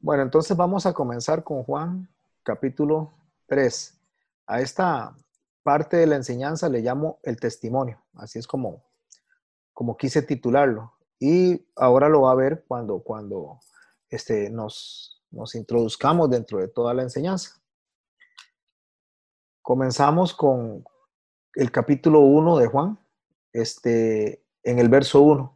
Bueno, 0.00 0.22
entonces 0.22 0.56
vamos 0.56 0.86
a 0.86 0.92
comenzar 0.92 1.42
con 1.44 1.62
Juan 1.62 2.08
capítulo 2.42 3.14
3. 3.46 3.98
A 4.46 4.60
esta 4.60 5.16
parte 5.62 5.96
de 5.96 6.06
la 6.06 6.16
enseñanza 6.16 6.68
le 6.68 6.80
llamo 6.80 7.18
el 7.22 7.40
testimonio, 7.40 8.02
así 8.14 8.38
es 8.38 8.46
como, 8.46 8.82
como 9.72 9.96
quise 9.96 10.22
titularlo. 10.22 10.92
Y 11.18 11.66
ahora 11.76 12.08
lo 12.08 12.22
va 12.22 12.32
a 12.32 12.36
ver 12.36 12.64
cuando, 12.68 12.98
cuando 12.98 13.60
este, 14.10 14.50
nos, 14.50 15.22
nos 15.30 15.54
introduzcamos 15.54 16.28
dentro 16.28 16.58
de 16.58 16.68
toda 16.68 16.92
la 16.92 17.02
enseñanza. 17.02 17.60
Comenzamos 19.62 20.34
con 20.34 20.84
el 21.54 21.70
capítulo 21.70 22.20
1 22.20 22.58
de 22.58 22.66
Juan, 22.66 22.98
este, 23.52 24.44
en 24.62 24.78
el 24.78 24.88
verso 24.90 25.22
1. 25.22 25.53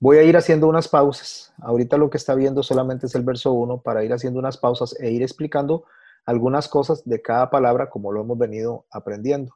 Voy 0.00 0.18
a 0.18 0.22
ir 0.22 0.36
haciendo 0.36 0.68
unas 0.68 0.88
pausas. 0.88 1.52
Ahorita 1.58 1.96
lo 1.96 2.10
que 2.10 2.18
está 2.18 2.34
viendo 2.34 2.62
solamente 2.62 3.06
es 3.06 3.14
el 3.14 3.22
verso 3.22 3.52
1 3.52 3.82
para 3.82 4.04
ir 4.04 4.12
haciendo 4.12 4.38
unas 4.38 4.56
pausas 4.56 4.94
e 5.00 5.10
ir 5.10 5.22
explicando 5.22 5.84
algunas 6.26 6.68
cosas 6.68 7.04
de 7.04 7.22
cada 7.22 7.50
palabra 7.50 7.90
como 7.90 8.12
lo 8.12 8.22
hemos 8.22 8.38
venido 8.38 8.86
aprendiendo. 8.90 9.54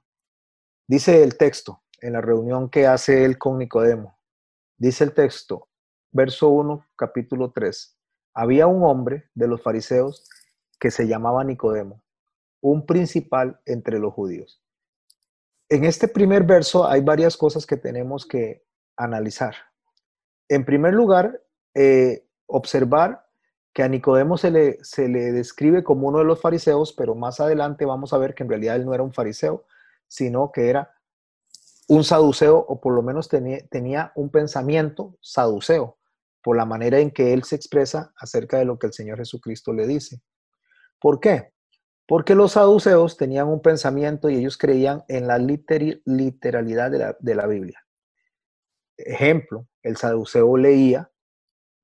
Dice 0.87 1.23
el 1.23 1.37
texto 1.37 1.83
en 2.01 2.15
la 2.15 2.21
reunión 2.21 2.71
que 2.71 2.87
hace 2.87 3.25
él 3.25 3.39
con 3.39 3.59
Nicodemo. 3.59 4.19
Dice 4.77 5.05
el 5.05 5.13
texto, 5.13 5.69
verso 6.13 6.49
1, 6.49 6.87
capítulo 6.97 7.51
3. 7.51 7.97
Había 8.35 8.67
un 8.67 8.85
hombre 8.85 9.29
de 9.35 9.49
los 9.49 9.61
fariseos 9.61 10.29
que 10.79 10.91
se 10.91 11.09
llamaba 11.09 11.43
Nicodemo, 11.43 12.03
un 12.61 12.87
principal 12.87 13.61
entre 13.67 13.99
los 13.99 14.15
judíos. 14.15 14.63
En 15.69 15.85
este 15.85 16.09
primer 16.09 16.45
verso 16.45 16.87
hay 16.87 17.01
varias 17.01 17.37
cosas 17.37 17.67
que 17.67 17.77
tenemos 17.77 18.25
que 18.25 18.65
analizar. 18.97 19.55
En 20.49 20.65
primer 20.65 20.95
lugar, 20.95 21.43
eh, 21.75 22.27
observar 22.47 23.27
que 23.73 23.83
a 23.83 23.89
Nicodemo 23.89 24.37
se 24.39 24.51
le, 24.51 24.79
se 24.83 25.09
le 25.09 25.33
describe 25.33 25.85
como 25.85 26.09
uno 26.09 26.19
de 26.19 26.25
los 26.25 26.41
fariseos, 26.41 26.93
pero 26.93 27.15
más 27.15 27.39
adelante 27.41 27.85
vamos 27.85 28.13
a 28.13 28.19
ver 28.19 28.35
que 28.35 28.43
en 28.43 28.49
realidad 28.49 28.77
él 28.77 28.87
no 28.87 28.95
era 28.95 29.03
un 29.03 29.13
fariseo, 29.13 29.67
sino 30.09 30.51
que 30.51 30.71
era 30.71 30.91
un 31.89 32.05
saduceo 32.05 32.59
o 32.59 32.81
por 32.81 32.95
lo 32.95 33.03
menos 33.03 33.29
tenía, 33.29 33.67
tenía 33.69 34.13
un 34.15 34.31
pensamiento 34.31 35.17
saduceo 35.21 35.99
por 36.43 36.57
la 36.57 36.65
manera 36.65 36.99
en 36.99 37.11
que 37.11 37.33
él 37.33 37.45
se 37.45 37.57
expresa 37.57 38.13
acerca 38.17 38.59
de 38.59 38.65
lo 38.65 38.79
que 38.79 38.87
el 38.87 38.93
Señor 38.93 39.19
Jesucristo 39.19 39.73
le 39.73 39.87
dice. 39.87 40.21
¿Por 41.01 41.21
qué? 41.21 41.53
Porque 42.07 42.35
los 42.35 42.53
saduceos 42.53 43.17
tenían 43.17 43.49
un 43.49 43.61
pensamiento 43.61 44.31
y 44.31 44.37
ellos 44.37 44.57
creían 44.57 45.05
en 45.09 45.27
la 45.27 45.39
literalidad 45.39 46.91
de 46.91 46.99
la, 46.99 47.17
de 47.21 47.35
la 47.35 47.47
Biblia. 47.47 47.85
Ejemplo, 48.99 49.67
el 49.83 49.97
saduceo 49.97 50.57
leía 50.57 51.11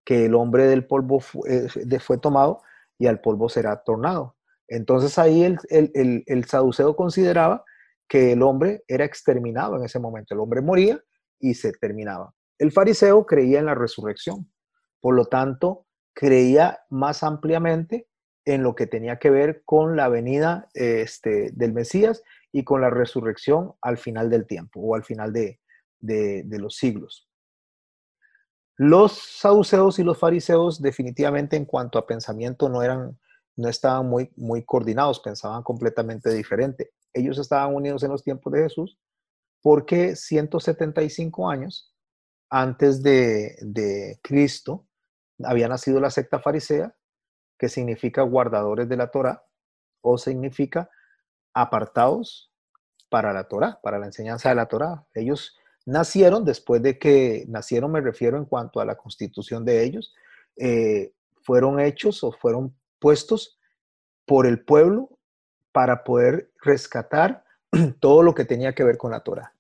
que 0.05 0.27
el 0.27 0.35
hombre 0.35 0.67
del 0.67 0.87
polvo 0.87 1.23
eh, 1.49 1.69
fue, 2.01 2.19
tomado 2.19 2.61
y 2.99 3.07
al 3.07 3.21
polvo 3.21 3.49
será 3.49 3.83
tornado. 3.83 4.37
Entonces 4.69 5.19
ahí 5.19 5.45
el, 5.45 5.59
el, 5.71 6.25
el, 6.27 6.45
saduceo 6.45 6.97
consideraba 6.97 7.65
que 8.09 8.33
el 8.33 8.43
hombre 8.43 8.83
era 8.89 9.05
exterminado 9.05 9.77
en 9.77 9.85
ese 9.85 9.99
momento. 9.99 10.35
El 10.35 10.41
hombre 10.41 10.61
moría 10.61 11.01
y 11.39 11.55
se 11.55 11.73
terminaba. 11.73 12.35
El 12.59 12.73
fariseo 12.73 13.25
creía 13.27 13.61
en 13.61 13.67
la 13.67 13.75
resurrección. 13.75 14.51
Por 15.01 15.15
lo 15.15 15.27
tanto, 15.27 15.87
creía 16.15 16.81
más 16.91 17.23
ampliamente 17.23 18.09
en 18.45 18.63
lo 18.63 18.75
que 18.75 18.87
tenía 18.87 19.19
que 19.19 19.31
ver 19.31 19.63
con 19.65 19.97
la 19.97 20.09
venida 20.09 20.69
este, 20.75 21.51
del 21.53 21.73
Mesías 21.73 22.23
y 22.53 22.65
con 22.65 22.81
la 22.81 22.91
resurrección 22.91 23.73
al 23.81 23.99
final 23.99 24.31
del 24.31 24.47
tiempo 24.47 24.81
o 24.81 24.95
al 24.95 25.05
final 25.05 25.33
de, 25.33 25.61
de, 26.05 26.59
los 26.59 26.77
siglos. 26.77 27.29
Los 28.77 29.13
saduceos 29.13 29.99
y 29.99 30.05
los 30.05 30.19
fariseos 30.19 30.83
definitivamente 30.83 31.57
en 31.57 31.65
cuanto 31.65 31.99
a 31.99 32.07
pensamiento 32.07 32.69
no 32.69 32.83
eran, 32.83 33.19
no 33.57 33.69
estaban 33.69 34.07
muy, 34.07 34.33
muy 34.37 34.65
coordinados, 34.65 35.21
pensaban 35.21 35.63
completamente 35.63 36.33
diferente. 36.33 36.93
Ellos 37.13 37.39
estaban 37.39 37.75
unidos 37.75 38.03
en 38.03 38.11
los 38.11 38.23
tiempos 38.23 38.53
de 38.53 38.63
Jesús 38.63 38.99
porque 39.63 40.17
175 40.17 41.49
años 41.49 41.95
antes 42.51 43.03
de, 43.03 43.57
de 43.61 44.19
Cristo 44.23 44.87
había 45.43 45.69
nacido 45.69 46.01
la 46.01 46.11
secta 46.11 46.39
farisea, 46.39 46.95
que 47.59 47.69
significa 47.69 48.23
guardadores 48.23 48.89
de 48.89 48.97
la 48.97 49.11
Torah 49.11 49.45
o 50.03 50.19
significa 50.19 50.91
apartados 51.55 52.53
para 53.09 53.33
la 53.33 53.45
Torah, 53.45 53.81
para 53.83 53.99
la 53.99 54.07
enseñanza 54.07 54.49
de 54.49 54.57
la 54.57 54.67
Torah. 54.67 55.07
Ellos 55.15 55.57
nacieron 55.87 56.45
después 56.45 56.83
de 56.83 56.99
que 56.99 57.45
nacieron, 57.49 57.93
me 57.93 58.01
refiero 58.01 58.39
en 58.39 58.45
cuanto 58.45 58.81
a 58.81 58.85
la 58.85 58.97
constitución 58.97 59.65
de 59.65 59.85
ellos, 59.85 60.15
eh, 60.57 61.13
fueron 61.43 61.81
hechos 61.81 62.25
o 62.25 62.33
fueron 62.33 62.75
puestos 62.99 63.59
por 64.25 64.47
el 64.47 64.65
pueblo 64.65 65.11
para 65.73 66.05
poder 66.05 66.53
rescatar 66.63 67.45
todo 68.01 68.23
lo 68.23 68.35
que 68.35 68.45
tenía 68.45 68.75
que 68.75 68.85
ver 68.85 68.97
con 68.97 69.11
la 69.11 69.21
Torah. 69.21 69.53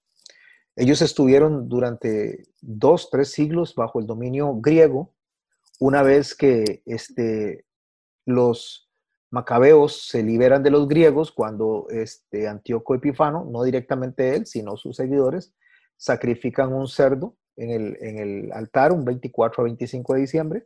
Ellos 0.77 1.03
estuvieron 1.03 1.69
durante 1.69 2.49
dos, 2.61 3.11
tres 3.11 3.31
siglos 3.31 3.75
bajo 3.75 4.01
el 4.01 4.07
dominio 4.07 4.55
griego, 4.57 5.13
una 5.79 6.03
vez 6.03 6.34
que 6.34 6.83
este, 6.87 7.65
los 8.25 8.89
macabeos 9.31 10.09
se 10.09 10.23
liberan 10.23 10.63
de 10.63 10.71
los 10.71 10.89
griegos 10.89 11.33
cuando 11.33 11.87
este, 11.91 12.49
Antíoco 12.49 12.95
Epifano, 12.95 13.45
no 13.45 13.63
directamente 13.63 14.34
él, 14.37 14.47
sino 14.47 14.77
sus 14.77 14.97
seguidores, 14.97 15.53
sacrifican 15.97 16.72
un 16.72 16.88
cerdo 16.88 17.37
en 17.56 17.71
el, 17.71 17.97
en 18.00 18.19
el 18.19 18.53
altar 18.53 18.93
un 18.93 19.05
24 19.05 19.62
a 19.62 19.65
25 19.65 20.15
de 20.15 20.21
diciembre. 20.21 20.65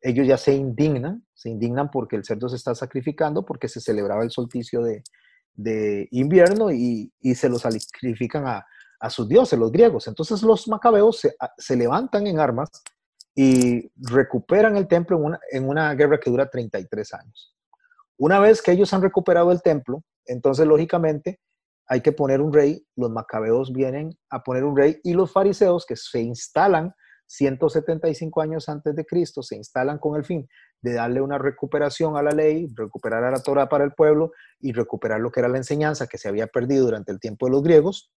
Ellos 0.00 0.26
ya 0.26 0.36
se 0.36 0.54
indignan, 0.54 1.26
se 1.34 1.50
indignan 1.50 1.90
porque 1.90 2.16
el 2.16 2.24
cerdo 2.24 2.48
se 2.48 2.56
está 2.56 2.74
sacrificando, 2.74 3.44
porque 3.44 3.68
se 3.68 3.80
celebraba 3.80 4.22
el 4.22 4.30
solsticio 4.30 4.82
de, 4.82 5.02
de 5.54 6.08
invierno 6.12 6.70
y, 6.70 7.12
y, 7.20 7.34
se 7.34 7.48
lo 7.48 7.58
sacrifican 7.58 8.46
a, 8.46 8.64
a, 9.00 9.10
sus 9.10 9.28
dioses, 9.28 9.58
los 9.58 9.72
griegos. 9.72 10.06
Entonces 10.06 10.42
los 10.42 10.68
macabeos 10.68 11.18
se, 11.20 11.34
se, 11.56 11.76
levantan 11.76 12.28
en 12.28 12.38
armas 12.38 12.70
y 13.34 13.90
recuperan 13.96 14.76
el 14.76 14.86
templo 14.86 15.16
en 15.16 15.24
una, 15.24 15.40
en 15.50 15.68
una 15.68 15.94
guerra 15.94 16.20
que 16.20 16.30
dura 16.30 16.48
33 16.48 17.14
años. 17.14 17.56
Una 18.16 18.38
vez 18.38 18.62
que 18.62 18.72
ellos 18.72 18.92
han 18.92 19.02
recuperado 19.02 19.50
el 19.50 19.62
templo, 19.62 20.02
entonces 20.26 20.66
lógicamente 20.66 21.40
hay 21.88 22.02
que 22.02 22.12
poner 22.12 22.42
un 22.42 22.52
rey, 22.52 22.86
los 22.96 23.10
macabeos 23.10 23.72
vienen 23.72 24.16
a 24.30 24.42
poner 24.42 24.64
un 24.64 24.76
rey 24.76 25.00
y 25.02 25.14
los 25.14 25.32
fariseos 25.32 25.86
que 25.86 25.96
se 25.96 26.20
instalan 26.20 26.94
175 27.26 28.40
años 28.42 28.68
antes 28.68 28.94
de 28.94 29.04
Cristo, 29.06 29.42
se 29.42 29.56
instalan 29.56 29.98
con 29.98 30.16
el 30.16 30.24
fin 30.24 30.46
de 30.80 30.92
darle 30.94 31.20
una 31.20 31.38
recuperación 31.38 32.16
a 32.16 32.22
la 32.22 32.30
ley, 32.30 32.68
recuperar 32.74 33.24
a 33.24 33.30
la 33.30 33.42
Torah 33.42 33.68
para 33.68 33.84
el 33.84 33.92
pueblo 33.92 34.32
y 34.60 34.72
recuperar 34.72 35.20
lo 35.20 35.30
que 35.30 35.40
era 35.40 35.48
la 35.48 35.56
enseñanza 35.56 36.06
que 36.06 36.18
se 36.18 36.28
había 36.28 36.46
perdido 36.46 36.84
durante 36.84 37.10
el 37.10 37.20
tiempo 37.20 37.46
de 37.46 37.52
los 37.52 37.62
griegos. 37.62 38.12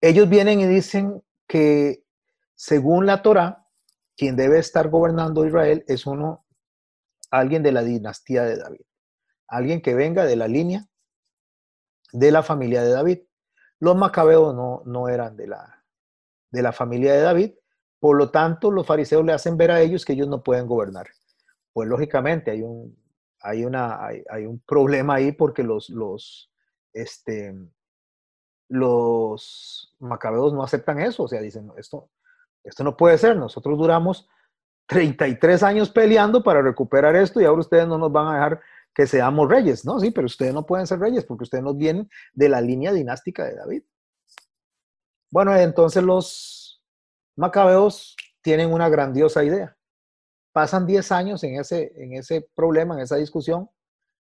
Ellos 0.00 0.28
vienen 0.28 0.60
y 0.60 0.66
dicen 0.66 1.22
que 1.46 2.04
según 2.54 3.06
la 3.06 3.22
Torah, 3.22 3.66
quien 4.16 4.36
debe 4.36 4.58
estar 4.58 4.88
gobernando 4.88 5.46
Israel 5.46 5.84
es 5.86 6.06
uno, 6.06 6.46
alguien 7.30 7.62
de 7.62 7.72
la 7.72 7.82
dinastía 7.82 8.42
de 8.44 8.58
David, 8.58 8.82
alguien 9.48 9.80
que 9.80 9.94
venga 9.94 10.24
de 10.24 10.36
la 10.36 10.48
línea 10.48 10.89
de 12.12 12.30
la 12.30 12.42
familia 12.42 12.82
de 12.82 12.90
David. 12.90 13.20
Los 13.78 13.96
macabeos 13.96 14.54
no, 14.54 14.82
no 14.84 15.08
eran 15.08 15.36
de 15.36 15.46
la, 15.46 15.84
de 16.50 16.62
la 16.62 16.72
familia 16.72 17.14
de 17.14 17.20
David, 17.20 17.52
por 17.98 18.16
lo 18.16 18.30
tanto 18.30 18.70
los 18.70 18.86
fariseos 18.86 19.24
le 19.24 19.32
hacen 19.32 19.56
ver 19.56 19.70
a 19.70 19.80
ellos 19.80 20.04
que 20.04 20.12
ellos 20.12 20.28
no 20.28 20.42
pueden 20.42 20.66
gobernar. 20.66 21.08
Pues 21.72 21.88
lógicamente 21.88 22.50
hay 22.50 22.62
un, 22.62 22.96
hay 23.40 23.64
una, 23.64 24.04
hay, 24.06 24.46
un 24.46 24.60
problema 24.60 25.14
ahí 25.14 25.32
porque 25.32 25.62
los, 25.62 25.88
los, 25.90 26.50
este, 26.92 27.54
los 28.68 29.94
macabeos 29.98 30.52
no 30.52 30.62
aceptan 30.62 31.00
eso, 31.00 31.24
o 31.24 31.28
sea, 31.28 31.40
dicen, 31.40 31.70
esto, 31.76 32.10
esto 32.64 32.84
no 32.84 32.96
puede 32.96 33.16
ser, 33.18 33.36
nosotros 33.36 33.78
duramos 33.78 34.28
33 34.86 35.62
años 35.62 35.90
peleando 35.90 36.42
para 36.42 36.62
recuperar 36.62 37.16
esto 37.16 37.40
y 37.40 37.44
ahora 37.44 37.60
ustedes 37.60 37.86
no 37.86 37.96
nos 37.96 38.12
van 38.12 38.28
a 38.28 38.34
dejar 38.34 38.60
que 38.94 39.06
seamos 39.06 39.48
reyes, 39.48 39.84
¿no? 39.84 40.00
Sí, 40.00 40.10
pero 40.10 40.26
ustedes 40.26 40.52
no 40.52 40.66
pueden 40.66 40.86
ser 40.86 40.98
reyes 40.98 41.24
porque 41.24 41.44
ustedes 41.44 41.64
no 41.64 41.74
vienen 41.74 42.08
de 42.32 42.48
la 42.48 42.60
línea 42.60 42.92
dinástica 42.92 43.44
de 43.44 43.56
David. 43.56 43.82
Bueno, 45.30 45.56
entonces 45.56 46.02
los 46.02 46.82
macabeos 47.36 48.16
tienen 48.42 48.72
una 48.72 48.88
grandiosa 48.88 49.44
idea. 49.44 49.76
Pasan 50.52 50.86
10 50.86 51.12
años 51.12 51.44
en 51.44 51.60
ese, 51.60 51.92
en 51.96 52.14
ese 52.14 52.48
problema, 52.54 52.94
en 52.94 53.00
esa 53.00 53.16
discusión, 53.16 53.70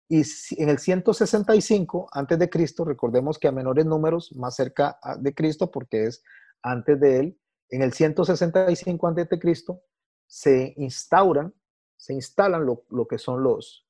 y 0.09 0.23
en 0.59 0.69
el 0.69 0.79
165 0.79 2.09
antes 2.13 2.39
de 2.39 2.51
Cristo, 2.51 2.85
recordemos 2.85 3.39
que 3.39 3.49
a 3.49 3.53
menores 3.53 3.87
números, 3.87 4.31
más 4.37 4.55
cerca 4.55 4.99
de 5.19 5.35
Cristo, 5.35 5.71
porque 5.71 6.05
es 6.05 6.23
antes 6.63 7.01
de 7.01 7.19
él, 7.19 7.41
en 7.71 7.81
el 7.81 7.95
165 7.95 9.07
antes 9.09 9.31
de 9.31 9.39
Cristo, 9.39 9.81
se 10.27 10.75
instauran, 10.77 11.55
se 11.97 12.13
instalan 12.13 12.67
lo, 12.67 12.85
lo 12.91 13.07
que 13.07 13.17
son 13.17 13.43
los, 13.43 13.87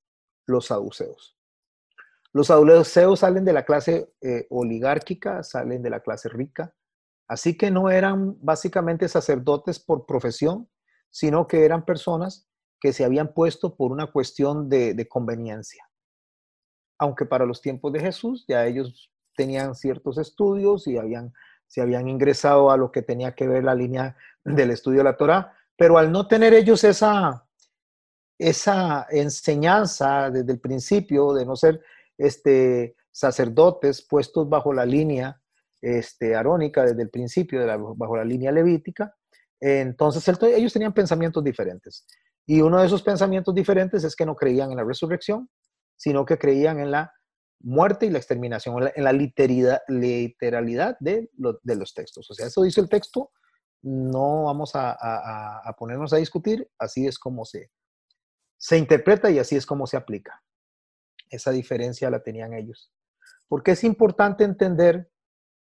los 0.46 0.66
saduceos. 0.66 1.36
Los 2.32 2.46
saduceos 2.46 3.20
salen 3.20 3.44
de 3.44 3.52
la 3.52 3.64
clase 3.64 4.14
eh, 4.20 4.46
oligárquica, 4.50 5.42
salen 5.42 5.82
de 5.82 5.90
la 5.90 6.00
clase 6.00 6.28
rica, 6.28 6.74
así 7.28 7.56
que 7.56 7.70
no 7.70 7.90
eran 7.90 8.36
básicamente 8.40 9.08
sacerdotes 9.08 9.78
por 9.78 10.06
profesión, 10.06 10.68
sino 11.10 11.46
que 11.46 11.64
eran 11.64 11.84
personas 11.84 12.48
que 12.80 12.92
se 12.92 13.04
habían 13.04 13.32
puesto 13.32 13.76
por 13.76 13.92
una 13.92 14.08
cuestión 14.08 14.68
de, 14.68 15.06
conveniencia. 15.08 15.88
Aunque 16.98 17.26
para 17.26 17.46
los 17.46 17.60
tiempos 17.60 17.92
de 17.92 18.00
Jesús 18.00 18.44
ya 18.48 18.66
ellos 18.66 19.12
tenían 19.36 19.74
ciertos 19.74 20.18
estudios 20.18 20.86
y 20.88 20.98
habían, 20.98 21.32
se 21.66 21.80
habían 21.80 22.08
ingresado 22.08 22.70
a 22.70 22.76
lo 22.76 22.90
que 22.90 23.02
tenía 23.02 23.34
que 23.34 23.46
ver 23.46 23.62
la 23.62 23.74
línea 23.74 24.16
del 24.44 24.70
estudio 24.70 24.98
de 24.98 25.04
la 25.04 25.16
Torah, 25.16 25.54
pero 25.76 25.96
al 25.98 26.10
no 26.10 26.26
tener 26.26 26.54
ellos 26.54 26.82
esa, 26.82 27.46
esa 28.48 29.06
enseñanza 29.10 30.30
desde 30.30 30.52
el 30.52 30.60
principio 30.60 31.32
de 31.32 31.46
no 31.46 31.56
ser 31.56 31.80
este, 32.18 32.96
sacerdotes 33.10 34.06
puestos 34.06 34.48
bajo 34.48 34.72
la 34.72 34.84
línea 34.84 35.40
este, 35.80 36.34
arónica 36.34 36.84
desde 36.84 37.02
el 37.02 37.10
principio, 37.10 37.60
de 37.60 37.76
bajo 37.96 38.16
la 38.16 38.24
línea 38.24 38.52
levítica, 38.52 39.14
entonces 39.60 40.26
ellos 40.42 40.72
tenían 40.72 40.92
pensamientos 40.92 41.42
diferentes. 41.44 42.04
Y 42.46 42.60
uno 42.60 42.80
de 42.80 42.86
esos 42.86 43.02
pensamientos 43.02 43.54
diferentes 43.54 44.02
es 44.02 44.16
que 44.16 44.26
no 44.26 44.34
creían 44.34 44.72
en 44.72 44.76
la 44.76 44.84
resurrección, 44.84 45.48
sino 45.96 46.24
que 46.24 46.36
creían 46.36 46.80
en 46.80 46.90
la 46.90 47.12
muerte 47.60 48.06
y 48.06 48.10
la 48.10 48.18
exterminación, 48.18 48.90
en 48.94 49.04
la 49.04 49.12
literalidad 49.12 50.96
de, 50.98 51.30
los 51.36 51.94
textos. 51.94 52.28
O 52.28 52.34
sea, 52.34 52.48
eso 52.48 52.62
dice 52.62 52.80
el 52.80 52.88
texto, 52.88 53.30
no 53.82 54.44
vamos 54.44 54.72
a, 54.74 54.96
ponernos 55.78 56.12
a 56.12 56.16
discutir, 56.16 56.68
así 56.78 57.06
es 57.06 57.18
como 57.18 57.44
se, 57.44 57.70
se 58.62 58.78
interpreta 58.78 59.28
y 59.28 59.40
así 59.40 59.56
es 59.56 59.66
como 59.66 59.88
se 59.88 59.96
aplica. 59.96 60.40
Esa 61.28 61.50
diferencia 61.50 62.08
la 62.10 62.22
tenían 62.22 62.54
ellos. 62.54 62.92
Porque 63.48 63.72
es 63.72 63.82
importante 63.82 64.44
entender 64.44 65.10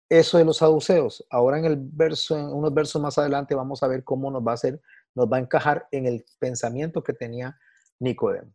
eso 0.08 0.38
de 0.38 0.44
los 0.44 0.58
saduceos. 0.58 1.26
Ahora 1.28 1.58
en 1.58 1.64
el 1.64 1.76
verso, 1.76 2.38
en 2.38 2.46
unos 2.46 2.72
versos 2.72 3.02
más 3.02 3.18
adelante 3.18 3.56
vamos 3.56 3.82
a 3.82 3.88
ver 3.88 4.04
cómo 4.04 4.30
nos 4.30 4.46
va 4.46 4.52
a 4.52 4.54
hacer, 4.54 4.80
nos 5.16 5.26
va 5.26 5.38
a 5.38 5.40
encajar 5.40 5.88
en 5.90 6.06
el 6.06 6.24
pensamiento 6.38 7.02
que 7.02 7.12
tenía 7.12 7.58
Nicodemo. 7.98 8.54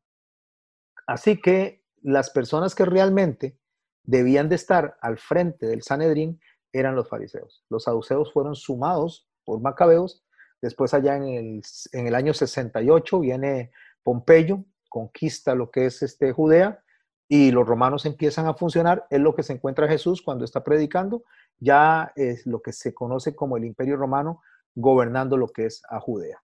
Así 1.07 1.41
que 1.41 1.83
las 2.01 2.29
personas 2.29 2.73
que 2.73 2.85
realmente 2.85 3.59
debían 4.05 4.47
de 4.47 4.55
estar 4.55 4.97
al 5.01 5.17
frente 5.17 5.67
del 5.67 5.81
Sanedrín 5.81 6.39
eran 6.71 6.95
los 6.95 7.09
fariseos. 7.09 7.65
Los 7.69 7.83
saduceos 7.83 8.31
fueron 8.31 8.55
sumados 8.55 9.27
por 9.43 9.59
Macabeos. 9.59 10.23
Después 10.61 10.93
allá 10.93 11.17
en 11.17 11.27
el, 11.27 11.61
en 11.91 12.07
el 12.07 12.15
año 12.15 12.33
68 12.33 13.19
viene 13.19 13.71
Pompeyo, 14.03 14.65
conquista 14.89 15.55
lo 15.55 15.71
que 15.71 15.85
es 15.85 16.01
este 16.01 16.31
Judea 16.31 16.83
y 17.27 17.51
los 17.51 17.65
romanos 17.65 18.05
empiezan 18.05 18.45
a 18.47 18.53
funcionar. 18.53 19.07
Es 19.09 19.21
lo 19.21 19.33
que 19.33 19.43
se 19.43 19.53
encuentra 19.53 19.87
Jesús 19.87 20.21
cuando 20.21 20.43
está 20.43 20.63
predicando. 20.63 21.23
Ya 21.59 22.11
es 22.15 22.45
lo 22.45 22.61
que 22.61 22.73
se 22.73 22.93
conoce 22.93 23.35
como 23.35 23.55
el 23.55 23.63
imperio 23.63 23.95
romano 23.95 24.41
gobernando 24.75 25.37
lo 25.37 25.47
que 25.47 25.65
es 25.65 25.81
a 25.89 25.99
Judea. 25.99 26.43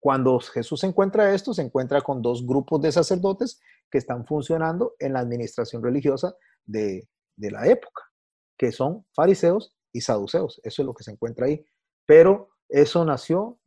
Cuando 0.00 0.38
Jesús 0.40 0.84
encuentra 0.84 1.32
esto, 1.32 1.54
se 1.54 1.62
encuentra 1.62 2.02
con 2.02 2.20
dos 2.20 2.46
grupos 2.46 2.82
de 2.82 2.92
sacerdotes 2.92 3.60
que 3.90 3.96
están 3.96 4.26
funcionando 4.26 4.94
en 4.98 5.14
la 5.14 5.20
administración 5.20 5.82
religiosa 5.82 6.36
de, 6.66 7.08
de 7.36 7.50
la 7.50 7.66
época, 7.66 8.02
que 8.58 8.72
son 8.72 9.06
fariseos 9.14 9.74
y 9.92 10.02
saduceos. 10.02 10.60
Eso 10.64 10.82
es 10.82 10.86
lo 10.86 10.92
que 10.92 11.04
se 11.04 11.12
encuentra 11.12 11.46
ahí. 11.46 11.64
Pero 12.04 12.50
eso 12.68 13.04
nació 13.06 13.58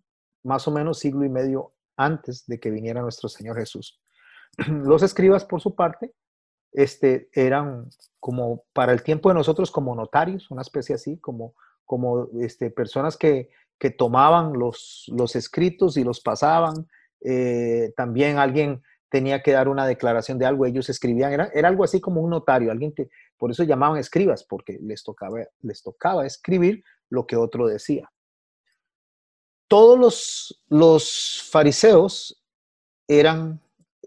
más 0.43 0.67
o 0.67 0.71
menos 0.71 0.99
siglo 0.99 1.25
y 1.25 1.29
medio 1.29 1.73
antes 1.97 2.45
de 2.45 2.59
que 2.59 2.69
viniera 2.69 3.01
nuestro 3.01 3.27
Señor 3.27 3.57
Jesús. 3.57 3.99
Los 4.67 5.03
escribas, 5.03 5.43
por 5.43 5.59
su 5.59 5.75
parte, 5.75 6.13
este, 6.71 7.29
eran 7.33 7.89
como 8.19 8.63
para 8.73 8.93
el 8.93 9.03
tiempo 9.03 9.29
de 9.29 9.35
nosotros 9.35 9.71
como 9.71 9.95
notarios, 9.95 10.49
una 10.51 10.61
especie 10.61 10.95
así, 10.95 11.17
como, 11.17 11.55
como 11.85 12.29
este, 12.39 12.69
personas 12.69 13.17
que, 13.17 13.49
que 13.79 13.89
tomaban 13.89 14.53
los, 14.53 15.05
los 15.07 15.35
escritos 15.35 15.97
y 15.97 16.03
los 16.03 16.21
pasaban. 16.21 16.87
Eh, 17.21 17.93
también 17.95 18.37
alguien 18.37 18.83
tenía 19.09 19.41
que 19.41 19.53
dar 19.53 19.69
una 19.69 19.87
declaración 19.87 20.37
de 20.37 20.45
algo, 20.45 20.65
ellos 20.65 20.89
escribían, 20.89 21.31
era, 21.33 21.49
era 21.53 21.69
algo 21.69 21.83
así 21.83 22.01
como 22.01 22.21
un 22.21 22.29
notario, 22.29 22.71
alguien 22.71 22.93
que, 22.93 23.09
por 23.37 23.51
eso 23.51 23.63
llamaban 23.63 23.97
escribas, 23.97 24.43
porque 24.43 24.77
les 24.81 25.03
tocaba, 25.03 25.39
les 25.61 25.81
tocaba 25.81 26.25
escribir 26.25 26.83
lo 27.09 27.25
que 27.25 27.37
otro 27.37 27.67
decía 27.67 28.11
todos 29.67 29.99
los, 29.99 30.63
los 30.69 31.43
fariseos 31.49 32.43
eran, 33.07 33.61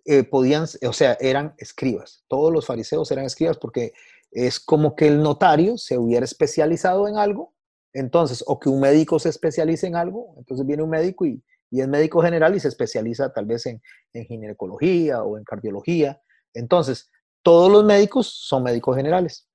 eh, 0.04 0.24
podían, 0.24 0.66
o 0.86 0.92
sea, 0.92 1.16
eran 1.20 1.54
escribas. 1.58 2.24
Todos 2.28 2.52
los 2.52 2.66
fariseos 2.66 3.10
eran 3.10 3.24
escribas 3.24 3.58
porque 3.58 3.92
es 4.30 4.60
como 4.60 4.94
que 4.94 5.08
el 5.08 5.22
notario 5.22 5.76
se 5.78 5.98
hubiera 5.98 6.24
especializado 6.24 7.08
en 7.08 7.16
algo, 7.16 7.54
entonces, 7.92 8.44
o 8.46 8.60
que 8.60 8.68
un 8.68 8.80
médico 8.80 9.18
se 9.18 9.28
especialice 9.28 9.86
en 9.86 9.96
algo, 9.96 10.34
entonces 10.38 10.64
viene 10.66 10.82
un 10.82 10.90
médico 10.90 11.26
y, 11.26 11.42
y 11.70 11.80
es 11.80 11.88
médico 11.88 12.22
general 12.22 12.54
y 12.54 12.60
se 12.60 12.68
especializa 12.68 13.32
tal 13.32 13.46
vez 13.46 13.66
en, 13.66 13.82
en 14.12 14.24
ginecología 14.26 15.22
o 15.22 15.36
en 15.36 15.44
cardiología. 15.44 16.20
Entonces, 16.54 17.10
todos 17.42 17.70
los 17.70 17.84
médicos 17.84 18.26
son 18.26 18.62
médicos 18.62 18.96
generales. 18.96 19.48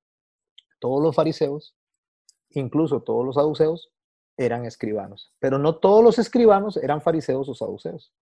Todos 0.80 1.02
los 1.02 1.16
fariseos, 1.16 1.76
incluso 2.50 3.02
todos 3.02 3.26
los 3.26 3.36
saduceos, 3.36 3.92
eran 4.38 4.66
escribanos. 4.66 5.34
Pero 5.40 5.58
no 5.58 5.78
todos 5.78 6.04
los 6.04 6.20
escribanos 6.20 6.78
eran 6.78 7.02
fariseos 7.02 7.48
o 7.50 7.56
saduceos. 7.56 8.14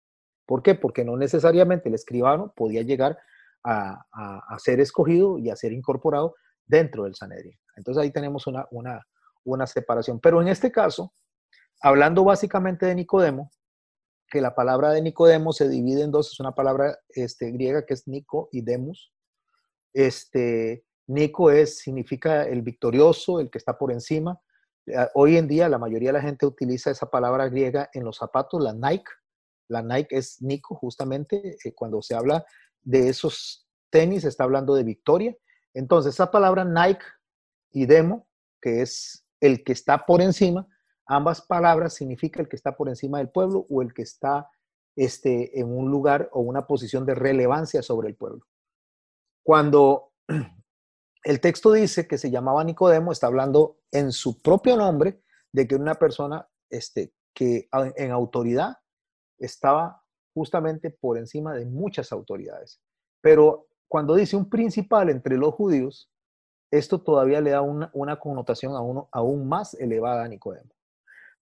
¿Por 0.46 0.62
qué? 0.62 0.76
Porque 0.76 1.04
no 1.04 1.18
necesariamente 1.18 1.90
el 1.90 1.96
escribano 1.96 2.54
podía 2.56 2.82
llegar 2.82 3.18
a, 3.64 4.58
ser 4.60 4.80
escogido 4.80 5.38
y 5.40 5.50
a 5.50 5.56
ser 5.56 5.72
incorporado 5.72 6.36
dentro 6.66 7.06
del 7.06 7.16
Sanedrín. 7.16 7.58
Entonces 7.76 8.04
ahí 8.04 8.12
tenemos 8.12 8.46
una, 8.48 8.68
una, 9.44 9.68
separación. 9.68 10.20
Pero 10.20 10.42
en 10.42 10.50
este 10.50 10.72
caso, 10.72 11.14
hablando 11.82 12.24
básicamente 12.24 12.86
de 12.86 12.96
Nicodemo, 12.96 13.52
que 14.28 14.42
la 14.42 14.54
palabra 14.54 14.92
de 14.92 15.02
Nicodemo 15.02 15.54
se 15.54 15.70
divide 15.70 16.04
en 16.04 16.12
dos, 16.12 16.34
es 16.34 16.40
una 16.40 16.56
palabra 16.56 16.98
este, 17.10 17.52
griega 17.52 17.86
que 17.86 17.94
es 17.94 18.08
Nico 18.08 18.50
y 18.52 18.62
Demus. 18.62 19.14
Este, 19.94 20.84
Nico 21.08 21.52
es, 21.52 21.78
significa 21.80 22.44
el 22.44 22.64
victorioso, 22.64 23.40
el 23.40 23.50
que 23.50 23.60
está 23.60 23.78
por 23.78 23.92
encima, 23.92 24.42
hoy 25.14 25.38
en 25.38 25.48
día 25.48 25.70
la 25.70 25.78
mayoría 25.78 26.10
de 26.10 26.14
la 26.14 26.22
gente 26.22 26.46
utiliza 26.46 26.92
esa 26.92 27.10
palabra 27.10 27.50
griega 27.50 27.90
en 27.94 28.04
los 28.04 28.18
zapatos, 28.18 28.62
la 28.62 28.74
Nike. 28.74 29.12
La 29.70 29.82
Nike 29.82 30.18
es 30.18 30.42
Nico, 30.42 30.76
justamente, 30.76 31.58
eh, 31.64 31.74
cuando 31.74 32.02
se 32.02 32.16
habla 32.16 32.46
de 32.82 33.10
esos 33.10 33.68
tenis, 33.90 34.26
está 34.26 34.44
hablando 34.44 34.76
de 34.76 34.84
victoria. 34.84 35.36
Entonces, 35.74 36.14
esa 36.14 36.32
palabra 36.32 36.66
Nike 36.66 37.06
y 37.72 37.86
demo, 37.86 38.28
que 38.62 38.82
es 38.82 39.26
el 39.40 39.64
que 39.64 39.74
está 39.74 40.06
por 40.06 40.22
encima, 40.22 40.68
ambas 41.06 41.42
palabras 41.42 41.94
significan 41.96 42.42
el 42.44 42.50
que 42.50 42.56
está 42.56 42.76
por 42.76 42.90
encima 42.90 43.18
del 43.18 43.30
pueblo 43.30 43.66
o 43.70 43.82
el 43.82 43.94
que 43.94 44.04
está 44.04 44.50
este, 44.96 45.60
en 45.60 45.76
un 45.76 45.90
lugar 45.90 46.30
o 46.34 46.42
una 46.42 46.68
posición 46.68 47.06
de 47.06 47.16
relevancia 47.16 47.82
sobre 47.82 48.10
el 48.10 48.16
pueblo. 48.16 48.46
Cuando 49.44 50.14
el 51.24 51.40
texto 51.40 51.72
dice 51.72 52.08
que 52.08 52.18
se 52.18 52.30
llamaba 52.30 52.64
Nicodemo, 52.64 53.12
está 53.12 53.28
hablando 53.28 53.80
en 53.92 54.12
su 54.12 54.42
propio 54.42 54.76
nombre 54.76 55.22
de 55.54 55.68
que 55.68 55.76
una 55.76 55.96
persona 55.96 56.48
este, 56.70 57.14
que 57.34 57.70
en 57.96 58.12
autoridad 58.12 58.78
estaba 59.38 60.04
justamente 60.34 60.90
por 60.90 61.18
encima 61.18 61.54
de 61.54 61.66
muchas 61.66 62.12
autoridades. 62.12 62.82
Pero 63.22 63.68
cuando 63.88 64.16
dice 64.16 64.36
un 64.36 64.50
principal 64.50 65.10
entre 65.10 65.38
los 65.38 65.54
judíos, 65.54 66.12
esto 66.72 67.02
todavía 67.02 67.40
le 67.40 67.52
da 67.52 67.62
una, 67.62 68.20
connotación 68.20 68.76
a 68.76 68.82
uno 68.82 69.08
aún 69.12 69.48
más 69.48 69.76
elevada 69.76 70.24
a 70.24 70.28
Nicodemo. 70.28 70.74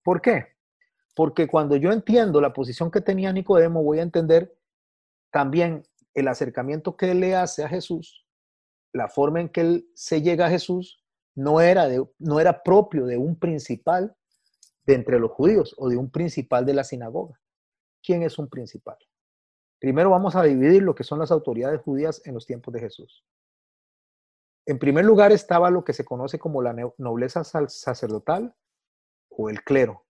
¿Por 0.04 0.22
qué? 0.22 0.48
Porque 1.16 1.48
cuando 1.48 1.76
yo 1.76 1.92
entiendo 1.92 2.42
la 2.42 2.54
posición 2.54 2.92
que 2.92 3.02
tenía 3.02 3.32
Nicodemo, 3.32 3.82
voy 3.82 4.00
a 4.00 4.04
entender 4.04 4.54
también 5.32 5.84
el 6.14 6.28
acercamiento 6.28 6.98
que 6.98 7.14
le 7.16 7.36
hace 7.36 7.64
a 7.64 7.70
Jesús 7.70 8.21
la 8.94 9.08
forma 9.08 9.42
en 9.42 9.50
que 9.50 9.62
él 9.62 9.90
se 9.96 10.22
llega 10.22 10.48
a 10.48 10.50
Jesús 10.50 11.04
no 11.36 11.62
era, 11.62 11.88
de, 11.88 12.06
no 12.20 12.40
era 12.40 12.64
propio 12.64 13.06
de 13.06 13.18
un 13.18 13.38
principal 13.38 14.16
de 14.86 14.96
entre 14.96 15.20
los 15.20 15.32
judíos 15.32 15.76
o 15.78 15.90
de 15.90 15.98
un 15.98 16.12
principal 16.12 16.66
de 16.66 16.74
la 16.74 16.84
sinagoga. 16.84 17.40
¿Quién 18.04 18.24
es 18.24 18.38
un 18.40 18.50
principal? 18.50 18.98
Primero 19.80 20.10
vamos 20.10 20.36
a 20.36 20.44
dividir 20.44 20.84
lo 20.84 20.96
que 20.96 21.04
son 21.04 21.20
las 21.20 21.32
autoridades 21.32 21.82
judías 21.82 22.22
en 22.26 22.34
los 22.34 22.46
tiempos 22.46 22.74
de 22.74 22.82
Jesús. 22.82 23.26
En 24.66 24.78
primer 24.78 25.06
lugar 25.06 25.32
estaba 25.32 25.72
lo 25.72 25.84
que 25.84 25.94
se 25.94 26.06
conoce 26.06 26.38
como 26.38 26.62
la 26.62 26.76
nobleza 26.98 27.44
sacerdotal 27.44 28.56
o 29.30 29.50
el 29.50 29.64
clero. 29.64 30.06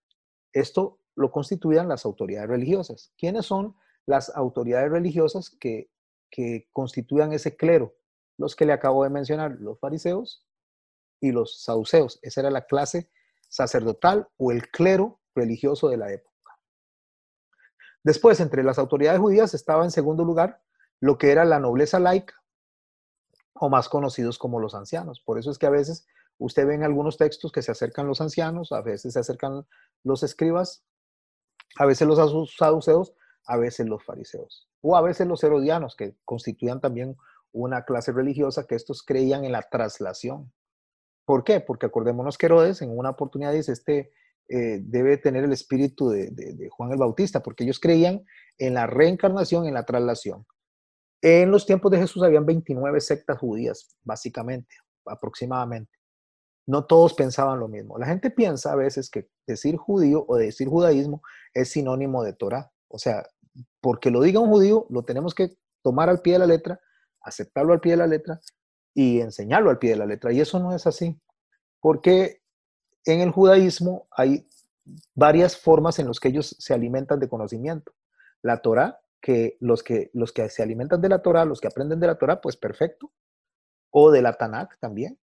Esto 0.52 0.98
lo 1.14 1.30
constituían 1.30 1.88
las 1.88 2.04
autoridades 2.04 2.50
religiosas. 2.50 3.12
¿Quiénes 3.16 3.46
son 3.46 3.74
las 4.04 4.34
autoridades 4.36 4.90
religiosas 4.90 5.50
que, 5.50 5.90
que 6.30 6.68
constituyan 6.72 7.32
ese 7.32 7.56
clero? 7.56 7.94
Los 8.42 8.56
que 8.56 8.66
le 8.66 8.72
acabo 8.72 9.04
de 9.04 9.10
mencionar, 9.10 9.52
los 9.60 9.78
fariseos 9.78 10.44
y 11.20 11.30
los 11.30 11.62
saduceos. 11.62 12.18
Esa 12.22 12.40
era 12.40 12.50
la 12.50 12.66
clase 12.66 13.08
sacerdotal 13.48 14.28
o 14.36 14.50
el 14.50 14.68
clero 14.68 15.20
religioso 15.32 15.88
de 15.88 15.96
la 15.96 16.12
época. 16.12 16.58
Después, 18.02 18.40
entre 18.40 18.64
las 18.64 18.80
autoridades 18.80 19.20
judías 19.20 19.54
estaba 19.54 19.84
en 19.84 19.92
segundo 19.92 20.24
lugar 20.24 20.60
lo 20.98 21.18
que 21.18 21.30
era 21.30 21.44
la 21.44 21.60
nobleza 21.60 22.00
laica, 22.00 22.34
o 23.54 23.68
más 23.68 23.88
conocidos 23.88 24.38
como 24.38 24.58
los 24.58 24.74
ancianos. 24.74 25.20
Por 25.20 25.38
eso 25.38 25.52
es 25.52 25.58
que 25.58 25.66
a 25.66 25.70
veces 25.70 26.04
usted 26.38 26.66
ve 26.66 26.74
en 26.74 26.82
algunos 26.82 27.18
textos 27.18 27.52
que 27.52 27.62
se 27.62 27.70
acercan 27.70 28.08
los 28.08 28.20
ancianos, 28.20 28.72
a 28.72 28.80
veces 28.80 29.12
se 29.12 29.20
acercan 29.20 29.64
los 30.02 30.24
escribas, 30.24 30.84
a 31.76 31.86
veces 31.86 32.08
los 32.08 32.18
saduceos, 32.56 33.14
a 33.46 33.56
veces 33.56 33.86
los 33.86 34.04
fariseos, 34.04 34.68
o 34.80 34.96
a 34.96 35.00
veces 35.00 35.28
los 35.28 35.44
herodianos, 35.44 35.94
que 35.94 36.16
constituían 36.24 36.80
también 36.80 37.16
una 37.52 37.84
clase 37.84 38.12
religiosa 38.12 38.66
que 38.66 38.74
estos 38.74 39.02
creían 39.02 39.44
en 39.44 39.52
la 39.52 39.62
traslación. 39.62 40.52
¿Por 41.24 41.44
qué? 41.44 41.60
Porque 41.60 41.86
acordémonos 41.86 42.38
que 42.38 42.46
Herodes 42.46 42.82
en 42.82 42.96
una 42.96 43.10
oportunidad 43.10 43.52
dice, 43.52 43.72
este 43.72 44.12
eh, 44.48 44.80
debe 44.82 45.16
tener 45.18 45.44
el 45.44 45.52
espíritu 45.52 46.10
de, 46.10 46.30
de, 46.30 46.68
Juan 46.68 46.92
el 46.92 46.98
Bautista, 46.98 47.42
porque 47.42 47.64
ellos 47.64 47.78
creían 47.78 48.24
en 48.58 48.74
la 48.74 48.86
reencarnación, 48.86 49.66
en 49.66 49.74
la 49.74 49.84
traslación. 49.84 50.44
En 51.22 51.50
los 51.50 51.64
tiempos 51.64 51.90
de 51.92 51.98
Jesús 51.98 52.22
habían 52.22 52.44
29 52.44 53.00
sectas 53.00 53.38
judías, 53.38 53.96
básicamente, 54.02 54.74
aproximadamente. 55.06 55.92
No 56.66 56.84
todos 56.84 57.14
pensaban 57.14 57.60
lo 57.60 57.68
mismo. 57.68 57.98
La 57.98 58.06
gente 58.06 58.30
piensa 58.30 58.72
a 58.72 58.76
veces 58.76 59.08
que 59.08 59.28
decir 59.46 59.76
judío 59.76 60.24
o 60.28 60.36
decir 60.36 60.68
judaísmo 60.68 61.22
es 61.54 61.70
sinónimo 61.70 62.22
de 62.22 62.32
Torah. 62.32 62.72
O 62.88 62.98
sea, 62.98 63.24
porque 63.80 64.10
lo 64.10 64.20
diga 64.20 64.40
un 64.40 64.50
judío, 64.50 64.86
lo 64.90 65.04
tenemos 65.04 65.34
que 65.34 65.56
tomar 65.82 66.08
al 66.08 66.20
pie 66.20 66.34
de 66.34 66.38
la 66.40 66.46
letra, 66.46 66.80
aceptarlo 67.22 67.72
al 67.72 67.80
pie 67.80 67.92
de 67.92 67.98
la 67.98 68.06
letra 68.06 68.40
y 68.94 69.20
enseñarlo 69.20 69.70
al 69.70 69.78
pie 69.78 69.90
de 69.90 69.96
la 69.96 70.06
letra. 70.06 70.32
Y 70.32 70.40
eso 70.40 70.58
no 70.58 70.74
es 70.74 70.86
así. 70.86 71.20
Porque 71.80 72.42
en 73.04 73.20
el 73.20 73.30
judaísmo 73.30 74.08
hay 74.10 74.48
varias 75.14 75.56
formas 75.56 75.98
en 75.98 76.08
las 76.08 76.20
que 76.20 76.28
ellos 76.28 76.56
se 76.58 76.74
alimentan 76.74 77.20
de 77.20 77.28
conocimiento. 77.28 77.92
La 78.42 78.58
Torah, 78.58 79.00
que 79.20 79.56
los 79.60 79.82
que, 79.82 80.10
los 80.14 80.32
que 80.32 80.48
se 80.48 80.62
alimentan 80.62 81.00
de 81.00 81.08
la 81.08 81.22
Torah, 81.22 81.44
los 81.44 81.60
que 81.60 81.68
aprenden 81.68 82.00
de 82.00 82.08
la 82.08 82.18
Torah, 82.18 82.40
pues 82.40 82.56
perfecto. 82.56 83.12
O 83.90 84.10
de 84.10 84.22
la 84.22 84.32
Tanakh 84.34 84.78
también, 84.80 85.18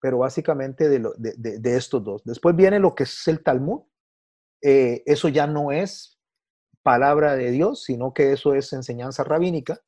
pero 0.00 0.18
básicamente 0.18 0.88
de, 0.88 1.00
de, 1.18 1.76
estos 1.76 2.04
dos. 2.04 2.22
Después 2.24 2.54
viene 2.54 2.78
lo 2.78 2.94
que 2.94 3.02
es 3.02 3.28
el 3.28 3.42
Talmud. 3.42 3.82
Eh, 4.62 5.02
eso 5.06 5.28
ya 5.28 5.46
no 5.46 5.72
es 5.72 6.20
palabra 6.82 7.34
de 7.34 7.50
Dios, 7.50 7.82
sino 7.82 8.14
que 8.14 8.32
eso 8.32 8.54
es 8.54 8.72
enseñanza 8.72 9.24
rabínica. 9.24 9.80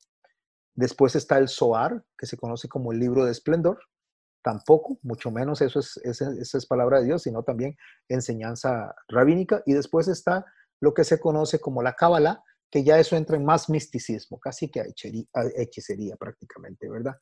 Después 0.75 1.15
está 1.15 1.37
el 1.37 1.47
Zohar, 1.47 2.03
que 2.17 2.25
se 2.25 2.37
conoce 2.37 2.67
como 2.67 2.91
el 2.91 2.99
libro 2.99 3.25
de 3.25 3.31
esplendor 3.31 3.79
tampoco, 4.45 4.99
mucho 5.01 5.31
menos 5.31 5.59
eso 5.61 5.79
es, 5.79 6.65
palabra 6.67 6.99
de 6.99 7.05
Dios, 7.05 7.23
sino 7.23 7.41
también 7.41 7.75
enseñanza 8.07 8.93
rabínica. 9.07 9.63
Y 9.65 9.73
después 9.73 10.07
está 10.07 10.45
lo 10.79 10.93
que 10.93 11.03
se 11.03 11.19
conoce 11.19 11.59
como 11.59 11.81
la 11.81 11.93
Kabbalah, 11.93 12.43
que 12.69 12.83
ya 12.83 12.99
eso 12.99 13.15
entra 13.15 13.37
en 13.37 13.43
más 13.43 13.71
misticismo, 13.71 14.39
casi 14.39 14.69
que 14.69 14.83
hechicería 15.55 16.15
prácticamente, 16.15 16.87
¿verdad? 16.87 17.15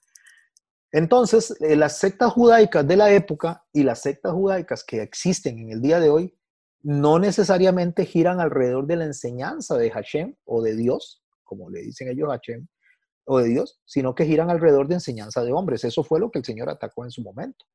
Entonces, 0.92 1.56
eh, 1.62 1.78
las 1.78 1.98
sectas 1.98 2.34
judaicas 2.34 2.86
de 2.86 2.98
la 2.98 3.10
época 3.12 3.64
y 3.72 3.84
las 3.84 4.02
sectas 4.02 4.34
judaicas 4.34 4.84
que 4.84 5.02
existen 5.02 5.60
en 5.60 5.72
el 5.72 5.82
día 5.82 6.02
de 6.02 6.10
hoy 6.10 6.38
no 6.82 7.20
necesariamente 7.20 8.06
giran 8.06 8.42
alrededor 8.42 8.86
de 8.86 8.98
la 8.98 9.06
enseñanza 9.06 9.78
de 9.78 9.90
Hashem 9.90 10.36
o 10.44 10.62
de 10.62 10.76
Dios, 10.76 11.24
como 11.46 11.70
le 11.70 11.84
dicen 11.84 12.10
ellos 12.10 12.28
Hashem, 12.28 12.68
o 13.26 13.40
de 13.40 13.50
Dios, 13.50 13.80
sino 13.86 14.16
que 14.16 14.26
giran 14.26 14.50
alrededor 14.50 14.88
de 14.88 14.96
enseñanza 14.96 15.44
de 15.44 15.54
hombres. 15.54 15.84
Eso 15.84 16.04
fue 16.04 16.20
lo 16.20 16.32
que 16.32 16.40
el 16.40 16.46
Señor 16.46 16.70
atacó 16.70 17.04
en 17.04 17.12
su 17.12 17.22
momento. 17.22 17.66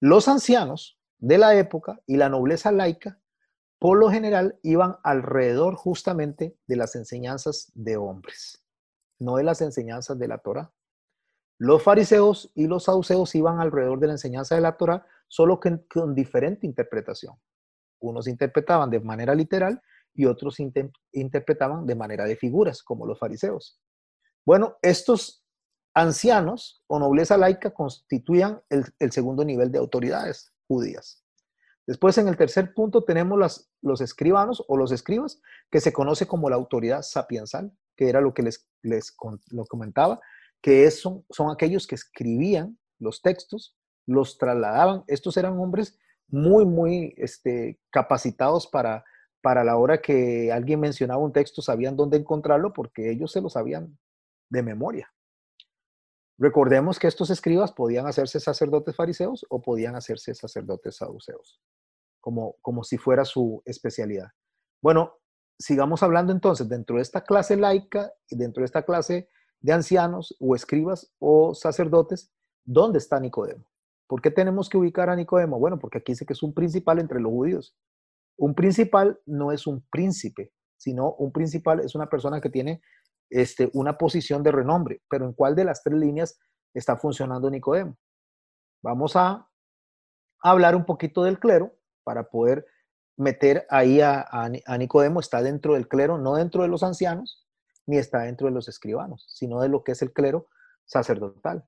Los 0.00 0.28
ancianos 0.28 0.98
de 1.18 1.38
la 1.38 1.56
época 1.56 2.00
y 2.06 2.16
la 2.16 2.28
nobleza 2.28 2.72
laica, 2.72 3.20
por 3.78 3.98
lo 3.98 4.10
general, 4.10 4.58
iban 4.62 4.96
alrededor 5.02 5.76
justamente 5.76 6.56
de 6.66 6.76
las 6.76 6.94
enseñanzas 6.94 7.70
de 7.74 7.96
hombres, 7.96 8.64
no 9.18 9.36
de 9.36 9.44
las 9.44 9.60
enseñanzas 9.60 10.18
de 10.18 10.28
la 10.28 10.38
Torah. 10.38 10.72
Los 11.58 11.82
fariseos 11.82 12.50
y 12.54 12.66
los 12.66 12.84
saduceos 12.84 13.34
iban 13.34 13.60
alrededor 13.60 14.00
de 14.00 14.08
la 14.08 14.14
enseñanza 14.14 14.54
de 14.54 14.60
la 14.60 14.76
Torah, 14.76 15.06
solo 15.28 15.60
que 15.60 15.86
con 15.86 16.14
diferente 16.14 16.66
interpretación. 16.66 17.34
Unos 18.00 18.26
interpretaban 18.28 18.90
de 18.90 19.00
manera 19.00 19.34
literal 19.34 19.80
y 20.14 20.26
otros 20.26 20.58
interpretaban 21.12 21.86
de 21.86 21.94
manera 21.94 22.24
de 22.24 22.36
figuras, 22.36 22.82
como 22.82 23.06
los 23.06 23.18
fariseos. 23.18 23.80
Bueno, 24.46 24.76
estos 24.82 25.42
ancianos 25.94 26.82
o 26.86 26.98
nobleza 26.98 27.38
laica 27.38 27.70
constituían 27.72 28.60
el, 28.68 29.12
segundo 29.12 29.44
nivel 29.44 29.70
de 29.70 29.78
autoridades 29.78 30.52
judías. 30.66 31.22
Después, 31.86 32.18
en 32.18 32.28
el 32.28 32.36
tercer 32.36 32.74
punto, 32.74 33.04
tenemos 33.04 33.68
los 33.80 34.00
escribanos 34.00 34.64
o 34.68 34.76
los 34.76 34.90
escribas, 34.90 35.40
que 35.70 35.80
se 35.80 35.92
conoce 35.92 36.26
como 36.26 36.50
la 36.50 36.56
autoridad 36.56 37.02
sapiensal, 37.02 37.72
que 37.96 38.08
era 38.08 38.20
lo 38.20 38.34
que 38.34 38.42
les, 38.42 38.66
les 38.82 39.14
lo 39.50 39.64
comentaba, 39.66 40.20
que 40.60 40.90
son, 40.90 41.24
son 41.30 41.50
aquellos 41.50 41.86
que 41.86 41.94
escribían 41.94 42.78
los 42.98 43.22
textos, 43.22 43.76
los 44.06 44.38
trasladaban. 44.38 45.04
Estos 45.06 45.36
eran 45.36 45.58
hombres 45.58 45.98
muy, 46.28 46.64
muy 46.64 47.14
este, 47.18 47.78
capacitados 47.90 48.66
para, 48.66 49.04
para 49.42 49.62
la 49.62 49.76
hora 49.76 50.00
que 50.00 50.50
alguien 50.50 50.80
mencionaba 50.80 51.22
un 51.22 51.32
texto, 51.32 51.60
sabían 51.60 51.96
dónde 51.96 52.16
encontrarlo 52.16 52.72
porque 52.72 53.10
ellos 53.10 53.30
se 53.30 53.42
lo 53.42 53.50
sabían 53.50 53.96
de 54.54 54.62
memoria. 54.62 55.12
Recordemos 56.38 56.98
que 56.98 57.06
estos 57.06 57.30
escribas 57.30 57.72
podían 57.72 58.06
hacerse 58.06 58.40
sacerdotes 58.40 58.96
fariseos 58.96 59.44
o 59.50 59.60
podían 59.60 59.94
hacerse 59.94 60.34
sacerdotes 60.34 60.96
saduceos, 60.96 61.60
como, 62.20 62.56
como 62.62 62.82
si 62.82 62.96
fuera 62.96 63.24
su 63.24 63.62
especialidad. 63.66 64.28
Bueno, 64.82 65.18
sigamos 65.58 66.02
hablando 66.02 66.32
entonces 66.32 66.68
dentro 66.68 66.96
de 66.96 67.02
esta 67.02 67.22
clase 67.22 67.56
laica 67.56 68.12
y 68.28 68.36
dentro 68.36 68.62
de 68.62 68.66
esta 68.66 68.84
clase 68.84 69.28
de 69.60 69.72
ancianos 69.72 70.34
o 70.40 70.54
escribas 70.54 71.12
o 71.18 71.54
sacerdotes, 71.54 72.32
¿dónde 72.64 72.98
está 72.98 73.20
Nicodemo? 73.20 73.64
¿Por 74.06 74.20
qué 74.20 74.30
tenemos 74.30 74.68
que 74.68 74.76
ubicar 74.76 75.08
a 75.10 75.16
Nicodemo? 75.16 75.58
Bueno, 75.58 75.78
porque 75.78 75.98
aquí 75.98 76.12
dice 76.12 76.26
que 76.26 76.34
es 76.34 76.42
un 76.42 76.52
principal 76.52 76.98
entre 76.98 77.20
los 77.20 77.32
judíos. 77.32 77.76
Un 78.36 78.54
principal 78.54 79.20
no 79.24 79.52
es 79.52 79.66
un 79.66 79.86
príncipe, 79.90 80.52
sino 80.76 81.14
un 81.14 81.32
principal 81.32 81.80
es 81.80 81.94
una 81.94 82.08
persona 82.08 82.40
que 82.40 82.50
tiene 82.50 82.82
este, 83.34 83.68
una 83.72 83.98
posición 83.98 84.44
de 84.44 84.52
renombre, 84.52 85.02
pero 85.10 85.24
¿en 85.26 85.32
cuál 85.32 85.56
de 85.56 85.64
las 85.64 85.82
tres 85.82 85.98
líneas 85.98 86.38
está 86.72 86.96
funcionando 86.96 87.50
Nicodemo? 87.50 87.96
Vamos 88.80 89.16
a 89.16 89.50
hablar 90.40 90.76
un 90.76 90.84
poquito 90.84 91.24
del 91.24 91.40
clero 91.40 91.74
para 92.04 92.30
poder 92.30 92.64
meter 93.16 93.66
ahí 93.70 94.00
a, 94.00 94.48
Nicodemo, 94.78 95.18
está 95.18 95.42
dentro 95.42 95.74
del 95.74 95.88
clero, 95.88 96.16
no 96.16 96.36
dentro 96.36 96.62
de 96.62 96.68
los 96.68 96.84
ancianos, 96.84 97.44
ni 97.86 97.98
está 97.98 98.20
dentro 98.20 98.46
de 98.46 98.52
los 98.52 98.68
escribanos, 98.68 99.26
sino 99.28 99.60
de 99.60 99.68
lo 99.68 99.82
que 99.82 99.92
es 99.92 100.02
el 100.02 100.12
clero 100.12 100.46
sacerdotal. 100.84 101.66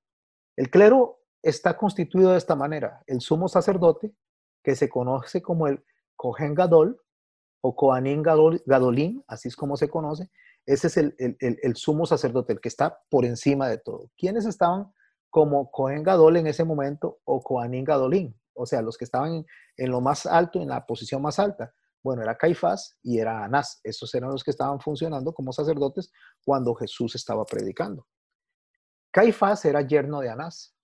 El 0.54 0.70
clero 0.70 1.18
está 1.42 1.76
constituido 1.76 2.30
de 2.30 2.38
esta 2.38 2.54
manera. 2.54 3.02
El 3.08 3.20
sumo 3.20 3.48
sacerdote, 3.48 4.14
que 4.62 4.76
se 4.76 4.88
conoce 4.88 5.42
como 5.42 5.66
el 5.66 5.84
Cohen 6.14 6.54
Gadol 6.54 7.00
o 7.60 7.74
Kohanim 7.74 8.22
Gadolín, 8.22 9.24
así 9.26 9.48
es 9.48 9.56
como 9.56 9.76
se 9.76 9.88
conoce, 9.88 10.30
ese 10.66 10.88
es 10.88 10.96
el, 10.96 11.76
sumo 11.76 12.06
sacerdote, 12.06 12.52
el 12.52 12.60
que 12.60 12.68
está 12.68 13.00
por 13.08 13.24
encima 13.24 13.68
de 13.68 13.78
todo. 13.78 14.10
¿Quiénes 14.16 14.46
estaban 14.46 14.92
como 15.30 15.70
Cohen 15.70 16.02
Gadol 16.02 16.38
en 16.38 16.48
ese 16.48 16.64
momento 16.64 17.20
o 17.24 17.40
Kohanim 17.40 17.84
Gadolín? 17.84 18.38
O 18.54 18.66
sea, 18.66 18.82
los 18.82 18.98
que 18.98 19.04
estaban 19.04 19.46
en, 19.76 19.90
lo 19.90 20.00
más 20.00 20.26
alto, 20.26 20.60
en 20.60 20.68
la 20.68 20.84
posición 20.84 21.22
más 21.22 21.38
alta. 21.38 21.72
Bueno, 22.02 22.22
era 22.22 22.36
Caifás 22.36 22.98
y 23.02 23.18
era 23.20 23.44
Anás. 23.44 23.80
Estos 23.84 24.12
eran 24.14 24.30
los 24.30 24.42
que 24.42 24.50
estaban 24.50 24.80
funcionando 24.80 25.32
como 25.32 25.52
sacerdotes 25.52 26.10
cuando 26.44 26.74
Jesús 26.74 27.14
estaba 27.14 27.44
predicando. 27.44 28.06
Caifás 29.12 29.64
era 29.64 29.82
yerno 29.82 30.20
de 30.20 30.30
Anás. 30.30 30.74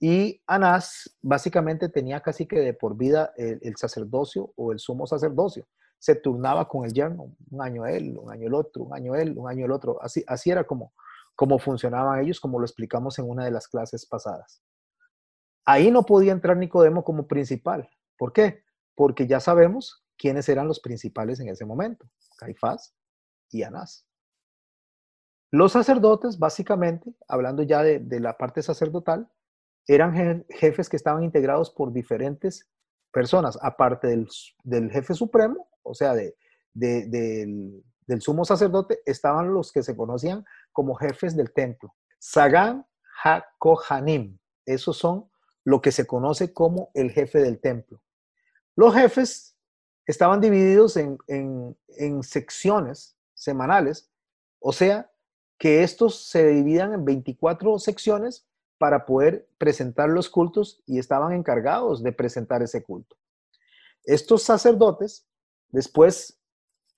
Y 0.00 0.42
Anás 0.46 1.18
básicamente 1.20 1.90
tenía 1.90 2.20
casi 2.20 2.46
que 2.46 2.60
de 2.60 2.72
por 2.72 2.96
vida 2.96 3.32
el 3.36 3.76
sacerdocio 3.76 4.52
o 4.56 4.72
el 4.72 4.78
sumo 4.78 5.06
sacerdocio 5.06 5.66
se 5.98 6.14
turnaba 6.14 6.68
con 6.68 6.84
el 6.84 6.92
yerno, 6.92 7.34
un 7.50 7.62
año 7.62 7.86
él, 7.86 8.16
un 8.18 8.30
año 8.30 8.46
el 8.46 8.54
otro, 8.54 8.84
un 8.84 8.94
año 8.94 9.14
él, 9.14 9.36
un 9.36 9.48
año 9.48 9.64
el 9.64 9.72
otro. 9.72 10.00
Así, 10.02 10.24
así 10.26 10.50
era 10.50 10.64
como, 10.64 10.92
como 11.34 11.58
funcionaban 11.58 12.20
ellos, 12.20 12.40
como 12.40 12.58
lo 12.58 12.64
explicamos 12.64 13.18
en 13.18 13.28
una 13.28 13.44
de 13.44 13.50
las 13.50 13.68
clases 13.68 14.06
pasadas. 14.06 14.62
Ahí 15.64 15.90
no 15.90 16.04
podía 16.04 16.32
entrar 16.32 16.56
Nicodemo 16.56 17.02
como 17.02 17.26
principal. 17.26 17.88
¿Por 18.16 18.32
qué? 18.32 18.62
Porque 18.94 19.26
ya 19.26 19.40
sabemos 19.40 20.04
quiénes 20.16 20.48
eran 20.48 20.68
los 20.68 20.80
principales 20.80 21.40
en 21.40 21.48
ese 21.48 21.64
momento, 21.64 22.08
Caifás 22.38 22.94
y 23.50 23.62
Anás. 23.62 24.06
Los 25.50 25.72
sacerdotes, 25.72 26.38
básicamente, 26.38 27.14
hablando 27.28 27.62
ya 27.62 27.82
de, 27.82 27.98
de 27.98 28.20
la 28.20 28.36
parte 28.36 28.62
sacerdotal, 28.62 29.30
eran 29.86 30.44
jefes 30.50 30.88
que 30.88 30.96
estaban 30.96 31.22
integrados 31.22 31.70
por 31.70 31.92
diferentes 31.92 32.68
personas, 33.12 33.58
aparte 33.62 34.08
del, 34.08 34.28
del 34.64 34.90
jefe 34.90 35.14
supremo, 35.14 35.68
o 35.86 35.94
sea, 35.94 36.14
de, 36.14 36.36
del, 36.74 37.82
sumo 38.20 38.44
sacerdote, 38.44 39.00
estaban 39.06 39.52
los 39.52 39.72
que 39.72 39.82
se 39.82 39.96
conocían 39.96 40.44
como 40.72 40.94
jefes 40.94 41.36
del 41.36 41.52
templo. 41.52 41.94
Sagan 42.18 42.86
HaKohanim. 43.22 44.38
Esos 44.64 44.96
son 44.96 45.30
lo 45.64 45.80
que 45.80 45.92
se 45.92 46.06
conoce 46.06 46.52
como 46.52 46.90
el 46.94 47.10
jefe 47.10 47.40
del 47.40 47.60
templo. 47.60 48.02
Los 48.76 48.94
jefes 48.94 49.56
estaban 50.06 50.40
divididos 50.40 50.96
en, 50.96 51.18
en 51.28 52.22
secciones 52.22 53.16
semanales, 53.34 54.10
o 54.60 54.72
sea, 54.72 55.10
que 55.58 55.82
estos 55.82 56.28
se 56.28 56.46
dividían 56.46 56.92
en 56.92 57.04
24 57.04 57.78
secciones 57.78 58.46
para 58.78 59.06
poder 59.06 59.48
presentar 59.58 60.08
los 60.08 60.28
cultos 60.28 60.82
y 60.86 60.98
estaban 60.98 61.32
encargados 61.32 62.02
de 62.02 62.12
presentar 62.12 62.62
ese 62.62 62.82
culto. 62.82 63.16
Estos 64.04 64.42
sacerdotes 64.42 65.26
después 65.70 66.38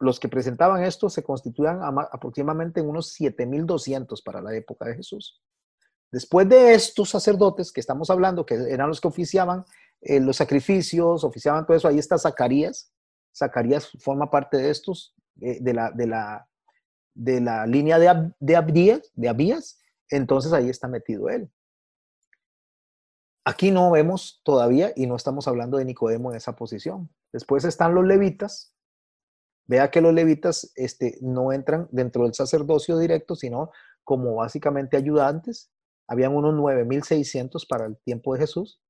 los 0.00 0.20
que 0.20 0.28
presentaban 0.28 0.84
esto 0.84 1.10
se 1.10 1.24
constituían 1.24 1.80
aproximadamente 1.82 2.80
en 2.80 2.88
unos 2.88 3.18
7.200 3.18 4.22
para 4.22 4.40
la 4.40 4.54
época 4.54 4.86
de 4.86 4.94
Jesús. 4.94 5.42
Después 6.10 6.48
de 6.48 6.74
estos 6.74 7.10
sacerdotes 7.10 7.72
que 7.72 7.80
estamos 7.80 8.08
hablando, 8.08 8.46
que 8.46 8.54
eran 8.54 8.88
los 8.88 9.00
que 9.00 9.08
oficiaban 9.08 9.64
eh, 10.00 10.20
los 10.20 10.36
sacrificios, 10.36 11.24
oficiaban 11.24 11.66
todo 11.66 11.76
eso, 11.76 11.88
ahí 11.88 11.98
está 11.98 12.16
Zacarías. 12.16 12.92
Zacarías 13.36 13.90
forma 14.00 14.30
parte 14.30 14.56
de 14.56 14.70
estos, 14.70 15.14
eh, 15.40 15.58
de, 15.60 15.74
la, 15.74 15.90
de, 15.90 16.06
la, 16.06 16.48
de 17.14 17.40
la 17.40 17.66
línea 17.66 17.98
de, 17.98 18.32
de, 18.38 18.56
Abías, 18.56 19.10
de 19.14 19.28
Abías, 19.28 19.80
entonces 20.08 20.52
ahí 20.52 20.68
está 20.70 20.88
metido 20.88 21.28
él. 21.28 21.50
Aquí 23.44 23.70
no 23.70 23.90
vemos 23.90 24.40
todavía 24.44 24.92
y 24.94 25.06
no 25.06 25.16
estamos 25.16 25.48
hablando 25.48 25.78
de 25.78 25.84
Nicodemo 25.84 26.30
en 26.30 26.36
esa 26.36 26.54
posición. 26.54 27.10
Después 27.32 27.64
están 27.64 27.94
los 27.94 28.04
levitas. 28.04 28.74
Vea 29.66 29.90
que 29.90 30.00
los 30.00 30.14
levitas 30.14 30.72
este, 30.76 31.18
no 31.20 31.52
entran 31.52 31.88
dentro 31.92 32.24
del 32.24 32.34
sacerdocio 32.34 32.98
directo, 32.98 33.36
sino 33.36 33.70
como 34.02 34.36
básicamente 34.36 34.96
ayudantes. 34.96 35.70
Habían 36.08 36.34
unos 36.34 36.54
9.600 36.54 37.66
para 37.68 37.86
el 37.86 37.98
tiempo 37.98 38.32
de 38.32 38.40
Jesús 38.40 38.80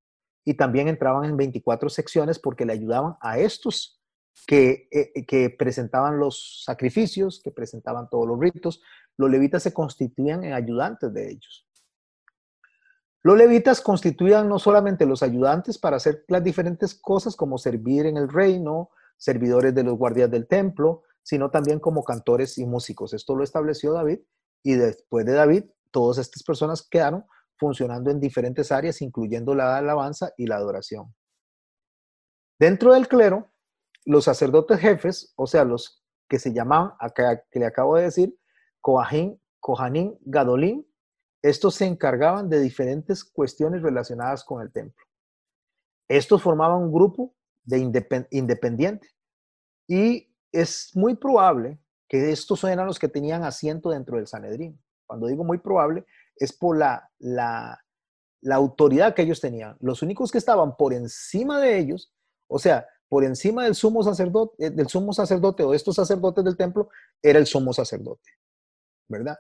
y 0.45 0.54
también 0.54 0.88
entraban 0.88 1.25
en 1.25 1.37
24 1.37 1.88
secciones 1.90 2.38
porque 2.38 2.64
le 2.64 2.73
ayudaban 2.73 3.16
a 3.21 3.38
estos 3.38 4.00
que, 4.47 4.88
eh, 4.92 5.26
que 5.26 5.50
presentaban 5.50 6.18
los 6.18 6.62
sacrificios, 6.64 7.40
que 7.42 7.50
presentaban 7.50 8.09
todos 8.09 8.28
los 8.28 8.38
ritos. 8.38 8.80
Los 9.16 9.30
levitas 9.30 9.64
se 9.64 9.75
constituían 9.75 10.45
en 10.45 10.52
ayudantes 10.52 11.12
de 11.12 11.33
ellos. 11.33 11.67
Los 13.22 13.37
levitas 13.37 13.80
constituían 13.80 14.48
no 14.48 14.58
solamente 14.58 15.06
los 15.06 15.22
ayudantes 15.22 15.78
para 15.78 15.96
hacer 15.96 16.25
las 16.28 16.42
diferentes 16.42 16.94
cosas 16.94 17.34
como 17.34 17.58
servir 17.58 18.06
en 18.06 18.16
el 18.16 18.28
reino, 18.28 18.90
servidores 19.16 19.75
de 19.75 19.82
los 19.82 19.98
guardias 19.98 20.30
del 20.30 20.46
templo, 20.46 21.02
sino 21.22 21.50
también 21.50 21.80
como 21.80 22.04
cantores 22.04 22.56
y 22.58 22.64
músicos. 22.64 23.12
Esto 23.12 23.34
lo 23.34 23.44
estableció 23.44 23.92
David 23.92 24.20
y 24.62 24.75
después 24.75 25.26
de 25.26 25.32
David, 25.32 25.64
todas 25.90 26.18
estas 26.18 26.42
personas 26.42 26.87
quedaron 26.88 27.25
funcionando 27.56 28.10
en 28.10 28.20
diferentes 28.20 28.72
áreas, 28.72 29.02
incluyendo 29.02 29.54
la 29.54 29.76
alabanza 29.76 30.32
y 30.37 30.46
la 30.46 30.56
adoración. 30.56 31.14
Dentro 32.58 32.94
del 32.94 33.08
clero, 33.08 33.52
los 34.04 34.25
sacerdotes 34.25 34.80
jefes, 34.80 35.32
o 35.37 35.46
sea, 35.46 35.64
los 35.64 36.02
que 36.28 36.38
se 36.38 36.52
llamaban, 36.52 36.92
que 37.50 37.58
le 37.58 37.66
acabo 37.66 37.96
de 37.96 38.04
decir, 38.04 38.38
Kohanim, 38.80 39.38
Kohanim 39.60 40.16
Gadolín, 40.22 40.88
estos 41.42 41.76
se 41.76 41.87
encargaban 41.87 42.49
de 42.49 42.61
diferentes 42.61 43.25
cuestiones 43.25 43.83
relacionadas 43.83 44.45
con 44.45 44.62
el 44.62 44.73
templo. 44.73 45.04
Estos 46.09 46.42
formaban 46.42 46.83
un 46.83 46.92
grupo 46.92 47.35
de 47.64 47.78
independiente 48.30 49.09
y 49.87 50.35
es 50.52 50.90
muy 50.95 51.14
probable 51.14 51.78
que 52.09 52.30
estos 52.30 52.64
eran 52.64 52.87
los 52.87 52.99
que 52.99 53.09
tenían 53.09 53.45
asiento 53.45 53.90
dentro 53.90 54.16
del 54.16 54.26
Sanedrín. 54.26 54.80
Cuando 55.07 55.26
digo 55.26 55.45
muy 55.45 55.59
probable, 55.59 56.07
es 56.37 56.52
por 56.52 56.76
la, 56.76 57.11
la, 57.18 57.78
autoridad 58.50 59.14
que 59.14 59.23
ellos 59.23 59.40
tenían. 59.40 59.76
Los 59.80 60.02
únicos 60.02 60.33
que 60.33 60.38
estaban 60.38 60.76
por 60.76 60.95
encima 60.95 61.61
de 61.61 61.78
ellos, 61.78 62.12
o 62.47 62.59
sea, 62.59 62.87
por 63.09 63.25
encima 63.25 63.64
del 63.64 63.75
sumo 63.75 64.02
sacerdote, 64.02 64.66
eh, 64.66 64.71
del 64.71 64.88
sumo 64.88 65.12
sacerdote 65.12 65.64
o 65.64 65.75
estos 65.75 65.97
sacerdotes 65.97 66.45
del 66.45 66.57
templo, 66.57 66.88
era 67.23 67.38
el 67.38 67.47
sumo 67.47 67.73
sacerdote, 67.73 68.30
¿verdad? 69.09 69.37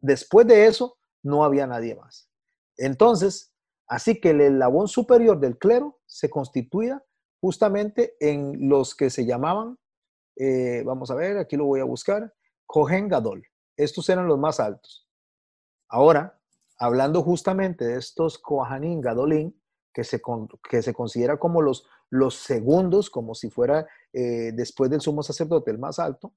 Después 0.00 0.46
de 0.46 0.66
eso, 0.66 0.96
no 1.24 1.44
había 1.44 1.66
nadie 1.66 1.96
más. 1.96 2.30
Entonces, 2.76 3.52
así 3.88 4.20
que 4.20 4.30
el 4.30 4.40
eslabón 4.40 4.86
superior 4.86 5.40
del 5.40 5.58
clero 5.58 5.98
se 6.06 6.30
constituía 6.30 7.04
justamente 7.40 8.14
en 8.20 8.68
los 8.68 8.94
que 8.94 9.10
se 9.10 9.26
llamaban, 9.26 9.78
eh, 10.36 10.82
vamos 10.84 11.10
a 11.10 11.14
ver, 11.14 11.38
aquí 11.38 11.56
lo 11.56 11.66
voy 11.66 11.80
a 11.80 11.84
buscar, 11.84 12.32
Cohen 12.66 13.08
Gadol. 13.08 13.44
Estos 13.76 14.08
eran 14.08 14.28
los 14.28 14.38
más 14.38 14.60
altos. 14.60 15.08
Ahora, 15.88 16.40
hablando 16.78 17.22
justamente 17.22 17.84
de 17.84 17.98
estos 17.98 18.38
Kohanim 18.38 19.00
Gadolín, 19.00 19.60
que 19.92 20.04
se, 20.04 20.20
que 20.68 20.82
se 20.82 20.92
considera 20.92 21.38
como 21.38 21.62
los, 21.62 21.86
los 22.10 22.34
segundos, 22.34 23.10
como 23.10 23.34
si 23.34 23.48
fuera 23.48 23.86
eh, 24.12 24.52
después 24.52 24.90
del 24.90 25.00
sumo 25.00 25.22
sacerdote 25.22 25.70
el 25.70 25.78
más 25.78 25.98
alto, 25.98 26.34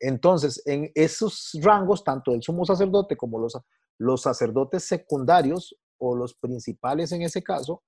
entonces 0.00 0.62
en 0.66 0.90
esos 0.94 1.52
rangos, 1.60 2.04
tanto 2.04 2.34
el 2.34 2.42
sumo 2.42 2.64
sacerdote 2.64 3.16
como 3.16 3.38
los 3.38 3.56
los 3.98 4.22
sacerdotes 4.22 4.84
secundarios 4.84 5.76
o 5.98 6.16
los 6.16 6.34
principales 6.34 7.12
en 7.12 7.22
ese 7.22 7.42
caso 7.42 7.82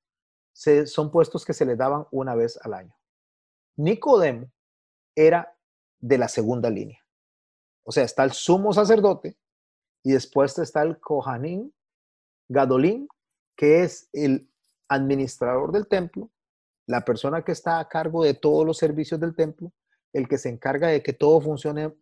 son 0.53 1.11
puestos 1.11 1.45
que 1.45 1.53
se 1.53 1.67
les 1.67 1.77
daban 1.77 2.07
una 2.13 2.37
vez 2.37 2.57
al 2.63 2.75
año. 2.75 2.95
Nicodemo 3.77 4.53
era 5.17 5.57
de 5.99 6.19
la 6.19 6.29
segunda 6.29 6.71
línea. 6.71 7.01
O 7.83 7.91
sea, 7.91 8.05
está 8.05 8.23
el 8.23 8.31
sumo 8.31 8.73
sacerdote 8.73 9.37
y 10.05 10.13
después 10.13 10.57
está 10.59 10.83
el 10.83 11.01
Kohanim, 11.01 11.73
Gadolín, 12.49 13.09
que 13.57 13.83
es 13.83 14.09
el 14.13 14.49
administrador 14.89 15.73
del 15.73 15.89
templo, 15.89 16.31
la 16.87 17.05
persona 17.05 17.43
que 17.43 17.53
está 17.53 17.81
a 17.81 17.89
cargo 17.89 18.23
de 18.23 18.35
todos 18.35 18.65
los 18.65 18.79
servicios 18.79 19.19
del 19.19 19.35
templo, 19.35 19.73
el 20.15 20.29
que 20.29 20.39
se 20.39 20.49
encarga 20.49 20.89
de 20.89 21.03
que 21.03 21.13
todo 21.13 21.41
funcione 21.41 21.93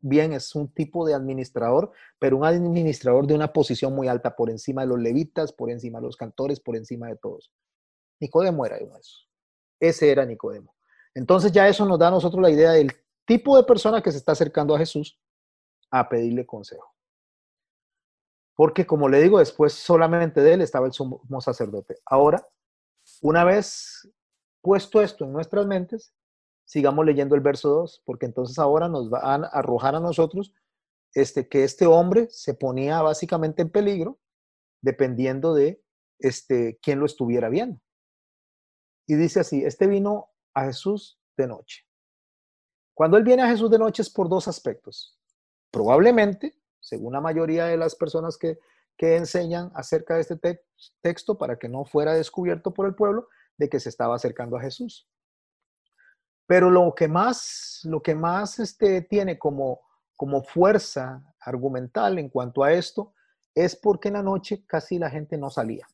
bien 0.00 0.32
es 0.32 0.54
un 0.54 0.72
tipo 0.72 1.06
de 1.06 1.14
administrador, 1.14 1.92
pero 2.18 2.36
un 2.36 2.44
administrador 2.44 3.26
de 3.26 3.34
una 3.34 3.52
posición 3.52 3.94
muy 3.94 4.08
alta, 4.08 4.34
por 4.34 4.50
encima 4.50 4.82
de 4.82 4.88
los 4.88 4.98
levitas, 4.98 5.52
por 5.52 5.70
encima 5.70 6.00
de 6.00 6.06
los 6.06 6.16
cantores, 6.16 6.60
por 6.60 6.76
encima 6.76 7.08
de 7.08 7.16
todos. 7.16 7.52
Nicodemo 8.20 8.64
era 8.66 8.78
uno 8.80 8.94
de 8.94 9.00
esos. 9.00 9.28
Ese 9.78 10.10
era 10.10 10.24
Nicodemo. 10.24 10.74
Entonces 11.14 11.52
ya 11.52 11.68
eso 11.68 11.84
nos 11.84 11.98
da 11.98 12.08
a 12.08 12.12
nosotros 12.12 12.42
la 12.42 12.50
idea 12.50 12.72
del 12.72 12.92
tipo 13.24 13.56
de 13.56 13.64
persona 13.64 14.02
que 14.02 14.10
se 14.10 14.18
está 14.18 14.32
acercando 14.32 14.74
a 14.74 14.78
Jesús 14.78 15.20
a 15.90 16.08
pedirle 16.08 16.46
consejo. 16.46 16.94
Porque 18.54 18.86
como 18.86 19.08
le 19.08 19.20
digo, 19.20 19.38
después 19.38 19.72
solamente 19.72 20.40
de 20.40 20.54
él 20.54 20.62
estaba 20.62 20.86
el 20.86 20.92
sumo 20.92 21.22
sacerdote. 21.40 22.00
Ahora, 22.04 22.48
una 23.20 23.44
vez 23.44 24.08
puesto 24.60 25.00
esto 25.00 25.24
en 25.24 25.32
nuestras 25.32 25.66
mentes, 25.66 26.12
sigamos 26.68 27.06
leyendo 27.06 27.34
el 27.34 27.40
verso 27.40 27.70
2, 27.70 28.02
porque 28.04 28.26
entonces 28.26 28.58
ahora 28.58 28.88
nos 28.88 29.10
va 29.10 29.20
a 29.20 29.34
arrojar 29.36 29.94
a 29.94 30.00
nosotros 30.00 30.52
este, 31.14 31.48
que 31.48 31.64
este 31.64 31.86
hombre 31.86 32.28
se 32.30 32.52
ponía 32.52 33.00
básicamente 33.00 33.62
en 33.62 33.70
peligro 33.70 34.20
dependiendo 34.82 35.54
de 35.54 35.82
este, 36.18 36.78
quién 36.82 37.00
lo 37.00 37.06
estuviera 37.06 37.48
viendo. 37.48 37.80
Y 39.06 39.14
dice 39.14 39.40
así, 39.40 39.64
este 39.64 39.86
vino 39.86 40.28
a 40.52 40.66
Jesús 40.66 41.18
de 41.38 41.46
noche. 41.46 41.86
Cuando 42.92 43.16
él 43.16 43.24
viene 43.24 43.44
a 43.44 43.48
Jesús 43.48 43.70
de 43.70 43.78
noche 43.78 44.02
es 44.02 44.10
por 44.10 44.28
dos 44.28 44.46
aspectos. 44.46 45.18
Probablemente, 45.70 46.60
según 46.80 47.14
la 47.14 47.22
mayoría 47.22 47.64
de 47.64 47.78
las 47.78 47.94
personas 47.94 48.36
que, 48.36 48.58
que 48.98 49.16
enseñan 49.16 49.72
acerca 49.74 50.16
de 50.16 50.20
este 50.20 50.60
texto, 51.00 51.38
para 51.38 51.58
que 51.58 51.70
no 51.70 51.86
fuera 51.86 52.12
descubierto 52.12 52.74
por 52.74 52.86
el 52.86 52.94
pueblo, 52.94 53.26
de 53.56 53.70
que 53.70 53.80
se 53.80 53.88
estaba 53.88 54.16
acercando 54.16 54.58
a 54.58 54.60
Jesús. 54.60 55.07
Pero 56.48 56.70
lo 56.70 56.94
que 56.94 57.08
más, 57.08 57.82
lo 57.84 58.02
que 58.02 58.14
más 58.14 58.58
este, 58.58 59.02
tiene 59.02 59.38
como, 59.38 59.82
como 60.16 60.42
fuerza 60.42 61.22
argumental 61.40 62.18
en 62.18 62.30
cuanto 62.30 62.64
a 62.64 62.72
esto 62.72 63.12
es 63.54 63.76
porque 63.76 64.08
en 64.08 64.14
la 64.14 64.22
noche 64.22 64.64
casi 64.66 64.98
la 64.98 65.10
gente 65.10 65.36
no 65.36 65.50
salía. 65.50 65.86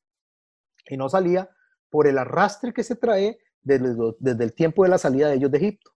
Y 0.87 0.97
no 0.97 1.09
salía 1.09 1.51
por 1.91 2.07
el 2.07 2.19
arrastre 2.19 2.73
que 2.73 2.85
se 2.85 2.95
trae 2.95 3.37
desde, 3.63 3.97
desde 4.21 4.45
el 4.45 4.55
tiempo 4.55 4.85
de 4.85 4.91
la 4.91 4.99
salida 4.99 5.29
de 5.29 5.35
ellos 5.35 5.51
de 5.51 5.59
Egipto. 5.59 5.91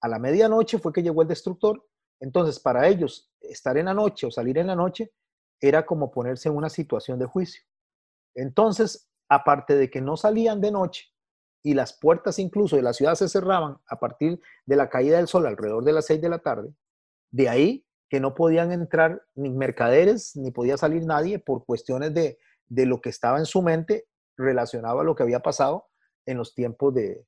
A 0.00 0.08
la 0.08 0.18
medianoche 0.18 0.80
fue 0.80 0.92
que 0.92 1.02
llegó 1.02 1.22
el 1.22 1.28
destructor. 1.28 1.86
Entonces, 2.18 2.58
para 2.58 2.88
ellos, 2.88 3.32
estar 3.40 3.78
en 3.78 3.86
la 3.86 3.94
noche 3.94 4.26
o 4.26 4.30
salir 4.32 4.58
en 4.58 4.66
la 4.66 4.74
noche 4.74 5.12
era 5.60 5.86
como 5.86 6.10
ponerse 6.10 6.48
en 6.48 6.56
una 6.56 6.68
situación 6.68 7.20
de 7.20 7.26
juicio. 7.26 7.62
Entonces, 8.34 9.08
aparte 9.28 9.76
de 9.76 9.88
que 9.88 10.00
no 10.00 10.16
salían 10.16 10.60
de 10.60 10.72
noche, 10.72 11.13
y 11.64 11.72
las 11.72 11.94
puertas 11.94 12.38
incluso 12.38 12.76
de 12.76 12.82
la 12.82 12.92
ciudad 12.92 13.14
se 13.14 13.28
cerraban 13.28 13.78
a 13.88 13.98
partir 13.98 14.40
de 14.66 14.76
la 14.76 14.90
caída 14.90 15.16
del 15.16 15.26
sol 15.26 15.46
alrededor 15.46 15.82
de 15.82 15.94
las 15.94 16.04
seis 16.06 16.20
de 16.20 16.28
la 16.28 16.38
tarde, 16.38 16.72
de 17.32 17.48
ahí 17.48 17.86
que 18.10 18.20
no 18.20 18.34
podían 18.34 18.70
entrar 18.70 19.22
ni 19.34 19.48
mercaderes 19.50 20.36
ni 20.36 20.50
podía 20.50 20.76
salir 20.76 21.04
nadie 21.04 21.38
por 21.38 21.64
cuestiones 21.64 22.12
de, 22.12 22.38
lo 22.68 23.00
que 23.00 23.08
estaba 23.08 23.38
en 23.38 23.46
su 23.46 23.62
mente 23.62 24.06
relacionado 24.36 25.00
a 25.00 25.04
lo 25.04 25.14
que 25.14 25.22
había 25.22 25.40
pasado 25.40 25.86
en 26.26 26.36
los 26.36 26.54
tiempos 26.54 26.94
de, 26.94 27.26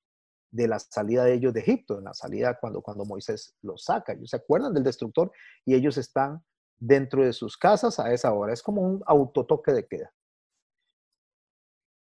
la 0.52 0.78
salida 0.78 1.24
de 1.24 1.32
ellos 1.32 1.54
de 1.54 1.60
Egipto, 1.60 1.98
en 1.98 2.04
la 2.04 2.14
salida 2.14 2.58
cuando, 2.60 2.82
cuando 2.82 3.06
Moisés 3.06 3.56
los 3.62 3.84
saca. 3.84 4.12
Ellos 4.12 4.30
se 4.30 4.36
acuerdan 4.36 4.74
del 4.74 4.84
destructor 4.84 5.32
y 5.64 5.74
ellos 5.74 5.96
están 5.96 6.44
dentro 6.78 7.24
de 7.24 7.32
sus 7.32 7.56
casas 7.56 7.98
a 7.98 8.12
esa 8.12 8.32
hora. 8.34 8.52
Es 8.52 8.62
como 8.62 8.82
un 8.82 9.02
autotoque 9.06 9.72
de 9.72 9.86
queda. 9.86 10.12